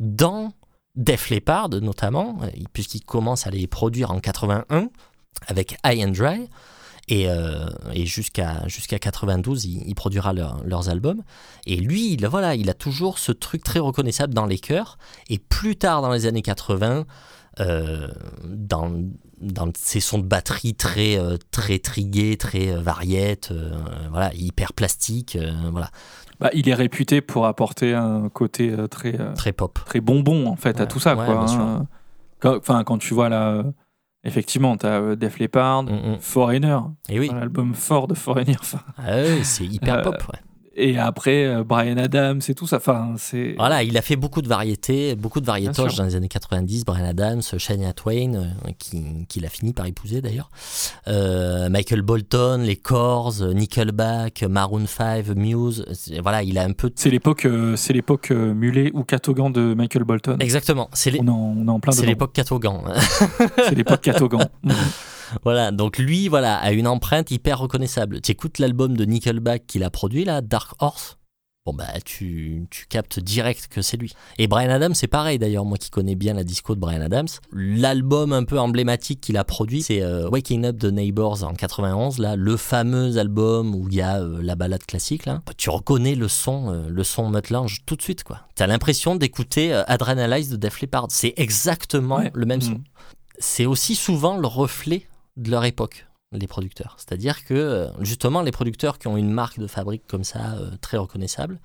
[0.00, 0.52] dans
[0.94, 2.38] Def Leppard notamment,
[2.72, 4.88] puisqu'il commence à les produire en 81
[5.46, 6.48] avec High and Dry.
[7.08, 11.22] Et, euh, et jusqu'à jusqu'à 92, il, il produira leur- leurs albums.
[11.64, 14.98] Et lui, il, voilà, il a toujours ce truc très reconnaissable dans les chœurs.
[15.30, 17.04] Et plus tard, dans les années 80,
[17.60, 18.08] euh,
[18.44, 18.92] dans,
[19.40, 22.72] dans ces sons de batterie très, euh, très trigués, très
[23.52, 23.70] euh,
[24.10, 25.90] voilà, hyper plastiques, euh, voilà,
[26.40, 29.78] Bah, il est réputé pour apporter un côté très, très pop.
[29.86, 31.14] très bonbon en fait à tout ça.
[31.16, 31.86] Ouais, quoi, hein.
[32.40, 33.62] Quand- Enfin, quand tu vois euh,
[34.26, 36.16] effectivement, tu as Def Leppard, Mm, mm.
[36.20, 38.56] Foreigner, Et oui, l'album fort de Foreigner.
[38.60, 38.80] enfin.
[38.98, 40.14] Ah c'est hyper Euh, pop.
[40.32, 40.40] ouais.
[40.78, 42.76] Et après, euh, Brian Adams et tout ça.
[42.76, 43.54] Enfin, c'est.
[43.56, 46.84] Voilà, il a fait beaucoup de variétés, beaucoup de variétoches dans les années 90.
[46.84, 48.44] Brian Adams, Shania Twain, euh,
[48.78, 50.50] qui, qu'il a fini par épouser d'ailleurs.
[51.08, 55.84] Euh, Michael Bolton, les Corrs, Nickelback, Maroon 5, Muse.
[56.22, 56.90] Voilà, il a un peu.
[56.94, 60.36] C'est l'époque, euh, c'est l'époque euh, mulet ou catogan de Michael Bolton.
[60.40, 62.82] Exactement, c'est les- On, est en, on en plein c'est l'époque Catogan.
[63.56, 64.46] C'est l'époque catogan.
[65.44, 68.20] Voilà, donc lui, voilà, a une empreinte hyper reconnaissable.
[68.20, 71.16] Tu écoutes l'album de Nickelback qu'il a produit là, Dark Horse?
[71.64, 74.12] Bon bah tu, tu captes direct que c'est lui.
[74.38, 77.26] Et Brian Adams c'est pareil d'ailleurs, moi qui connais bien la disco de Brian Adams.
[77.52, 82.18] L'album un peu emblématique qu'il a produit c'est euh, Waking Up the Neighbors en 91,
[82.20, 85.42] là, le fameux album où il y a euh, la balade classique là.
[85.56, 88.42] Tu reconnais le son, euh, le son Mutlange tout de suite quoi.
[88.54, 91.06] T'as l'impression d'écouter Adrenalize de Def Leppard.
[91.10, 92.30] C'est exactement Ouais.
[92.32, 92.84] le même son Mhm.
[93.40, 95.02] c'est aussi souvent le reflet
[95.36, 96.96] de leur époque, les producteurs.
[96.98, 100.70] C'est-à-dire que, euh, justement, les producteurs qui ont une marque de fabrique comme ça, euh,
[100.80, 101.60] très reconnaissable,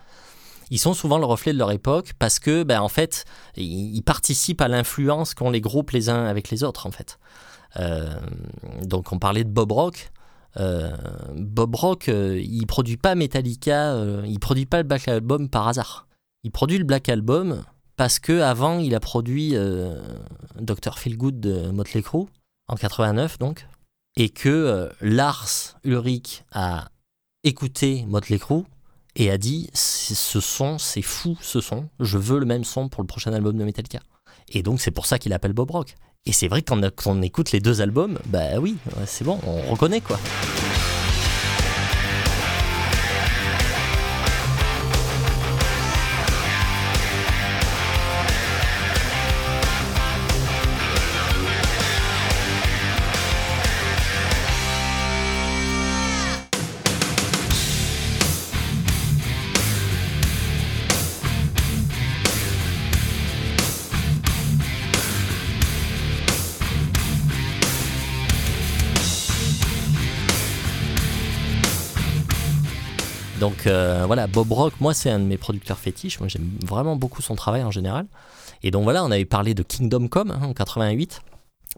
[0.70, 3.26] ils sont souvent le reflet de leur époque parce que, ben, en fait,
[3.58, 7.20] ils participent à l'influence qu'ont les groupes les uns avec les autres, en fait.
[7.78, 8.10] Euh,
[8.84, 10.12] donc, on parlait de Bob Rock.
[11.34, 13.96] Bob Rock, il produit pas Metallica,
[14.26, 16.08] il produit pas le Black Album par hasard.
[16.44, 17.64] Il produit le Black Album
[17.96, 19.56] parce que avant il a produit
[20.60, 22.28] Dr Feelgood de Motley Crue
[22.72, 23.68] en 89 donc
[24.16, 26.90] et que euh, Lars Ulrich a
[27.44, 28.64] écouté Motley Crue
[29.16, 33.04] et a dit ce son c'est fou ce son je veux le même son pour
[33.04, 34.00] le prochain album de Metallica.
[34.48, 35.96] Et donc c'est pour ça qu'il appelle Bob Rock.
[36.26, 39.72] Et c'est vrai que quand on, écoute les deux albums bah oui c'est bon on
[39.72, 40.20] reconnaît quoi
[73.42, 76.20] Donc euh, voilà, Bob Rock, moi c'est un de mes producteurs fétiches.
[76.20, 78.06] Moi j'aime vraiment beaucoup son travail en général.
[78.62, 81.22] Et donc voilà, on avait parlé de Kingdom Come hein, en 88.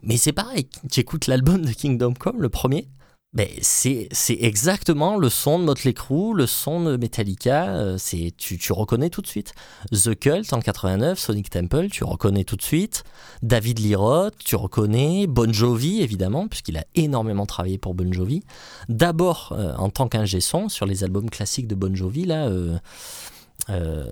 [0.02, 2.86] Mais c'est pareil, tu écoutes l'album de Kingdom Come, le premier.
[3.34, 7.74] Ben, c'est exactement le son de Motley Crue, le son de Metallica.
[7.74, 9.54] euh, c'est tu, tu reconnais tout de suite.
[9.90, 13.02] The Cult en 89, Sonic Temple, tu reconnais tout de suite.
[13.42, 15.26] David Lee Roth, tu reconnais.
[15.26, 18.44] Bon Jovi évidemment, puisqu'il a énormément travaillé pour Bon Jovi.
[18.88, 24.04] D'abord euh, en tant qu'ingé son sur les albums classiques de Bon Jovi, là, euh,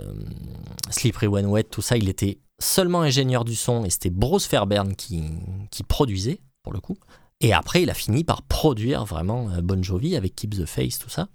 [0.90, 4.96] Slippery When Wet, tout ça, il était seulement ingénieur du son et c'était Bruce Fairbairn
[4.96, 5.22] qui,
[5.70, 6.96] qui produisait pour le coup.
[7.42, 10.98] Et après, il a fini par produire vraiment euh, Bon Jovi avec Keep the Face,
[10.98, 11.26] tout ça.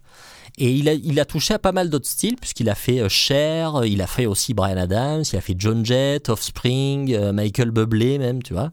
[0.57, 4.01] Et il a, touché à pas mal d'autres styles, puisqu'il a fait euh, Cher, il
[4.01, 8.41] a fait aussi Brian Adams, il a fait John Jett, Offspring, euh, Michael Bublé même,
[8.41, 8.71] tu vois.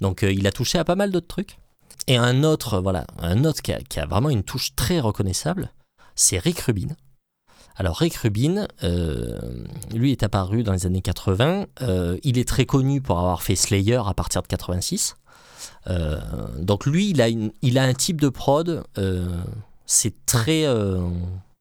[0.00, 1.56] Donc il a touché à pas mal d'autres trucs.
[2.08, 5.70] Et un autre, voilà, un autre qui a, vraiment une touche très reconnaissable,
[6.16, 6.96] c'est Rick Rubin.
[7.76, 8.66] Alors Rick Rubin,
[9.94, 11.66] lui est apparu dans les années 80.
[11.82, 15.14] euh, il est très connu pour avoir fait Slayer à partir de 86.
[15.88, 16.20] Euh,
[16.58, 19.42] donc lui, il a, un type de prod, euh,
[19.86, 21.00] c'est très, euh,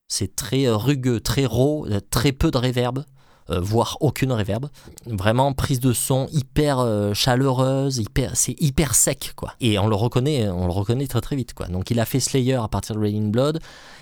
[0.08, 3.04] c'est très rugueux, très raw, très peu de reverb,
[3.50, 4.70] euh, voire aucune reverb.
[5.06, 8.02] Vraiment prise de son hyper chaleureuse,
[8.34, 9.54] c'est hyper sec quoi.
[9.60, 11.68] Et on le reconnaît, on le reconnaît très très vite quoi.
[11.68, 13.60] Donc il a fait Slayer à partir de Raining Blood.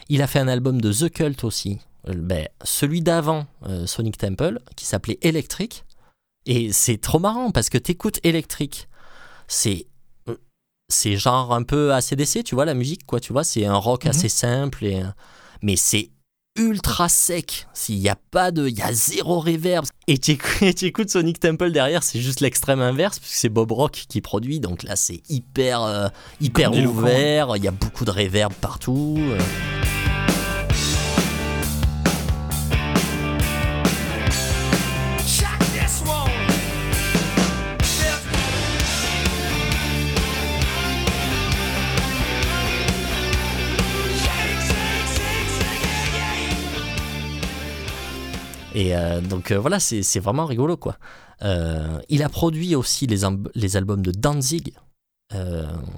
[0.10, 3.46] Il a fait un album de The Cult aussi, ben, celui d'avant
[3.86, 5.86] Sonic Temple qui s'appelait Electric.
[6.46, 8.88] Et c'est trop marrant parce que t'écoutes Electric,
[9.48, 9.86] c'est
[10.90, 14.06] c'est genre un peu ACDC, tu vois, la musique, quoi, tu vois, c'est un rock
[14.06, 14.10] Mhm.
[14.12, 15.06] assez simple, et, euh,
[15.62, 16.10] mais c'est
[16.58, 17.68] ultra sec.
[17.74, 18.68] S'il n'y a pas de.
[18.68, 19.86] Il y a zéro reverb.
[20.08, 20.32] Et tu
[20.86, 24.84] écoutes, Sonic Temple derrière, c'est juste l'extrême inverse, puisque c'est Bob Rock qui produit, donc
[24.84, 26.08] là c'est hyper, euh,
[26.42, 26.98] hyper Grandiloquent.
[26.98, 29.16] ouvert, il y a beaucoup de reverb partout.
[29.20, 29.40] euh.
[48.80, 50.98] Et euh, donc euh, voilà, c'est vraiment rigolo quoi.
[51.42, 54.74] Euh, il a produit aussi les, albums de Danzig,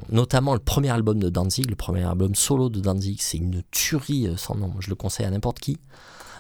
[0.09, 4.33] notamment le premier album de Danzig, le premier album solo de Danzig, c'est une tuerie
[4.35, 5.77] sans nom, je le conseille à n'importe qui.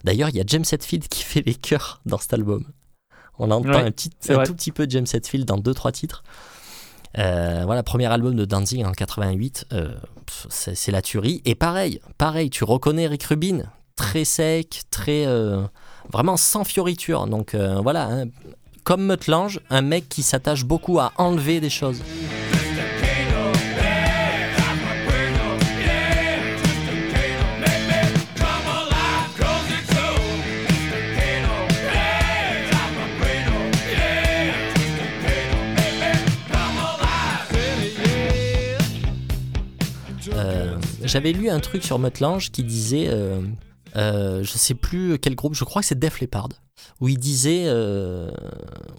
[0.03, 2.65] D'ailleurs, il y a James Hetfield qui fait les chœurs dans cet album.
[3.37, 6.23] On entend Ouais, un, petit, tout petit peu de James Hetfield dans deux trois titres.
[7.19, 9.89] Euh, voilà, premier album de Danzig en 88, euh,
[10.25, 11.41] pff, c'est c'est la tuerie.
[11.45, 13.63] Et pareil, pareil, tu reconnais Rick Rubin,
[13.95, 15.61] très sec, très euh,
[16.11, 17.27] vraiment sans fioriture.
[17.27, 18.25] Donc euh, voilà, hein,
[18.83, 22.01] comme Meutlange, un mec qui s'attache beaucoup à enlever des choses.
[40.33, 43.41] Euh, J'avais lu un truc sur Meutlange qui disait, euh,
[43.95, 46.49] euh, je sais plus quel groupe, je crois que c'est Def Leppard,
[46.99, 48.31] où il disait, euh,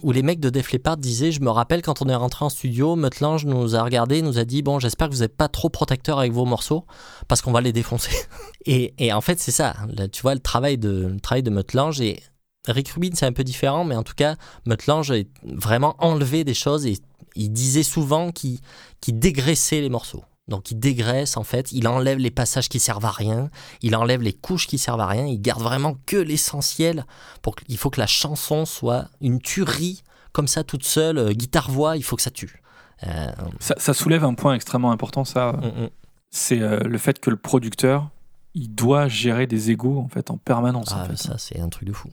[0.01, 2.49] où les mecs de Def Leppard disaient, je me rappelle quand on est rentré en
[2.49, 5.69] studio, Meutlange nous a regardé, nous a dit, bon, j'espère que vous n'êtes pas trop
[5.69, 6.85] protecteur avec vos morceaux,
[7.27, 8.11] parce qu'on va les défoncer.
[8.65, 9.75] et, en fait, c'est ça,
[10.11, 12.21] tu vois, le travail de, de Meutlange et
[12.67, 14.35] Rick Rubin, c'est un peu différent, mais en tout cas,
[14.65, 16.97] Meutlange a vraiment enlevé des choses et
[17.35, 18.59] il disait souvent qu'il
[19.07, 20.23] dégraissait les morceaux.
[20.49, 23.49] Donc il dégraisse en fait, il enlève les passages qui servent à rien,
[23.81, 27.05] il enlève les couches qui servent à rien, il garde vraiment que l'essentiel.
[27.41, 31.69] Pour il faut que la chanson soit une tuerie comme ça toute seule, euh, guitare
[31.71, 32.61] voix, il faut que ça tue.
[33.07, 35.53] Euh, Ça, ça soulève un point extrêmement important, ça.
[35.53, 35.89] mm, mm.
[36.31, 38.09] C'est euh, le fait que le producteur,
[38.55, 40.91] il doit gérer des égos en fait en permanence.
[40.91, 41.17] en Ah, fait.
[41.17, 42.09] ça c'est un truc de fou.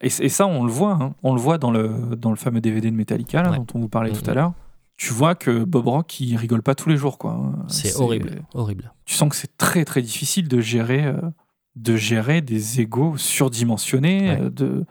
[0.00, 0.92] Et, et ça, on le voit.
[1.00, 1.14] hein.
[1.22, 3.56] On le voit dans le, dans le fameux DVD de Metallica là, Ouais.
[3.58, 4.30] dont on vous parlait tout Mhm.
[4.30, 4.52] à l'heure.
[5.04, 7.18] Tu vois que Bob Rock, il rigole pas tous les jours.
[7.18, 7.52] quoi.
[7.66, 8.92] C'est horrible, horrible.
[9.04, 11.16] Tu sens que c'est très très difficile de gérer, euh,
[11.74, 14.40] de gérer des égos surdimensionnés, Ouais.
[14.42, 14.84] euh, de,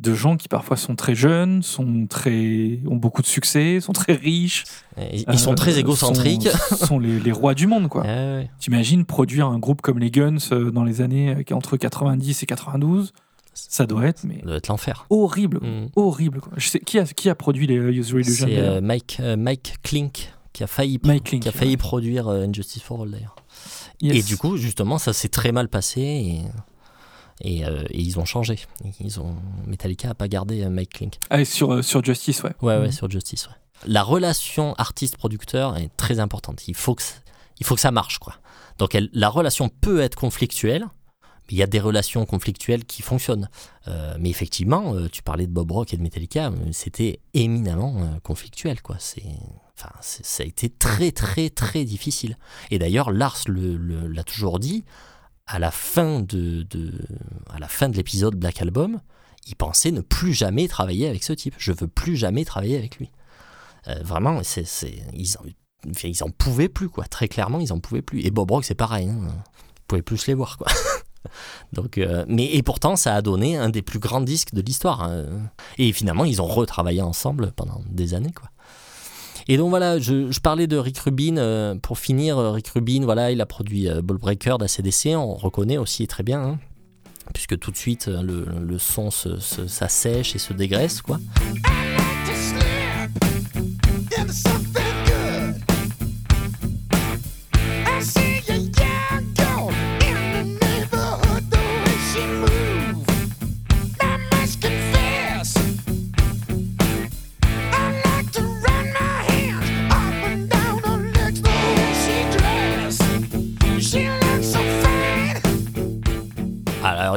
[0.00, 4.14] de gens qui parfois sont très jeunes, sont très, ont beaucoup de succès, sont très
[4.14, 4.64] riches.
[5.12, 6.48] Ils sont euh, très égocentriques.
[6.48, 7.88] Sont, sont les, les rois du monde.
[7.88, 8.02] quoi.
[8.02, 8.50] Ouais, ouais.
[8.58, 10.38] T'imagines produire un groupe comme les Guns
[10.72, 13.12] dans les années entre 90 et 92
[13.56, 15.06] Ça doit être mais Ça doit être l'enfer.
[15.10, 15.58] horrible.
[15.62, 15.88] Mm.
[15.96, 16.40] Horrible.
[16.40, 16.52] quoi.
[16.56, 19.36] Je sais, qui, a, qui a produit les euh, User Illusion C'est euh, Mike, euh,
[19.36, 23.10] Mike Klink qui a failli, Mike Klink, qui a failli produire euh, Injustice for All
[23.10, 23.36] d'ailleurs.
[24.00, 24.16] Yes.
[24.16, 26.42] Et du coup, justement, ça s'est très mal passé et,
[27.58, 28.58] et, euh, et ils ont changé.
[29.00, 29.36] Ils ont,
[29.66, 31.18] Metallica n'a pas gardé Mike Klink.
[31.30, 32.52] Ah, et sur, euh, sur Justice, ouais.
[32.62, 32.92] Ouais, ouais, Mhm.
[32.92, 33.46] sur Justice.
[33.48, 33.54] ouais.
[33.86, 36.66] La relation artiste-producteur est très importante.
[36.68, 37.02] Il faut que,
[37.60, 38.34] il faut que ça marche, quoi.
[38.78, 40.86] Donc, elle- la relation peut être conflictuelle.
[41.50, 43.48] Il y a des relations conflictuelles qui fonctionnent.
[43.88, 48.18] Euh, mais effectivement, euh, tu parlais de Bob Rock et de Metallica, euh, c'était éminemment
[48.22, 48.96] conflictuel, quoi.
[49.76, 52.36] Enfin, ça a été très, très, très difficile.
[52.70, 54.84] Et d'ailleurs, Lars l'a toujours dit.
[55.48, 56.66] À la fin de,
[57.94, 59.00] l'épisode Black Album,
[59.46, 61.54] il pensait ne plus jamais travailler avec ce type.
[61.58, 63.12] Je veux plus jamais travailler avec lui.
[64.02, 64.40] Vraiment,
[65.12, 65.36] ils,
[66.20, 67.04] en, pouvaient plus, quoi.
[67.04, 68.22] Très clairement, ils en pouvaient plus.
[68.22, 69.08] Et Bob Rock, c'est pareil.
[69.08, 69.28] Hein.
[69.28, 70.66] Ils pouvaient plus les voir, quoi.
[71.72, 75.02] Donc, euh, mais et pourtant, ça a donné un des plus grands disques de l'histoire.
[75.02, 75.24] hein.
[75.78, 78.50] Et finalement, ils ont retravaillé ensemble pendant des années, quoi.
[79.48, 81.36] Et donc voilà, je, parlais de Rick Rubin.
[81.36, 85.14] euh, pour finir, euh, Rick Rubin, voilà, il a produit Ball Breaker d'ACDC.
[85.16, 86.58] On reconnaît aussi très bien, hein,
[87.32, 91.20] puisque tout de suite le, le son s'assèche et se dégraisse, quoi.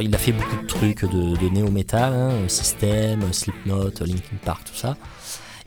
[0.00, 4.64] Alors, il a fait beaucoup de trucs de, de néo-metal, hein, System, Slipknot, Linkin Park,
[4.64, 4.96] tout ça.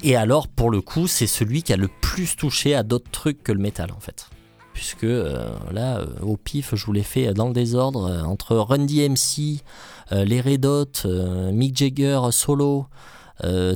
[0.02, 3.44] Et alors, pour le coup, c'est celui qui a le plus touché à d'autres trucs
[3.44, 4.30] que le métal, en fait.
[4.74, 8.56] Puisque euh, là, euh, au pif, je vous l'ai fait dans le désordre, euh, entre
[8.56, 9.62] Run DMC,
[10.12, 11.08] euh, les Red Hot,
[11.52, 12.88] Mick Jagger solo,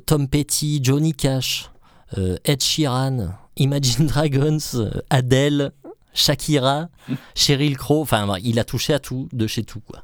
[0.07, 1.69] Tom Petty, Johnny Cash,
[2.15, 3.27] Ed Sheeran,
[3.57, 5.71] Imagine Dragons, Adele,
[6.15, 6.89] Shakira,
[7.35, 10.03] Cheryl Crow, enfin, il a touché à tout, de chez tout, quoi.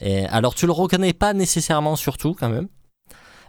[0.00, 2.68] Alors, tu le reconnais pas nécessairement sur tout, quand même.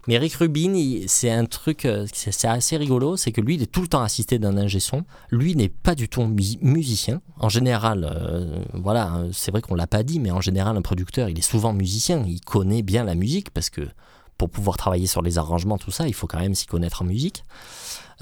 [0.08, 3.72] Mais Rick Rubin, c'est un truc, euh, c'est assez rigolo, c'est que lui, il est
[3.72, 5.04] tout le temps assisté d'un ingé son.
[5.32, 7.22] Lui n'est pas du tout mu- musicien.
[7.40, 11.28] En général, euh, voilà, c'est vrai qu'on l'a pas dit, mais en général, un producteur,
[11.30, 12.24] il est souvent musicien.
[12.28, 13.82] Il connaît bien la musique parce que
[14.38, 17.06] pour pouvoir travailler sur les arrangements, tout ça, il faut quand même s'y connaître en
[17.06, 17.44] musique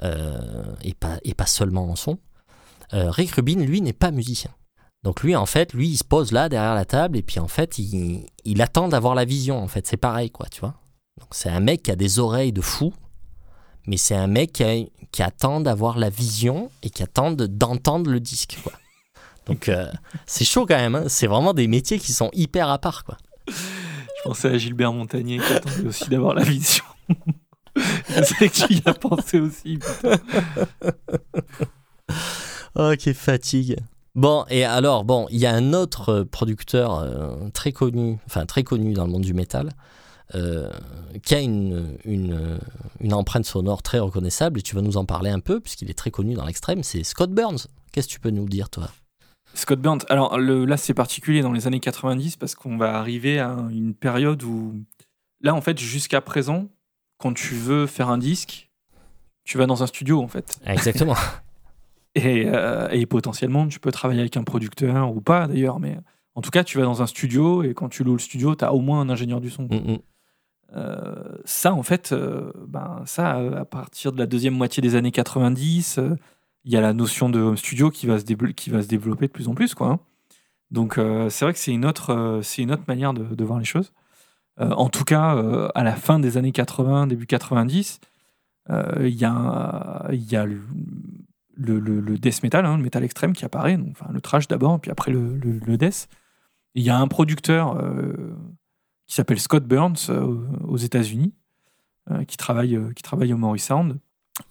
[0.02, 2.18] euh, et pas seulement en son.
[2.92, 4.52] Rick Rubin, lui, n'est pas musicien.
[5.04, 7.46] Donc lui, en fait, lui, il se pose là derrière la table et puis en
[7.46, 9.62] fait, il, il attend d'avoir la vision.
[9.62, 10.74] En fait, c'est pareil, quoi, tu vois.
[11.20, 12.92] Donc c'est un mec qui a des oreilles de fou,
[13.86, 17.46] mais c'est un mec qui, a- qui attend d'avoir la vision et qui attend de-
[17.46, 18.72] d'entendre le disque, quoi.
[19.46, 19.92] Donc euh,
[20.26, 20.94] c'est chaud quand même.
[20.94, 21.04] hein.
[21.08, 23.18] C'est vraiment des métiers qui sont hyper à part, quoi.
[23.46, 26.84] Je pensais à Gilbert Montagnier qui attendait aussi d'avoir la vision.
[27.76, 29.78] Tu y as pensé aussi.
[29.78, 30.16] putain.
[32.76, 33.76] Oh, quelle fatigue.
[34.14, 38.46] Bon, et alors, bon, il y a un autre euh, producteur euh, très connu, enfin
[38.46, 39.70] très connu dans le monde du métal,
[40.36, 40.70] euh,
[41.24, 42.58] qui a une, une,
[43.00, 45.98] une empreinte sonore très reconnaissable, et tu vas nous en parler un peu, puisqu'il est
[45.98, 47.66] très connu dans l'extrême, c'est Scott Burns.
[47.90, 48.88] Qu'est-ce que tu peux nous dire, toi?
[49.54, 50.00] Scott Burns.
[50.08, 53.94] Alors le, là, c'est particulier dans les années 90 parce qu'on va arriver à une
[53.94, 54.74] période où,
[55.40, 56.68] là, en fait, jusqu'à présent,
[57.18, 58.70] quand tu veux faire un disque,
[59.44, 60.58] tu vas dans un studio, en fait.
[60.66, 61.16] Exactement.
[62.14, 65.80] Et, euh, et potentiellement, tu peux travailler avec un producteur ou pas, d'ailleurs.
[65.80, 65.98] Mais
[66.34, 68.64] en tout cas, tu vas dans un studio et quand tu loues le studio, tu
[68.64, 69.64] as au moins un ingénieur du son.
[69.64, 69.98] Mm, mm.
[70.76, 71.14] Euh,
[71.44, 75.98] ça, en fait, euh, ben, ça, à partir de la deuxième moitié des années 90,
[75.98, 76.16] euh,
[76.64, 79.26] il y a la notion de home studio qui va se, qui va se développer
[79.26, 79.74] de plus en plus.
[79.74, 80.00] Quoi, hein.
[80.70, 83.92] Donc, c'est vrai que c'est une, autre, une autre manière de, de voir les choses.
[84.58, 85.38] En tout cas,
[85.72, 88.00] à la fin des années 80, début 90,
[88.70, 90.60] euh, il y a, y a le,
[91.56, 94.80] le, le- death metal, hein, le metal extrême qui apparaît, donc, enfin, le trash d'abord,
[94.80, 96.08] puis après le, le, death.
[96.74, 98.34] Il y a un producteur euh,
[99.06, 101.34] qui s'appelle Scott Burns euh, aux États-Unis,
[102.10, 103.98] euh, qui, travaille, qui travaille au Sound,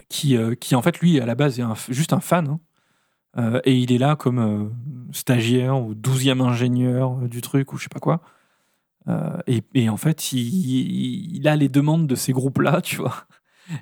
[0.10, 2.48] qui, qui en fait, lui, à la base, est juste un fan.
[2.48, 3.62] hein.
[3.66, 4.74] Et il est là comme
[5.12, 8.22] stagiaire ou douzième ingénieur du truc ou je sais pas quoi.
[9.48, 13.26] Et, en fait, il, a les demandes de ces groupes-là, tu vois.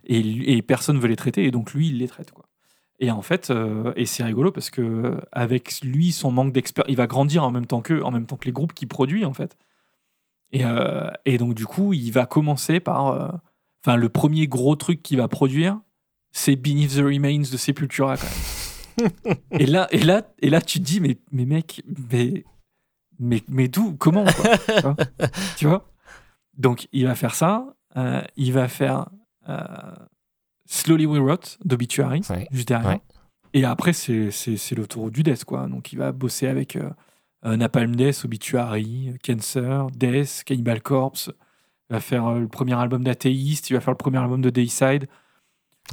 [0.05, 2.40] Et, et personne veut les traiter, et donc lui, il les traite, quoi.
[3.03, 6.95] Et en fait, euh, et c'est rigolo parce que avec lui, son manque d'expérience, il
[6.95, 9.33] va grandir en même temps que, en même temps que les groupes qu'il produit, en
[9.33, 9.57] fait.
[10.51, 13.07] Et, euh, et donc, du coup, il va commencer par.
[13.07, 13.29] euh,
[13.83, 15.79] Enfin, le premier gros truc qu'il va produire,
[16.31, 18.27] c'est Beneath the Remains de Sepultura, quand
[19.25, 19.35] même.
[19.59, 22.43] et, là, et, là, et là, tu te dis, mais, mais mec, mais,
[23.17, 24.25] mais, mais d'où Comment
[25.57, 25.89] tu, vois?
[26.55, 27.73] Donc, il va faire ça.
[28.35, 29.07] il va faire
[30.73, 32.47] Slowly We Rot d'Obituary, Ouais.
[32.51, 32.89] juste derrière.
[32.91, 33.01] Ouais.
[33.53, 35.67] Et après, c'est c'est- c'est l'autoroute du Death, quoi.
[35.67, 36.89] Donc, il va bosser avec euh,
[37.45, 41.29] euh, Napalm Death, Obituary, Cancer, Death, Cannibal Corpse.
[41.89, 44.49] Il va faire euh, le premier album d'Athéiste, il va faire le premier album de
[44.49, 45.07] Dayside.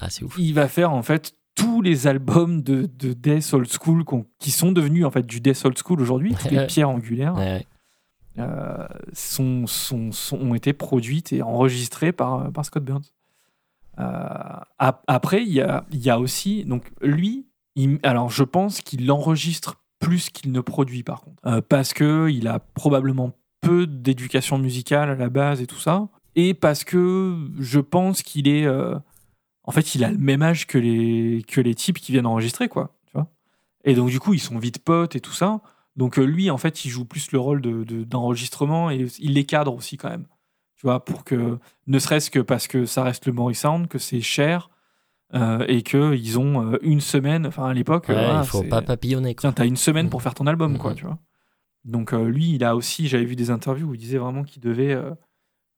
[0.00, 0.36] Ah, c'est ouf.
[0.38, 4.52] Il va faire, en fait, tous les albums de, de Death Old School qu'on- qui
[4.52, 6.34] sont devenus, en fait, du Death Old School aujourd'hui.
[6.34, 7.34] Toutes les pierres angulaires
[8.38, 13.02] euh, sont, sont, sont- ont été produites et enregistrées par, par Scott Burns.
[13.98, 17.46] Euh, ap- après, il y a, aussi, donc lui,
[18.02, 22.46] alors je pense qu'il enregistre plus qu'il ne produit par contre, Euh, parce que il
[22.46, 27.80] a probablement peu d'éducation musicale à la base et tout ça, et parce que je
[27.80, 28.96] pense qu'il est, euh,
[29.64, 32.68] en fait, il a le même âge que les que les types qui viennent enregistrer
[32.68, 33.26] quoi, tu vois.
[33.84, 35.60] Et donc du coup, ils sont vite potes et tout ça.
[35.96, 39.44] Donc lui, en fait, il joue plus le rôle de- de- d'enregistrement et il les
[39.44, 40.26] cadre aussi quand même.
[40.78, 43.98] Tu vois, pour que, ne serait-ce que parce que ça reste le Maurice Sound, que
[43.98, 44.70] c'est cher
[45.34, 48.80] euh, et qu'ils ont euh, une semaine, enfin à l'époque, Ouais, euh, il faut pas
[48.80, 49.34] papillonner.
[49.34, 49.40] Quoi.
[49.42, 50.96] Tiens, t'as une semaine pour faire ton album, quoi, Mhm.
[50.96, 51.18] tu vois.
[51.84, 54.62] Donc euh, lui, il a aussi, j'avais vu des interviews où il disait vraiment qu'il
[54.62, 54.96] devait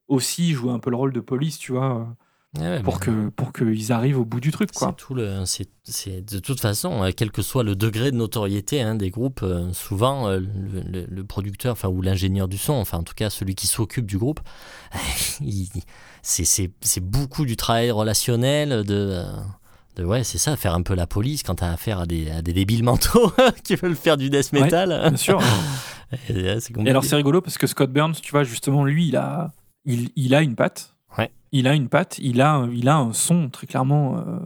[0.07, 2.15] aussi jouer un peu le rôle de police, tu vois,
[2.57, 4.89] Ouais, ouais, pour que pour qu'ils arrivent au bout du truc, quoi.
[4.89, 5.39] C'est tout le,
[6.21, 9.71] de toute façon, euh, quel que soit le degré de notoriété hein, des groupes, euh,
[9.71, 13.29] souvent euh, le, le- le producteur, enfin ou l'ingénieur du son, enfin en tout cas
[13.29, 14.41] celui qui s'occupe du groupe,
[16.21, 19.23] c'est, beaucoup du travail relationnel, de,
[19.95, 22.41] de ouais, c'est ça, faire un peu la police quand t'as affaire à des, à
[22.41, 23.31] des débiles mentaux
[23.63, 24.89] qui veulent faire du death Ouais, metal.
[25.09, 25.39] Bien sûr.
[26.29, 29.53] Et, Et alors c'est rigolo parce que Scott Burns, tu vois, justement, lui, il a,
[29.85, 30.93] il, il a une patte.
[31.51, 32.17] Il a une patte.
[32.19, 34.39] Il a, il a un son très clairement euh,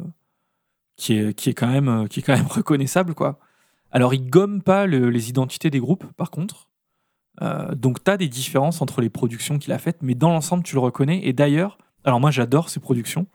[0.98, 3.40] qui est, qui est quand même, euh, qui est quand même reconnaissable, quoi.
[3.92, 6.70] Alors il gomme pas le- les identités des groupes, par contre.
[7.42, 10.64] Euh, donc tu as des différences entre les productions qu'il a faites, mais dans l'ensemble
[10.64, 11.26] tu le reconnais.
[11.26, 13.28] Et d'ailleurs, alors moi j'adore ces productions,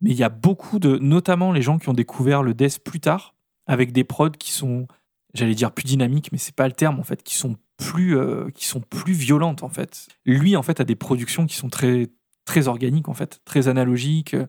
[0.00, 3.00] mais il y a beaucoup de, notamment les gens qui ont découvert le death plus
[3.00, 3.34] tard,
[3.66, 4.86] avec des prods qui sont,
[5.34, 8.16] j'allais dire plus dynamiques, mais c'est pas le terme en fait, qui sont plus,
[8.54, 10.08] qui sont plus violentes en fait.
[10.24, 12.08] Lui en fait a des productions qui sont très,
[12.48, 14.46] très organiques en fait, très analogiques, euh,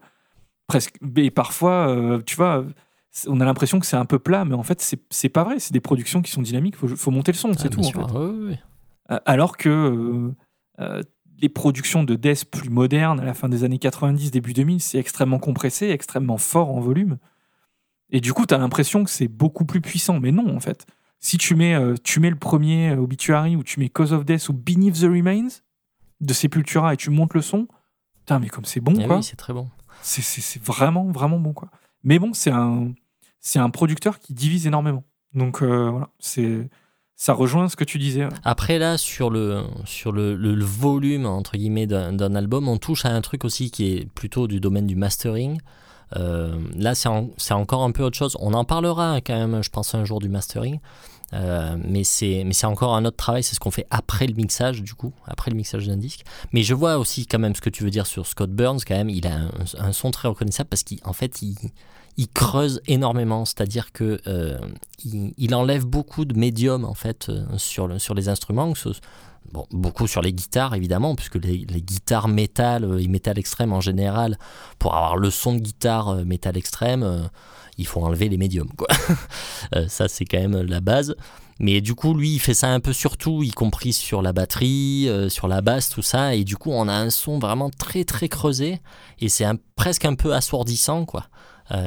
[0.67, 0.95] presque.
[1.17, 2.65] Et parfois, euh, tu vois,
[3.11, 5.59] c'est- on a l'impression que c'est un peu plat, mais en fait c'est pas vrai.
[5.59, 6.75] C'est des productions qui sont dynamiques.
[6.75, 7.99] Faut, faut monter le son, Ah, c'est tout en fait.
[8.17, 8.59] Ouais.
[9.11, 10.31] Euh, Alors que euh,
[10.79, 11.03] euh,
[11.41, 14.97] les productions de death plus modernes à la fin des années 90, début 2000, c'est
[14.97, 17.17] extrêmement compressé, extrêmement fort en volume.
[18.11, 20.19] Et du coup, tu as l'impression que c'est beaucoup plus puissant.
[20.19, 20.85] Mais non, en fait.
[21.21, 24.23] si tu mets, euh, tu mets le premier euh, Obituary ou tu mets Cause of
[24.25, 25.49] Death ou Beneath the Remains
[26.21, 27.67] de Sepultura et tu montes le son,
[28.29, 29.17] putain, mais comme c'est bon, Eh quoi.
[29.17, 29.67] oui, c'est très bon.
[30.01, 31.69] C'est- vraiment, vraiment bon, quoi.
[32.03, 32.91] Mais bon, c'est un,
[33.55, 35.03] un producteur qui divise énormément.
[35.33, 36.69] Donc euh, voilà, c'est,
[37.15, 38.27] ça rejoint ce que tu disais.
[38.43, 43.05] Après là, sur le, sur le, le- le volume entre guillemets d'un album, on touche
[43.05, 45.59] à un truc aussi qui est plutôt du domaine du mastering.
[46.15, 48.35] Euh, là, c'est en- c'est encore un peu autre chose.
[48.39, 50.79] On en parlera quand même, je pense, un jour du mastering.
[51.33, 54.93] Euh, mais c'est encore un autre travail, c'est ce qu'on fait après le mixage du
[54.95, 56.21] coup, après le mixage d'un disque.
[56.53, 58.95] Mais je vois aussi quand même ce que tu veux dire sur Scott Burns quand
[58.95, 59.39] même, il a
[59.77, 61.55] un, son très reconnaissable parce qu'en fait il,
[62.17, 64.57] il creuse énormément, c'est-à-dire que euh,
[65.05, 68.73] il, enlève beaucoup de médium en fait euh, sur, le- sur les instruments,
[69.71, 74.37] beaucoup sur les guitares évidemment, puisque les, guitares métal euh, et métal extrême en général,
[74.77, 77.21] pour avoir le son de guitare euh, métal extrême, euh,
[77.77, 78.87] il faut enlever les médiums quoi.
[79.87, 81.15] Ça c'est quand même la base.
[81.61, 84.31] Mais du coup, lui, il fait ça un peu sur tout, y compris sur la
[84.31, 86.33] batterie, sur la basse, tout ça.
[86.33, 88.79] Et du coup, on a un son vraiment très très creusé.
[89.19, 89.43] Et c'est
[89.75, 91.25] presque un peu assourdissant, quoi.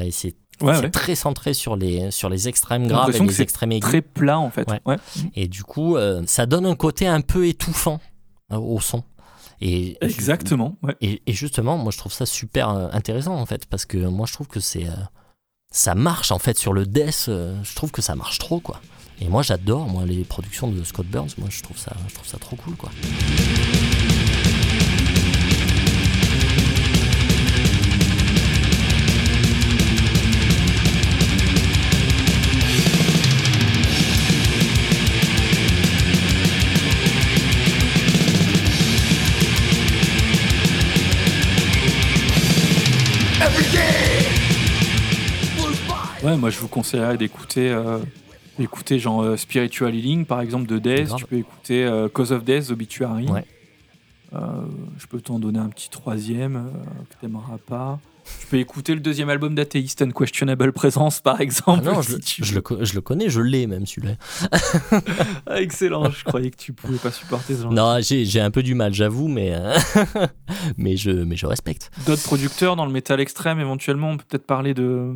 [0.02, 0.90] Et c'est Ouais, c'est ouais.
[0.90, 3.88] très centré sur les, sur les extrêmes graves et les extrêmes aigus.
[3.88, 4.68] Très plat, en fait.
[4.86, 4.96] Ouais.
[5.34, 8.00] Et du coup, euh, ça donne un côté un peu étouffant
[8.52, 9.02] euh, au son.
[9.60, 10.76] Et, Exactement.
[11.00, 14.26] Et, et justement, moi, je trouve ça super euh, intéressant, en fait, parce que moi,
[14.28, 14.86] je trouve que c'est.
[14.86, 14.92] euh,
[15.72, 17.24] ça marche, en fait, sur le death.
[17.28, 18.80] je trouve que ça marche trop, quoi.
[19.20, 21.30] Et moi, j'adore, moi, les productions de Scott Burns.
[21.38, 22.90] Moi, je trouve ça, je trouve ça trop cool, quoi.
[46.32, 47.98] Ouais, moi je vous conseillerais d'écouter euh,
[48.98, 52.70] genre euh, Spiritual Healing par exemple de Death, tu peux écouter euh, Cause of Death
[52.70, 53.26] Obituary.
[53.28, 53.44] Ouais.
[54.34, 54.38] Euh,
[54.98, 56.70] je peux t'en donner un petit troisième
[57.10, 57.98] que t'aimeras pas.
[58.40, 61.84] Tu peux écouter le deuxième album d'Atheist Unquestionable Presence par Ah exemple.
[61.84, 64.14] non, si je, tu je le, co- je le connais, je l'ai même, celui-là.
[65.46, 67.72] Ah, excellent, je croyais que tu pouvais pas supporter ce genre.
[67.72, 69.52] Non, j'ai un peu du mal, j'avoue, mais,
[70.76, 71.90] mais, je, mais je respecte.
[72.06, 75.14] D'autres producteurs dans le métal extrême éventuellement, on peut peut-être parler de.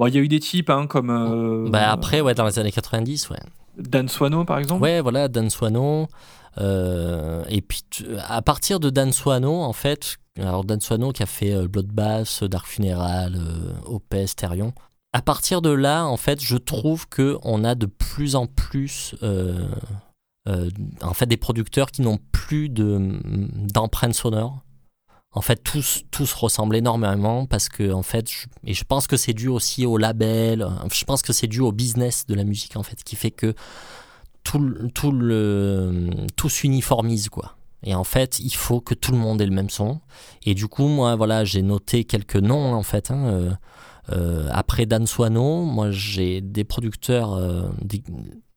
[0.00, 2.58] Bon, il y a eu des types hein, comme euh, Bah après, ouais, dans les
[2.58, 3.36] années 90, ouais.
[3.76, 4.82] Dan Swano par exemple.
[4.82, 6.08] Ouais, voilà, Dan Swano.
[6.56, 7.82] euh, et puis,
[8.26, 12.44] à partir de Dan Swano, en fait, alors Dan Swano qui a fait euh, Bloodbath,
[12.44, 14.72] Dark Funeral, euh, Opeth, Therion.
[15.12, 19.14] À partir de là, en fait, je trouve que on a de plus en plus,
[20.46, 23.20] en fait, des producteurs qui n'ont plus de
[23.74, 24.62] d'empreinte sonore.
[25.32, 28.28] En fait, tous, tous ressemblent énormément parce que, en fait,
[28.64, 31.70] et je pense que c'est dû aussi au label, je pense que c'est dû au
[31.70, 33.54] business de la musique, en fait, qui fait que
[34.42, 34.60] tout,
[34.92, 37.56] tout, s'uniformise, quoi.
[37.84, 40.00] Et en fait, il faut que tout le monde ait le même son.
[40.44, 43.10] Et du coup, moi, voilà, j'ai noté quelques noms, en fait.
[43.10, 43.50] hein, euh,
[44.10, 47.68] euh, après Dan Swano, moi, j'ai des producteurs, euh,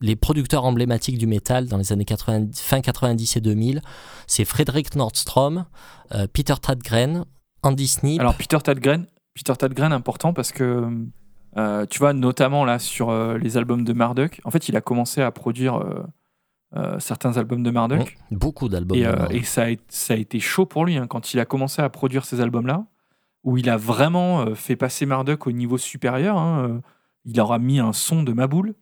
[0.03, 3.81] les producteurs emblématiques du métal dans les années 90, fin 90 et 2000.
[4.27, 5.65] C'est Frederick Nordstrom,
[6.13, 7.23] euh, Peter Tadgren,
[7.61, 8.19] Andy Snip.
[8.19, 10.89] Alors Peter Tadgren, Peter Tadgren important parce que
[11.55, 14.81] euh, tu vois notamment là sur euh, les albums de Marduk, en fait il a
[14.81, 15.81] commencé à produire
[16.97, 18.97] certains albums de Marduk beaucoup d'albums.
[18.97, 19.05] et,
[19.37, 21.89] et ça, a, ça a été chaud pour lui hein, quand il a commencé à
[21.89, 22.87] produire ces albums là
[23.43, 26.35] où il a vraiment fait passer Marduk au niveau supérieur.
[26.37, 26.81] hein,
[27.25, 28.73] il leur a mis un son de Maboule.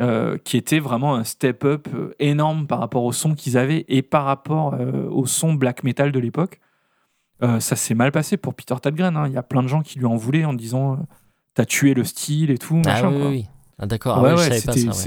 [0.00, 4.02] Euh, qui était vraiment un step-up euh, énorme par rapport au son qu'ils avaient et
[4.02, 6.60] par rapport euh, au son black metal de l'époque.
[7.42, 9.16] Euh, ça s'est mal passé pour Peter Tadgren.
[9.16, 9.26] hein.
[9.26, 10.98] Il y a plein de gens qui lui en voulaient en disant
[11.54, 12.80] T'as tué le style et tout.
[12.86, 13.28] Ah oui, quoi.
[13.28, 13.46] oui.
[13.80, 14.58] Ah, d'accord, ah Ouais, ouais, ouais,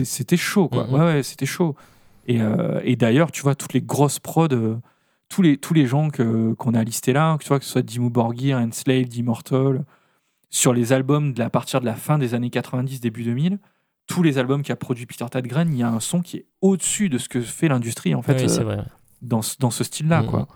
[0.06, 0.38] c'était ouais.
[0.38, 0.86] chaud, quoi.
[0.86, 0.94] Mhm.
[0.94, 1.76] Ouais, ouais, c'était chaud.
[2.28, 2.40] Et,
[2.84, 4.48] et d'ailleurs, tu vois, toutes les grosses prods,
[5.28, 7.82] tous, les, tous les gens qu'on a listés là, que tu vois, que ce soit
[7.82, 9.84] Dimmu Borgir, Enslaved, Immortal,
[10.50, 13.60] sur les albums de la, à partir de la fin des années 90, début 2000,
[14.12, 17.10] tous les albums qu'a produit Peter Tadgren, il y a un son qui est au-dessus
[17.10, 18.84] de ce que fait l'industrie, en fait, Oui, euh, vrai.
[19.22, 20.48] dans, ce- dans ce style-là, quoi.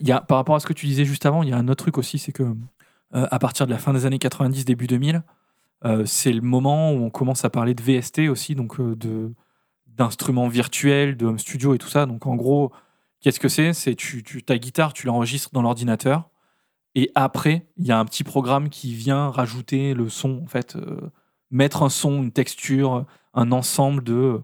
[0.00, 1.56] Il y a, par rapport à ce que tu disais juste avant, il y a
[1.56, 4.64] un autre truc aussi, c'est que euh, à partir de la fin des années 90,
[4.64, 5.22] début 2000,
[5.84, 9.32] euh, c'est le moment où on commence à parler de VST aussi, donc de
[9.86, 12.04] d'instruments virtuels, de home studio et tout ça.
[12.06, 12.72] Donc en gros,
[13.20, 13.72] qu'est-ce que c'est?
[13.72, 16.28] C'est tu, tu ta guitare, tu l'enregistres dans l'ordinateur,
[16.94, 20.76] et après il y a un petit programme qui vient rajouter le son, en fait,
[21.50, 23.04] mettre un son, une texture,
[23.34, 24.42] un ensemble de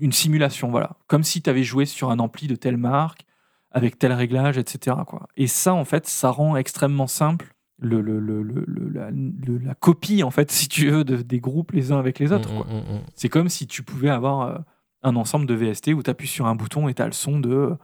[0.00, 3.24] une simulation, voilà, comme si tu avais joué sur un ampli de telle marque
[3.70, 4.96] avec tel réglage, etc.
[5.06, 5.28] Quoi.
[5.36, 10.30] Et ça, en fait, ça rend extrêmement simple le, le- le- le- la, copie, en
[10.30, 12.52] fait, si tu veux, de- des groupes les uns avec les autres.
[12.52, 12.66] Mm, quoi.
[12.66, 13.00] mm, mm, mm.
[13.14, 14.58] C'est comme si tu pouvais avoir euh,
[15.02, 17.38] un ensemble de VST où tu appuies sur un bouton et tu as le son
[17.40, 17.76] de.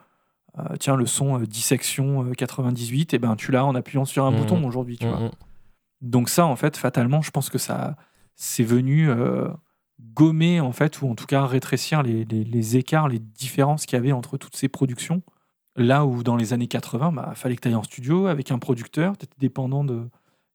[0.58, 4.24] euh, tiens, le son euh, dissection euh, 98, et ben tu l'as en appuyant sur
[4.24, 4.96] un bouton aujourd'hui.
[4.98, 5.30] Tu vois.
[6.00, 7.96] Donc, ça, en fait, fatalement, je pense que ça
[8.42, 9.48] c'est venu euh,
[10.14, 13.96] gommer, en fait, ou en tout cas rétrécir les, les- les écarts, les différences qu'il
[13.96, 15.22] y avait entre toutes ces productions.
[15.76, 18.58] Là où dans les années 80, bah, fallait que tu ailles en studio avec un
[18.58, 20.08] producteur, tu étais dépendant de,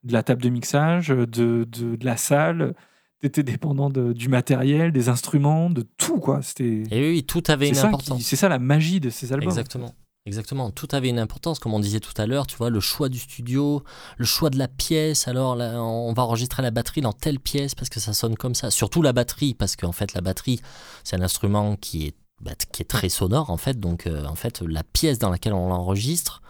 [0.03, 1.63] de la table de mixage, de, de,
[1.95, 2.73] de la salle,
[3.21, 6.19] tu étais dépendant de- du matériel, des instruments, de tout.
[6.19, 6.41] quoi.
[6.41, 8.23] C'était Et oui, tout avait une importance.
[8.23, 9.47] c'est ça la magie de ces albums.
[9.49, 9.93] Exactement.
[10.27, 10.71] Exactement.
[10.71, 13.19] Tout avait une importance, comme on disait tout à l'heure, tu vois, le choix du
[13.19, 13.83] studio,
[14.17, 15.27] le choix de la pièce.
[15.27, 18.55] Alors, là, on va enregistrer la batterie dans telle pièce parce que ça sonne comme
[18.55, 18.71] ça.
[18.71, 20.61] Surtout la batterie, parce qu'en fait, la batterie,
[21.03, 23.79] c'est un instrument qui est, bah, qui est très sonore, en fait.
[23.79, 26.41] Donc, euh, en fait, la pièce dans laquelle on l'enregistre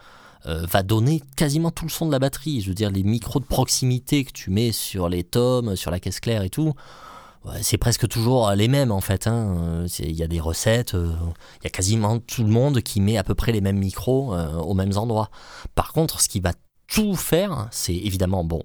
[0.46, 2.62] euh, va donner quasiment tout le son de la batterie.
[2.62, 6.00] Je veux dire, les micros de proximité que tu mets sur les tomes, sur la
[6.00, 6.74] caisse claire et tout,
[7.62, 9.28] c'est presque toujours les mêmes, en fait.
[9.28, 9.58] hein.
[9.60, 10.96] Euh, Il y a des recettes.
[10.96, 11.14] euh,
[11.62, 14.34] il y a quasiment tout le monde qui met à peu près les mêmes micros
[14.34, 15.30] euh, aux mêmes endroits.
[15.76, 16.54] Par contre, ce qui va
[16.88, 18.62] tout faire, c'est évidemment bon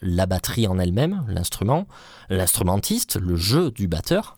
[0.00, 1.86] la batterie en elle-même, l'instrument,
[2.28, 4.35] l'instrumentiste, le jeu du batteur,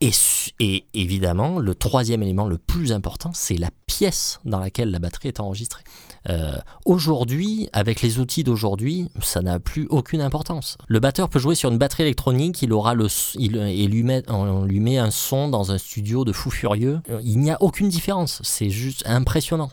[0.00, 5.28] et, évidemment le troisième élément le plus important, c'est la pièce dans laquelle la batterie
[5.28, 5.82] est enregistrée.
[6.28, 10.76] Euh, aujourd'hui, avec les outils d'aujourd'hui, ça n'a plus aucune importance.
[10.86, 14.22] Le batteur peut jouer sur une batterie électronique, il aura le, il, et lui met,
[14.30, 17.00] on lui met un son dans un studio de fou furieux.
[17.10, 19.70] Euh, Il n'y a aucune différence, c'est juste impressionnant.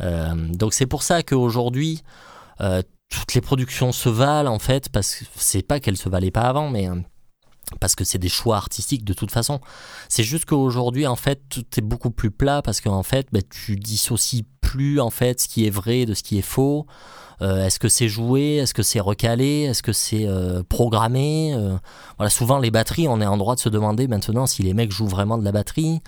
[0.00, 2.02] Euh, donc c'est pour ça qu'aujourd'hui,
[3.08, 6.42] toutes les productions se valent en fait, parce que c'est pas qu'elles se valaient pas
[6.42, 6.88] avant, mais
[7.78, 9.60] parce que c'est des choix artistiques de toute façon.
[10.08, 13.76] C'est juste qu'aujourd'hui, en fait, tout est beaucoup plus plat parce qu'en fait, bah, tu
[13.76, 16.86] dissocies plus en fait ce qui est vrai de ce qui est faux.
[17.42, 18.56] Euh, est-ce que c'est joué?
[18.56, 19.62] Est-ce que c'est recalé?
[19.62, 21.54] Est-ce que c'est euh, programmé?
[21.54, 21.76] Euh,
[22.18, 24.92] Voilà, souvent les batteries, on est en droit de se demander maintenant si les mecs
[24.92, 26.02] jouent vraiment de la batterie.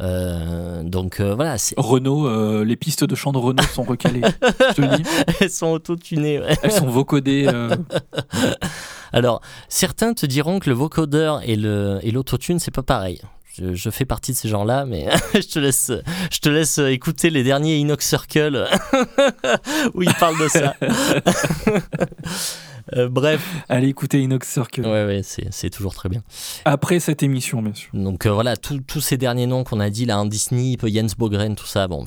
[0.00, 4.22] Donc voilà, Renault, les pistes de chant de Renault sont recalées.
[4.70, 5.04] je te le dis.
[5.40, 6.40] elles sont auto-tunées.
[6.40, 6.56] ouais.
[6.64, 7.46] Elles sont vocodées.
[9.12, 13.20] Alors, certains te diront que le vocodeur et le et l'autotune, c'est pas pareil.
[13.54, 15.92] Je, je fais partie de ces gens-là, mais je te laisse,
[16.30, 18.66] je te laisse écouter les derniers Inox Circle
[19.94, 20.74] où ils parlent de ça.
[22.96, 24.82] Euh, bref, allez écouter Inox Circle.
[24.82, 26.20] ouais, ouais, c'est toujours très bien.
[26.64, 27.90] Après cette émission, bien sûr.
[27.94, 31.54] Donc euh, voilà, tous ces derniers noms qu'on a dit là, Andy Snip, Jens Bogren,
[31.54, 32.04] tout ça, bon.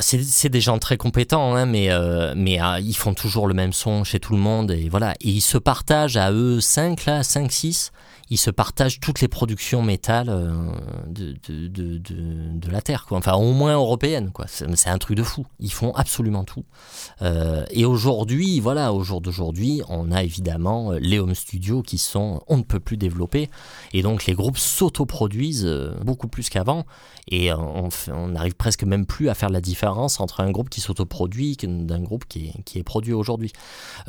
[0.00, 3.72] C'est des gens très compétents, hein, mais, euh, mais euh, ils font toujours le même
[3.72, 4.70] son chez tout le monde.
[4.70, 5.14] Et voilà.
[5.20, 7.92] Et ils se partagent à eux 5, là, 5, 6.
[8.32, 10.70] Ils se partagent toutes les productions métal euh,
[11.08, 13.18] de, de, de, de, la Terre, quoi.
[13.18, 14.46] Enfin, au moins européennes, quoi.
[14.46, 15.46] C'est un truc de fou.
[15.58, 16.64] Ils font absolument tout.
[17.22, 21.98] Euh, et aujourd'hui, voilà, au jour d'aujourd'hui, on a évidemment euh, les home studios qui
[21.98, 23.50] sont, on ne peut plus développer.
[23.92, 25.68] Et donc les groupes s'autoproduisent
[26.04, 26.86] beaucoup plus qu'avant.
[27.28, 30.70] Et on, fait- on arrive presque même plus à faire la différence entre un groupe
[30.70, 33.52] qui s'autoproduit d'un groupe qui est, qui est produit aujourd'hui.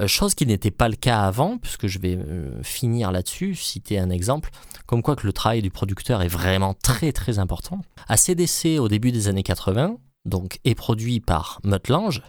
[0.05, 2.19] Chose qui n'était pas le cas avant, puisque je vais
[2.61, 4.49] finir là-dessus, citer un exemple,
[4.85, 7.81] comme quoi que le travail du producteur est vraiment très très important.
[8.07, 12.21] À CDC au début des années 80, donc est produit par Mutt Lange,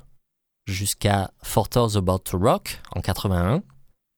[0.66, 1.30] jusqu'à
[1.70, 3.62] Tours About to Rock en 81.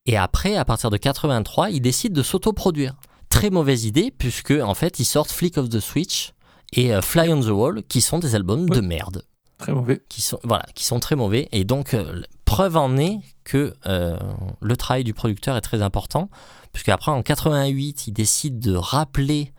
[0.06, 2.94] Et après, à partir de 83, ils décident de s'autoproduire.
[3.30, 6.32] Très mauvaise idée, puisque en fait, ils sortent Flick of the Switch
[6.72, 9.24] et euh, Fly on the Wall, qui sont des albums de merde,
[9.58, 10.02] Très mauvais.
[10.08, 11.48] qui sont voilà, qui sont très mauvais.
[11.52, 12.22] Et donc, euh,
[12.54, 14.16] preuve en est que euh,
[14.60, 16.30] le travail du producteur est très important,
[16.72, 19.50] puisque après en 88, ils décident de rappeler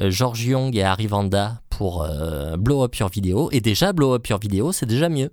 [0.00, 3.50] euh, George Young et Harry Vanda pour euh, Blow Up Your Video.
[3.52, 5.30] Et déjà, Blow Up Your Video, c'est déjà mieux.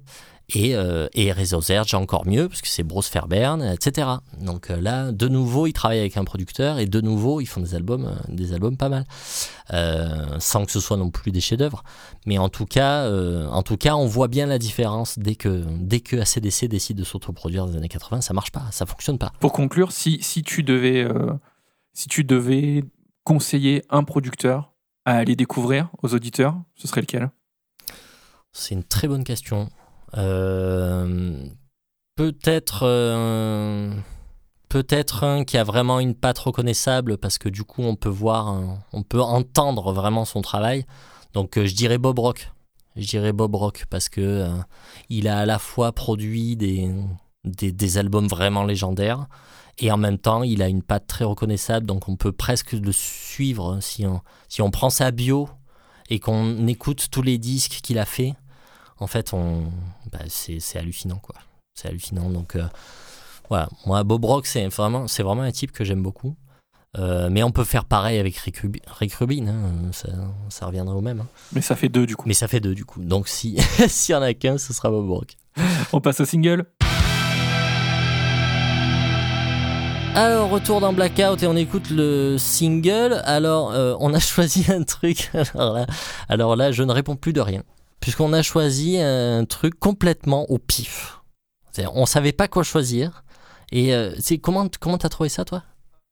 [0.54, 4.08] Et, euh, et Réseau Serge encore mieux, parce que c'est Bruce Fairbairn, etc.
[4.40, 7.60] Donc euh, là, de nouveau, ils travaillent avec un producteur, et de nouveau, ils font
[7.60, 9.06] des albums, euh, des albums pas mal.
[10.40, 11.84] Sans que ce soit non plus des chefs-d'œuvre.
[12.26, 13.12] Mais en tout, cas,
[13.50, 17.04] en tout cas, on voit bien la différence dès que, dès que ACDC décide de
[17.04, 19.34] s'autoproduire dans les années 80, ça marche pas, ça fonctionne pas.
[19.42, 21.06] Pour conclure, si, si, tu devais,
[21.92, 22.86] si tu devais
[23.26, 24.72] conseiller un producteur
[25.04, 27.30] à aller découvrir aux auditeurs, ce serait lequel?
[28.54, 29.70] C'est une très bonne question.
[30.16, 31.46] Euh,
[32.16, 33.94] peut-être euh,
[34.70, 38.80] peut-être un qui a vraiment une patte reconnaissable parce que du coup on peut voir,
[38.94, 40.86] on peut entendre vraiment son travail.
[41.34, 42.52] Donc euh, je dirais Bob Rock.
[42.96, 44.48] Je dirais Bob Rock parce que
[45.10, 46.90] il a à la fois produit des,
[47.44, 49.28] des, des albums vraiment légendaires
[49.78, 52.92] et en même temps il a une patte très reconnaissable donc on peut presque le
[52.92, 55.48] suivre si on, si on prend sa bio
[56.10, 58.34] et qu'on écoute tous les disques qu'il a fait
[59.00, 59.64] en fait, on,
[60.12, 61.36] bah, c'est, hallucinant, quoi.
[61.76, 62.30] c'est hallucinant.
[62.30, 62.66] Donc euh,
[63.50, 66.36] voilà, moi Bob Rock c'est vraiment, c'est vraiment un type que j'aime beaucoup.
[66.98, 70.08] Euh, mais on peut faire pareil avec Rick, Rubi- Rick Rubin, hein, ça,
[70.50, 71.20] ça reviendrait au même.
[71.20, 71.28] hein.
[71.54, 72.28] Mais ça fait deux du coup.
[72.28, 73.04] Mais ça fait deux du coup.
[73.04, 73.58] Donc si
[73.88, 75.36] s'il y en a qu'un, ce sera Bob Rock.
[75.94, 76.66] On passe au single.
[80.16, 83.22] Alors, retour dans Blackout et on écoute le single.
[83.26, 85.30] Alors, euh, on a choisi un truc.
[85.54, 85.86] Alors là,
[86.28, 87.62] alors là, je ne réponds plus de rien.
[88.00, 91.22] Puisqu'on a choisi un truc complètement au pif.
[91.94, 93.24] On savait pas quoi choisir.
[93.72, 95.64] Et euh, c'est comment comment t'as trouvé ça, toi?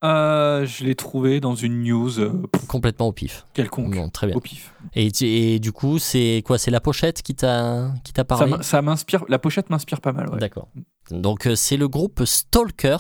[0.04, 3.46] Euh, je l'ai trouvé dans une news euh, pff, Complètement au pif.
[3.54, 3.96] quelconque.
[3.96, 4.36] Bon, très bien.
[4.36, 4.74] Au pif.
[4.94, 6.58] Et, du coup, c'est quoi?
[6.60, 8.54] C'est la pochette qui t'a qui t'a Ça, parlé?
[8.62, 9.24] ça m'inspire.
[9.30, 10.30] La pochette m'inspire pas mal.
[10.30, 10.38] Ouais.
[10.38, 10.68] D'accord.
[11.12, 12.98] Donc c'est le groupe Stalker,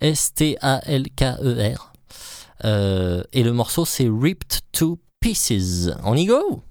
[0.00, 1.92] S-T-A-L-K-E-R.
[2.64, 5.90] Euh, et le morceau c'est Ripped to Pieces.
[6.04, 6.62] On y go?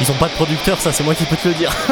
[0.00, 1.72] Ils ont pas de producteur, ça c'est moi qui peux te le dire.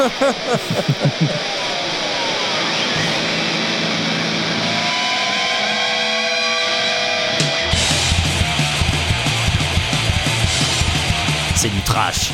[11.55, 12.31] C'est du trash.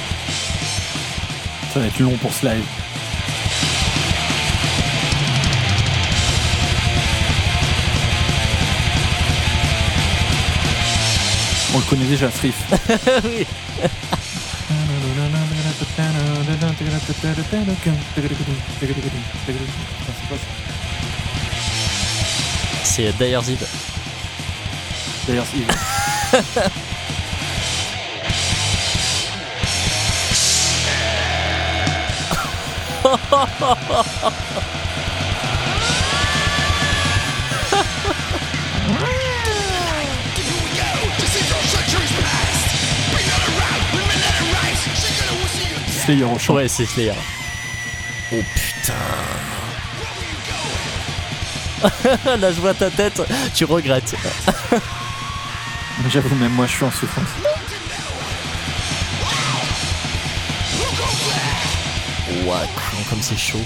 [1.73, 2.65] Ça va être long pour ce live.
[11.73, 12.55] On le connaît déjà, ce riff.
[13.23, 13.47] oui.
[22.83, 23.59] C'est Zid.
[25.27, 25.65] D'ailleurs, il-
[46.03, 46.55] Slayer au chant.
[46.55, 47.13] Ouais, c'est Slayer.
[48.33, 48.93] Oh putain.
[52.37, 53.21] Là, je vois ta tête,
[53.55, 54.15] tu regrettes.
[56.09, 57.27] J'avoue, même moi, je suis en souffrance.
[62.45, 62.61] Ouah,
[63.09, 63.59] comme c'est chaud.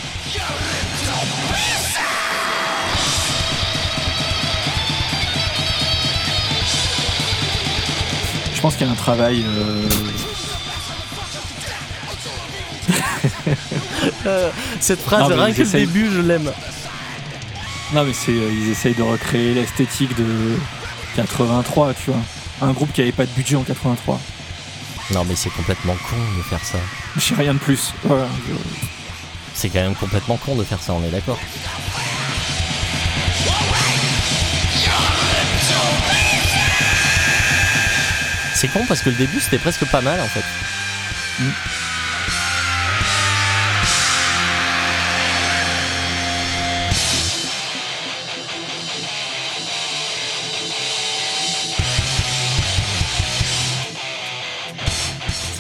[8.54, 9.44] Je pense qu'il y a un travail.
[9.46, 9.88] euh,
[14.80, 16.52] Cette phrase, Non, rien ils que le début, je l'aime.
[17.94, 20.58] Non, mais c'est, euh, ils essayent de recréer l'esthétique de
[21.16, 22.20] 83, tu vois.
[22.62, 24.20] Un groupe qui avait pas de budget en 83.
[25.12, 26.80] Non, mais c'est complètement con de faire ça.
[27.16, 27.94] Je sais rien de plus.
[28.04, 28.28] Voilà.
[29.54, 31.40] C'est quand même complètement con de faire ça, on est d'accord.
[38.56, 40.44] C'est con parce que le début c'était presque pas mal en fait.
[41.40, 41.50] Mm.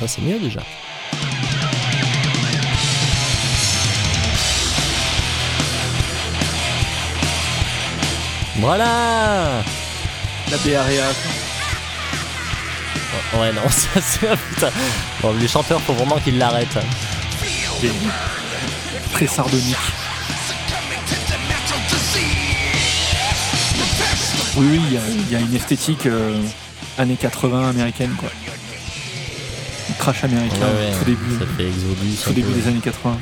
[0.05, 0.61] Ça c'est mieux déjà.
[8.57, 9.63] Voilà
[10.51, 10.83] La BRA.
[13.33, 14.29] Oh, Ouais non, ça c'est...
[14.49, 14.69] Putain.
[15.21, 16.77] Bon, les chanteurs faut vraiment qu'ils l'arrêtent.
[19.13, 19.75] Très sardonique.
[24.57, 26.37] Oui, oui, il y a- il y, a une esthétique euh,
[26.97, 28.29] années 80 américaine, quoi.
[29.97, 32.17] Crash américain, Ouais, ouais, tout début, Ça fait Exodus.
[32.23, 32.59] tout début peu.
[32.59, 33.17] des années 80.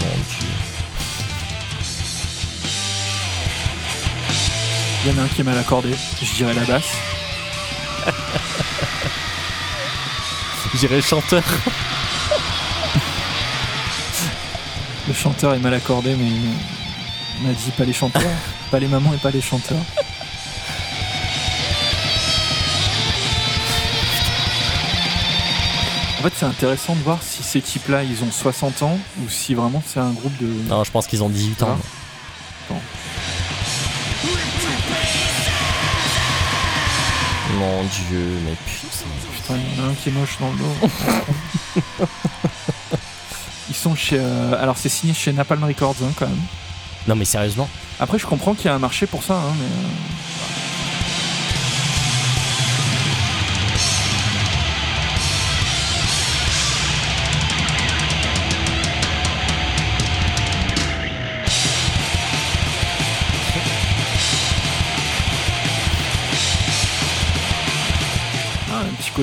[0.00, 0.48] Mon Dieu.
[5.04, 5.90] Il y en a un qui est mal accordé,
[6.22, 6.92] je dirais la basse.
[10.82, 11.44] Chanteur.
[15.06, 16.32] Le chanteur est mal accordé, mais
[17.40, 18.22] on a dit pas les chanteurs,
[18.68, 19.78] pas les mamans et pas les chanteurs.
[26.18, 29.54] En fait, c'est intéressant de voir si ces types-là, ils ont 60 ans ou si
[29.54, 30.48] vraiment c'est un groupe de.
[30.68, 31.78] Non, je pense qu'ils ont 18 ans.
[32.68, 32.80] Bon.
[37.56, 39.31] Mon Dieu, mais putain.
[39.42, 42.06] Putain, il y en a un qui est moche dans le dos.
[43.68, 44.18] Ils sont chez.
[44.20, 46.40] euh, Alors, c'est signé chez Napalm Records hein, quand même.
[47.08, 47.68] Non mais sérieusement.
[47.98, 49.64] Après, je comprends qu'il y a un marché pour ça, hein, mais.
[49.64, 49.88] euh,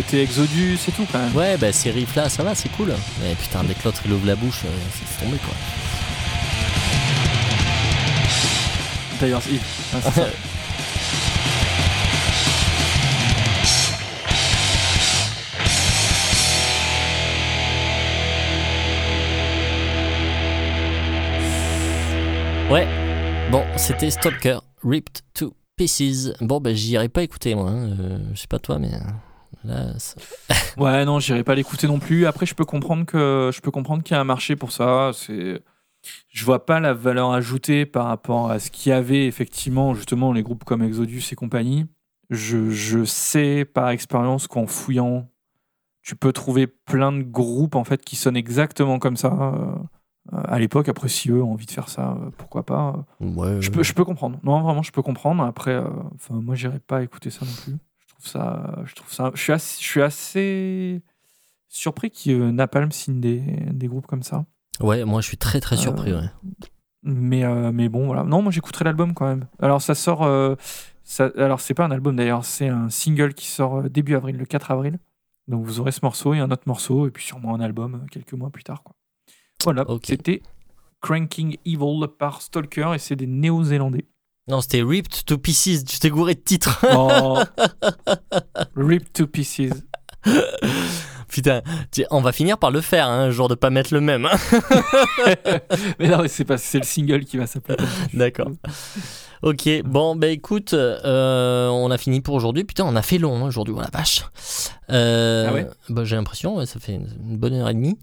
[0.02, 1.36] côté Exodus et tout quand même.
[1.36, 2.94] Ouais, bah ces riffs là, ça va, c'est cool.
[3.22, 5.54] Mais putain, dès que l'autre il ouvre la bouche, euh, c'est tombé quoi.
[9.20, 9.60] D'ailleurs, il-
[9.94, 10.26] ah, ça.
[22.70, 22.88] Ouais.
[23.52, 26.34] Bon, c'était Stalker, Ripped to Pieces.
[26.40, 27.70] Bon, bah j'irai pas écouter moi.
[27.72, 27.90] hein.
[28.00, 29.00] Euh, je sais pas toi, mais euh,
[29.64, 30.16] là, ça-
[30.78, 32.26] Ouais, non, j'irai pas l'écouter non plus.
[32.26, 35.12] Après, je peux comprendre que je peux comprendre qu'il y a un marché pour ça.
[35.14, 35.62] C'est,
[36.30, 40.32] je vois pas la valeur ajoutée par rapport à ce qu'il y avait effectivement justement
[40.34, 41.86] les groupes comme Exodus et compagnie.
[42.30, 45.28] Je, je sais par expérience qu'en fouillant,
[46.02, 50.60] tu peux trouver plein de groupes en fait qui sonnent exactement comme ça euh, à
[50.60, 50.88] l'époque.
[50.90, 53.06] Après, si eux ont envie de faire ça, euh, pourquoi pas.
[53.20, 53.62] ouais.
[53.62, 54.40] Je peux, je peux comprendre.
[54.44, 55.44] Non, vraiment, je peux comprendre.
[55.44, 55.84] Après, euh,
[56.16, 57.76] enfin, moi, j'irai pas écouter ça non plus.
[58.20, 61.02] Trouve ça, je trouve ça, je suis assez, je suis assez
[61.70, 63.42] surpris que Napalm signe des,
[63.72, 64.46] des groupes comme ça.
[64.82, 66.12] Ouais, moi je suis très très surpris.
[66.12, 66.28] Euh, ouais.
[67.04, 68.24] Mais, euh, mais bon, voilà.
[68.24, 69.48] Non, moi, j'écouterai l'album quand même.
[69.62, 70.24] Alors, ça sort.
[70.24, 70.56] euh,
[71.04, 74.46] ça, alors, c'est pas un album d'ailleurs, c'est un single qui sort début avril, le
[74.46, 75.00] 4 avril.
[75.48, 78.34] Donc, vous aurez ce morceau et un autre morceau, et puis sûrement un album quelques
[78.34, 78.84] mois plus tard.
[78.84, 78.96] Quoi.
[79.64, 80.42] Voilà, c'était
[81.02, 84.06] Cranking Evil par Stalker, et c'est des Néo-Zélandais.
[84.48, 85.84] Non, c'était Ripped to Pieces.
[85.86, 86.84] Tu t'es gouré de titre.
[86.96, 87.40] Oh.
[88.76, 89.74] Rip to pieces.
[91.28, 91.62] Putain,
[92.10, 94.26] on va finir par le faire, hein, un jour de pas mettre le même.
[94.26, 94.38] hein.
[96.00, 97.78] mais non, c'est pas c'est le single qui va s'appeler.
[98.14, 98.50] D'accord.
[99.42, 102.66] Ok, bon, bah écoute, euh, on a fini pour aujourd'hui.
[102.66, 104.26] Putain, on a fait long hein, aujourd'hui, oh la vache.
[104.92, 107.08] Euh, Ah ouais bah, J'ai l'impression, ouais, ça fait une,
[107.38, 107.98] bonne heure et demie.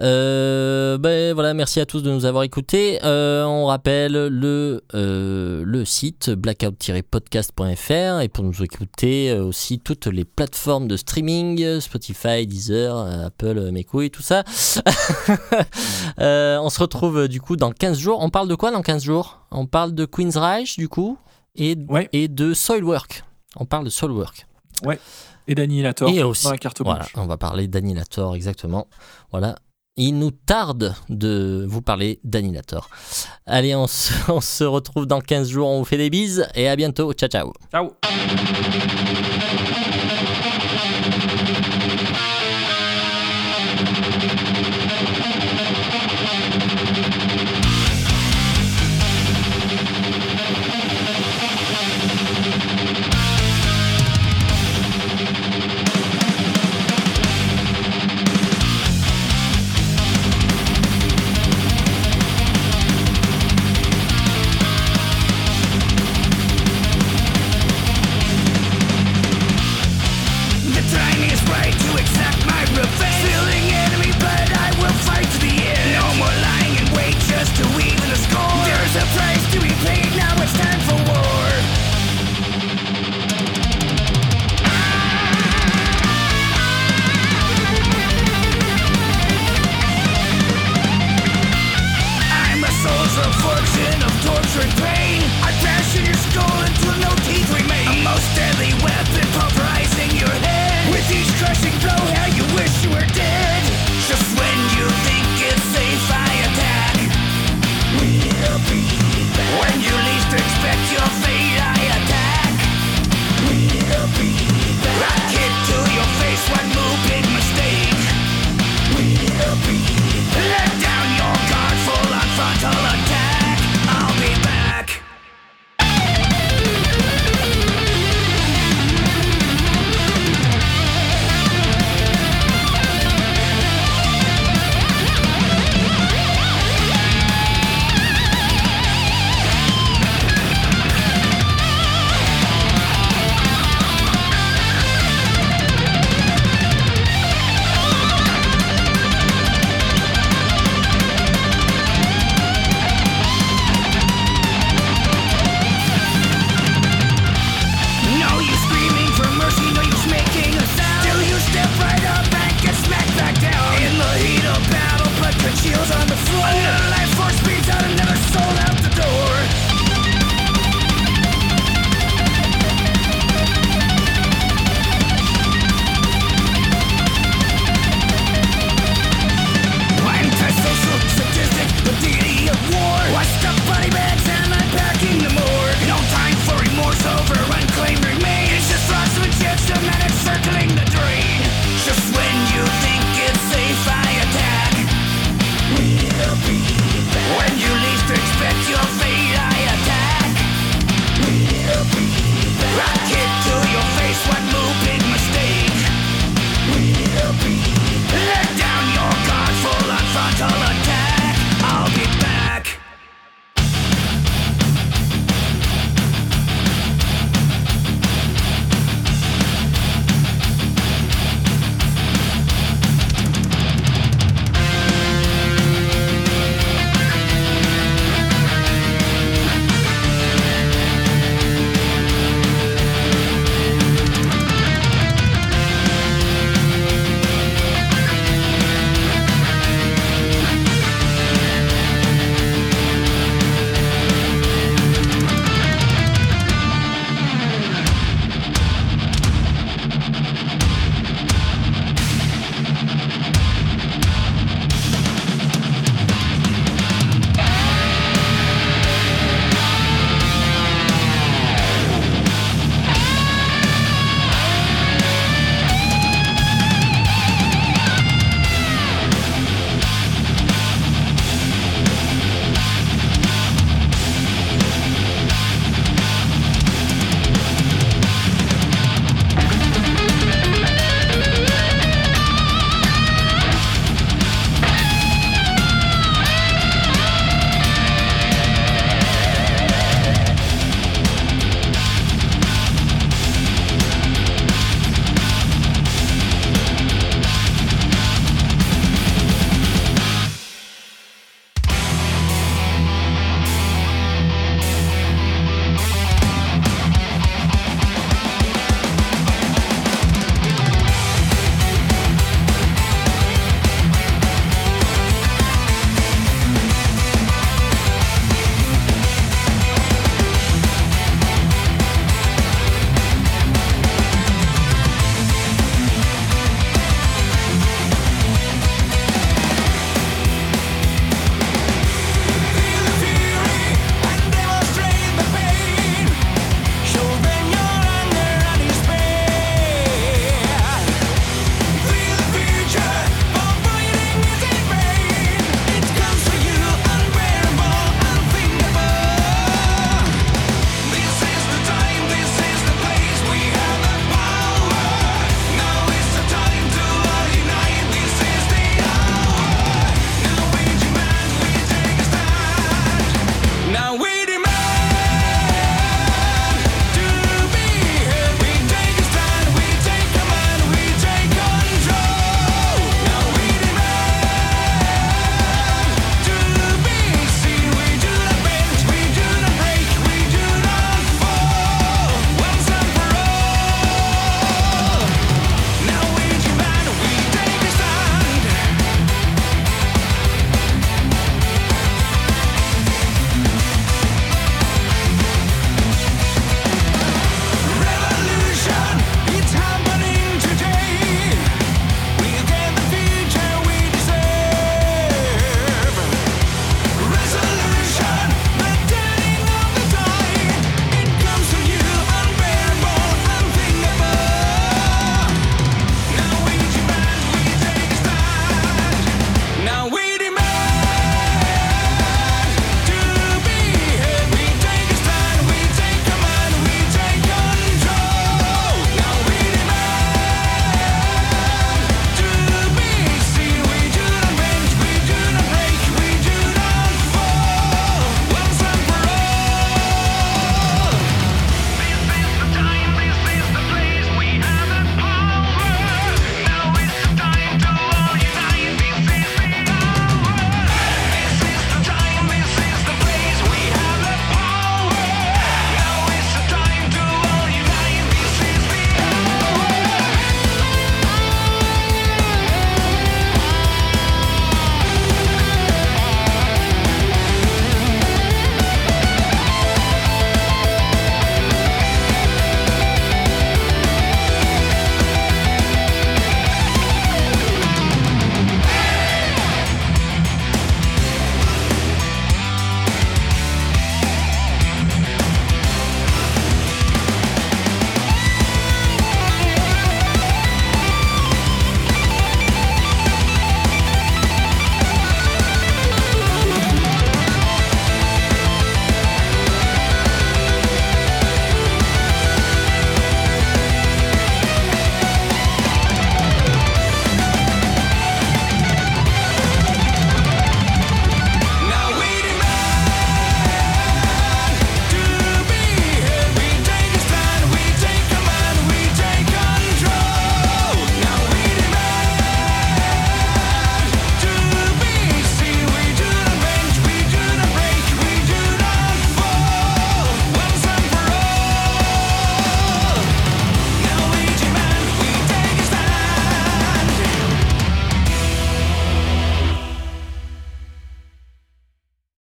[0.00, 2.98] Euh, bah, voilà, merci à tous de nous avoir écoutés.
[3.04, 10.24] Euh, on rappelle le, euh, le site blackout-podcast.fr et pour nous écouter aussi toutes les
[10.24, 12.96] plateformes de streaming, Spotify, Deezer,
[13.26, 14.42] Apple, mes couilles, tout ça.
[16.18, 18.18] On se retrouve du coup dans 15 jours.
[18.20, 19.38] On parle de quoi dans 15 jours?
[19.54, 21.18] On parle de Queen's Reich du coup
[21.54, 22.08] et, Ouais.
[22.12, 23.24] et de Soilwork.
[23.56, 24.46] On parle de Soilwork.
[25.48, 28.86] Et d'Annihilator Et aussi- dans la carte Voilà, on va parler d'Annihilator exactement.
[29.30, 29.56] Voilà.
[29.96, 32.88] Il nous tarde de vous parler d'Annihilator.
[33.44, 35.68] Allez, on se, on se retrouve dans 15 jours.
[35.68, 37.12] On vous fait des bises et à bientôt.
[37.12, 37.52] Ciao, ciao.
[37.70, 37.90] Ciao.